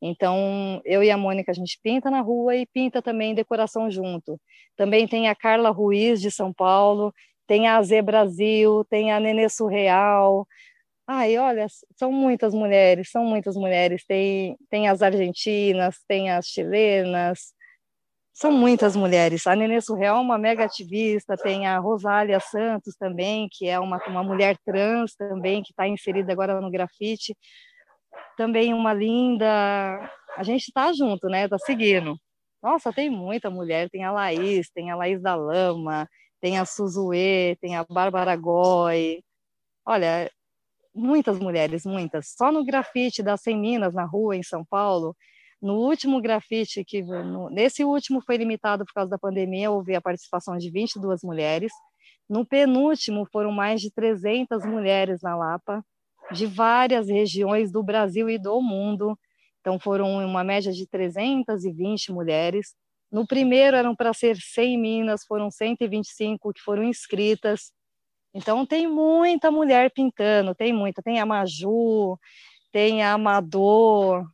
Então, 0.00 0.80
eu 0.84 1.02
e 1.02 1.10
a 1.10 1.16
Mônica, 1.16 1.50
a 1.50 1.54
gente 1.54 1.78
pinta 1.82 2.10
na 2.10 2.20
rua 2.20 2.54
e 2.56 2.66
pinta 2.66 3.00
também 3.00 3.34
decoração 3.34 3.90
junto. 3.90 4.38
Também 4.76 5.06
tem 5.08 5.28
a 5.28 5.34
Carla 5.34 5.70
Ruiz, 5.70 6.20
de 6.20 6.30
São 6.30 6.52
Paulo, 6.52 7.12
tem 7.46 7.68
a 7.68 7.80
Z 7.82 8.02
Brasil, 8.02 8.84
tem 8.90 9.12
a 9.12 9.20
Nenê 9.20 9.48
Surreal, 9.48 10.46
Ai, 11.08 11.38
olha, 11.38 11.66
são 11.96 12.10
muitas 12.10 12.52
mulheres, 12.52 13.10
são 13.10 13.24
muitas 13.24 13.54
mulheres. 13.56 14.04
Tem, 14.06 14.56
tem 14.68 14.88
as 14.88 15.02
argentinas, 15.02 15.96
tem 16.08 16.30
as 16.30 16.46
chilenas, 16.46 17.54
são 18.36 18.52
muitas 18.52 18.94
mulheres. 18.94 19.46
A 19.46 19.56
Nenê 19.56 19.80
Surreal 19.80 20.18
é 20.18 20.20
uma 20.20 20.36
mega 20.38 20.64
ativista, 20.64 21.36
tem 21.38 21.66
a 21.66 21.78
Rosália 21.78 22.38
Santos 22.40 22.94
também, 22.96 23.48
que 23.50 23.66
é 23.66 23.80
uma, 23.80 23.98
uma 24.08 24.22
mulher 24.22 24.58
trans 24.64 25.14
também, 25.16 25.62
que 25.62 25.70
está 25.72 25.88
inserida 25.88 26.32
agora 26.32 26.60
no 26.60 26.70
grafite. 26.70 27.34
Também 28.36 28.74
uma 28.74 28.92
linda. 28.92 29.46
A 30.36 30.42
gente 30.42 30.64
está 30.68 30.92
junto, 30.92 31.28
né? 31.28 31.44
Está 31.44 31.58
seguindo. 31.58 32.16
Nossa, 32.62 32.92
tem 32.92 33.08
muita 33.10 33.50
mulher. 33.50 33.88
Tem 33.90 34.04
a 34.04 34.12
Laís, 34.12 34.70
tem 34.70 34.90
a 34.90 34.96
Laís 34.96 35.22
da 35.22 35.34
Lama, 35.34 36.08
tem 36.40 36.58
a 36.58 36.64
Suzue, 36.66 37.56
tem 37.60 37.76
a 37.76 37.84
Bárbara 37.84 38.36
Goy. 38.36 39.22
Olha, 39.86 40.30
muitas 40.96 41.38
mulheres, 41.38 41.84
muitas. 41.84 42.34
Só 42.36 42.50
no 42.50 42.64
grafite 42.64 43.22
das 43.22 43.42
100 43.42 43.58
Minas, 43.58 43.94
na 43.94 44.04
rua, 44.04 44.36
em 44.36 44.42
São 44.42 44.64
Paulo, 44.64 45.14
no 45.60 45.74
último 45.74 46.20
grafite, 46.20 46.84
que 46.84 47.02
no, 47.02 47.48
nesse 47.50 47.84
último 47.84 48.20
foi 48.20 48.36
limitado 48.36 48.84
por 48.84 48.92
causa 48.92 49.10
da 49.10 49.18
pandemia, 49.18 49.70
houve 49.70 49.94
a 49.94 50.00
participação 50.00 50.56
de 50.56 50.70
22 50.70 51.22
mulheres. 51.22 51.72
No 52.28 52.44
penúltimo, 52.44 53.26
foram 53.32 53.52
mais 53.52 53.80
de 53.80 53.90
300 53.90 54.64
mulheres 54.64 55.22
na 55.22 55.36
Lapa, 55.36 55.84
de 56.32 56.46
várias 56.46 57.08
regiões 57.08 57.70
do 57.70 57.82
Brasil 57.82 58.28
e 58.28 58.38
do 58.38 58.60
mundo. 58.60 59.18
Então, 59.60 59.78
foram 59.78 60.24
uma 60.24 60.44
média 60.44 60.72
de 60.72 60.86
320 60.86 62.12
mulheres. 62.12 62.74
No 63.10 63.26
primeiro, 63.26 63.76
eram 63.76 63.94
para 63.94 64.12
ser 64.12 64.36
100 64.36 64.78
minas, 64.78 65.24
foram 65.24 65.50
125 65.50 66.52
que 66.52 66.60
foram 66.60 66.84
inscritas. 66.84 67.72
Então 68.36 68.66
tem 68.66 68.86
muita 68.86 69.50
mulher 69.50 69.90
pintando, 69.90 70.54
tem 70.54 70.70
muita, 70.70 71.02
tem 71.02 71.18
a 71.18 71.24
Maju, 71.24 72.18
tem 72.70 73.02
a 73.02 73.14
Amador. 73.14 74.26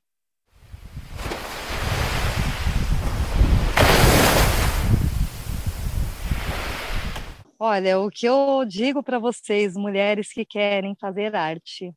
Olha, 7.56 8.00
o 8.00 8.10
que 8.10 8.26
eu 8.26 8.64
digo 8.66 9.04
para 9.04 9.20
vocês, 9.20 9.76
mulheres 9.76 10.32
que 10.32 10.44
querem 10.44 10.96
fazer 11.00 11.36
arte, 11.36 11.94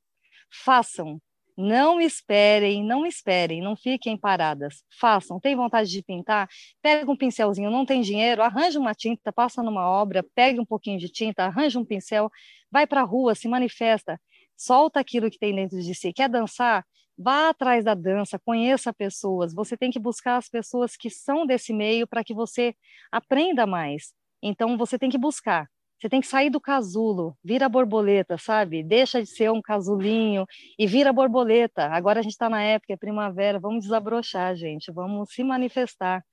façam, 0.64 1.20
não 1.58 2.02
esperem, 2.02 2.84
não 2.84 3.06
esperem, 3.06 3.62
não 3.62 3.76
fiquem 3.76 4.18
paradas. 4.18 4.84
Façam. 5.00 5.40
Tem 5.40 5.56
vontade 5.56 5.90
de 5.90 6.04
pintar? 6.04 6.48
Pega 6.82 7.10
um 7.10 7.16
pincelzinho, 7.16 7.72
não 7.72 7.86
tem 7.86 8.02
dinheiro? 8.02 8.42
Arranja 8.42 8.80
uma 8.80 8.94
tinta, 8.94 9.32
passa 9.32 9.64
numa 9.64 9.90
obra, 9.90 10.26
pegue 10.36 10.60
um 10.60 10.66
pouquinho 10.66 11.00
de 11.00 11.10
tinta, 11.10 11.46
arranja 11.46 11.80
um 11.80 11.86
pincel, 11.86 12.30
vai 12.70 12.86
para 12.86 13.02
a 13.02 13.04
rua, 13.04 13.36
se 13.36 13.48
manifesta, 13.48 14.20
solta 14.58 15.00
aquilo 15.00 15.30
que 15.30 15.40
tem 15.40 15.56
dentro 15.56 15.82
de 15.82 15.96
si. 15.96 16.12
Quer 16.14 16.30
dançar? 16.30 16.86
Vá 17.18 17.50
atrás 17.50 17.86
da 17.86 17.94
dança, 17.94 18.38
conheça 18.38 18.94
pessoas. 18.94 19.54
Você 19.54 19.78
tem 19.78 19.90
que 19.90 20.00
buscar 20.00 20.38
as 20.38 20.50
pessoas 20.50 20.98
que 20.98 21.10
são 21.10 21.46
desse 21.46 21.74
meio 21.74 22.06
para 22.06 22.24
que 22.24 22.34
você 22.34 22.76
aprenda 23.12 23.66
mais. 23.66 24.14
Então, 24.44 24.78
você 24.78 25.00
tem 25.00 25.10
que 25.10 25.18
buscar. 25.18 25.70
Você 26.06 26.10
tem 26.10 26.22
que 26.22 26.28
sair 26.28 26.52
do 26.52 26.62
casulo, 26.62 27.36
vira 27.44 27.68
borboleta, 27.68 28.38
sabe? 28.38 28.84
Deixa 28.84 29.24
de 29.24 29.28
ser 29.28 29.52
um 29.52 29.60
casulinho 29.60 30.46
e 30.78 30.86
vira 30.86 31.12
borboleta. 31.12 31.88
Agora 31.88 32.20
a 32.20 32.22
gente 32.22 32.34
está 32.34 32.48
na 32.48 32.62
época, 32.62 32.94
é 32.94 32.96
primavera, 32.96 33.60
vamos 33.60 33.86
desabrochar, 33.86 34.56
gente, 34.56 34.92
vamos 34.92 35.34
se 35.34 35.44
manifestar. 35.44 36.24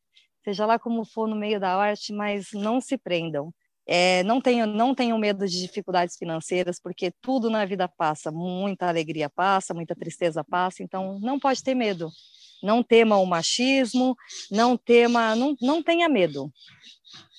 Seja 0.45 0.67
lá 0.67 0.79
como 0.79 1.07
for 1.07 1.27
no 1.27 1.35
meio 1.35 1.59
da 1.59 1.75
arte, 1.75 2.13
mas 2.13 2.49
não 2.53 2.83
se 2.83 2.99
prendam. 2.99 3.51
É, 3.87 4.23
não, 4.25 4.43
tenham, 4.43 4.67
não 4.67 4.95
tenham 4.95 5.17
medo 5.17 5.49
de 5.49 5.63
dificuldades 5.63 6.19
financeiras, 6.19 6.79
porque 6.79 7.11
tudo 7.23 7.49
na 7.49 7.65
vida 7.65 7.89
passa, 7.89 8.31
muita 8.31 8.89
alegria 8.89 9.31
passa, 9.31 9.73
muita 9.73 9.97
tristeza 9.97 10.45
passa, 10.45 10.83
então 10.83 11.19
não 11.19 11.41
pode 11.41 11.65
ter 11.65 11.75
medo. 11.75 12.11
Não 12.63 12.83
tema 12.83 13.17
o 13.17 13.25
machismo, 13.25 14.15
não 14.51 14.77
tema, 14.77 15.35
não, 15.35 15.57
não 15.63 15.83
tenha 15.83 16.11
medo 16.11 16.53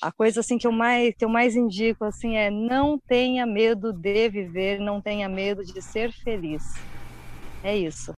a 0.07 0.11
coisa 0.11 0.41
assim 0.41 0.57
que 0.57 0.67
eu 0.67 0.71
mais 0.71 1.13
que 1.17 1.25
eu 1.25 1.29
mais 1.29 1.55
indico 1.55 2.03
assim 2.05 2.35
é 2.37 2.49
não 2.51 2.99
tenha 3.07 3.45
medo 3.45 3.93
de 3.93 4.29
viver, 4.29 4.79
não 4.79 5.01
tenha 5.01 5.29
medo 5.29 5.63
de 5.63 5.81
ser 5.81 6.11
feliz. 6.23 6.63
É 7.63 7.75
isso. 7.75 8.13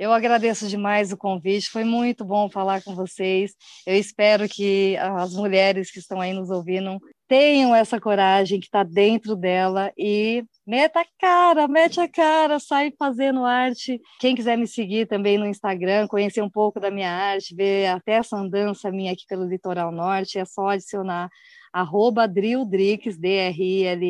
Eu 0.00 0.12
agradeço 0.14 0.66
demais 0.66 1.12
o 1.12 1.16
convite, 1.16 1.68
foi 1.68 1.84
muito 1.84 2.24
bom 2.24 2.48
falar 2.48 2.82
com 2.82 2.94
vocês. 2.94 3.52
Eu 3.86 3.94
espero 3.94 4.48
que 4.48 4.96
as 4.96 5.34
mulheres 5.34 5.90
que 5.90 5.98
estão 5.98 6.22
aí 6.22 6.32
nos 6.32 6.48
ouvindo 6.48 6.98
tenham 7.28 7.74
essa 7.74 8.00
coragem 8.00 8.58
que 8.58 8.64
está 8.64 8.82
dentro 8.82 9.36
dela 9.36 9.92
e 9.98 10.42
meta 10.66 11.00
a 11.00 11.06
cara, 11.20 11.68
mete 11.68 12.00
a 12.00 12.08
cara, 12.08 12.58
sai 12.58 12.90
fazendo 12.98 13.44
arte. 13.44 14.00
Quem 14.18 14.34
quiser 14.34 14.56
me 14.56 14.66
seguir 14.66 15.06
também 15.06 15.36
no 15.36 15.44
Instagram, 15.44 16.08
conhecer 16.08 16.40
um 16.40 16.48
pouco 16.48 16.80
da 16.80 16.90
minha 16.90 17.12
arte, 17.12 17.54
ver 17.54 17.88
até 17.88 18.12
essa 18.12 18.38
andança 18.38 18.90
minha 18.90 19.12
aqui 19.12 19.26
pelo 19.28 19.44
Litoral 19.44 19.92
Norte, 19.92 20.38
é 20.38 20.46
só 20.46 20.68
adicionar 20.68 21.28
arroba 21.70 22.26
Drildrix, 22.26 23.18
D-R-I-L-L-D-R-I-X, 23.18 24.00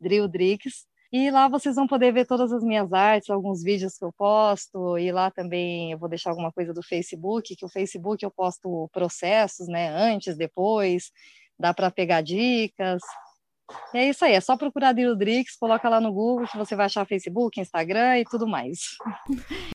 Drildrix, 0.00 0.84
E 1.16 1.30
lá 1.30 1.46
vocês 1.46 1.76
vão 1.76 1.86
poder 1.86 2.12
ver 2.12 2.26
todas 2.26 2.52
as 2.52 2.64
minhas 2.64 2.92
artes, 2.92 3.30
alguns 3.30 3.62
vídeos 3.62 3.96
que 3.96 4.04
eu 4.04 4.12
posto, 4.12 4.98
e 4.98 5.12
lá 5.12 5.30
também 5.30 5.92
eu 5.92 5.98
vou 5.98 6.08
deixar 6.08 6.30
alguma 6.30 6.50
coisa 6.50 6.74
do 6.74 6.82
Facebook, 6.82 7.54
que 7.54 7.64
o 7.64 7.68
Facebook 7.68 8.24
eu 8.24 8.32
posto 8.32 8.90
processos, 8.92 9.68
né, 9.68 9.90
antes, 9.90 10.36
depois, 10.36 11.12
dá 11.56 11.72
para 11.72 11.88
pegar 11.88 12.20
dicas. 12.20 13.00
E 13.94 13.98
é 13.98 14.08
isso 14.08 14.24
aí, 14.24 14.32
é 14.32 14.40
só 14.40 14.56
procurar 14.56 14.92
Drix, 14.92 15.54
coloca 15.56 15.88
lá 15.88 16.00
no 16.00 16.12
Google 16.12 16.48
que 16.48 16.58
você 16.58 16.74
vai 16.74 16.86
achar 16.86 17.06
Facebook, 17.06 17.60
Instagram 17.60 18.18
e 18.18 18.24
tudo 18.24 18.48
mais. 18.48 18.96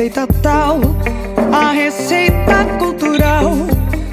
receita 0.00 0.26
tal, 0.42 0.80
a 1.52 1.72
receita 1.72 2.64
cultural 2.78 3.52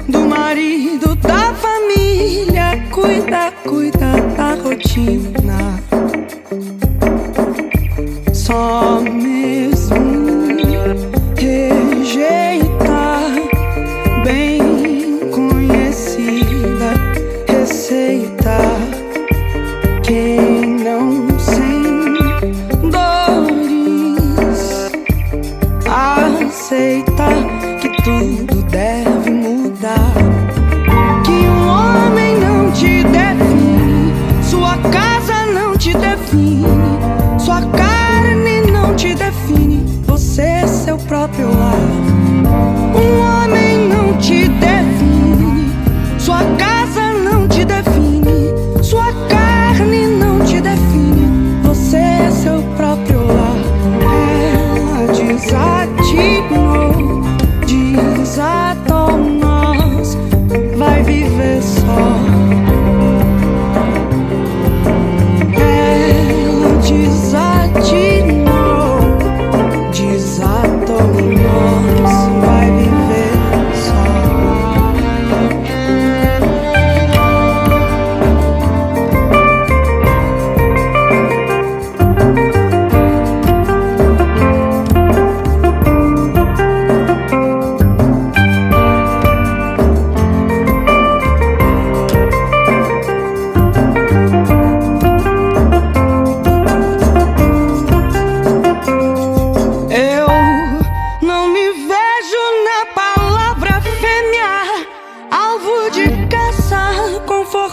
do 0.06 0.20
marido 0.26 1.14
da 1.14 1.54
família. 1.54 2.78
Cuida, 2.90 3.50
cuida 3.64 4.20
da 4.36 4.54
rotina. 4.62 5.37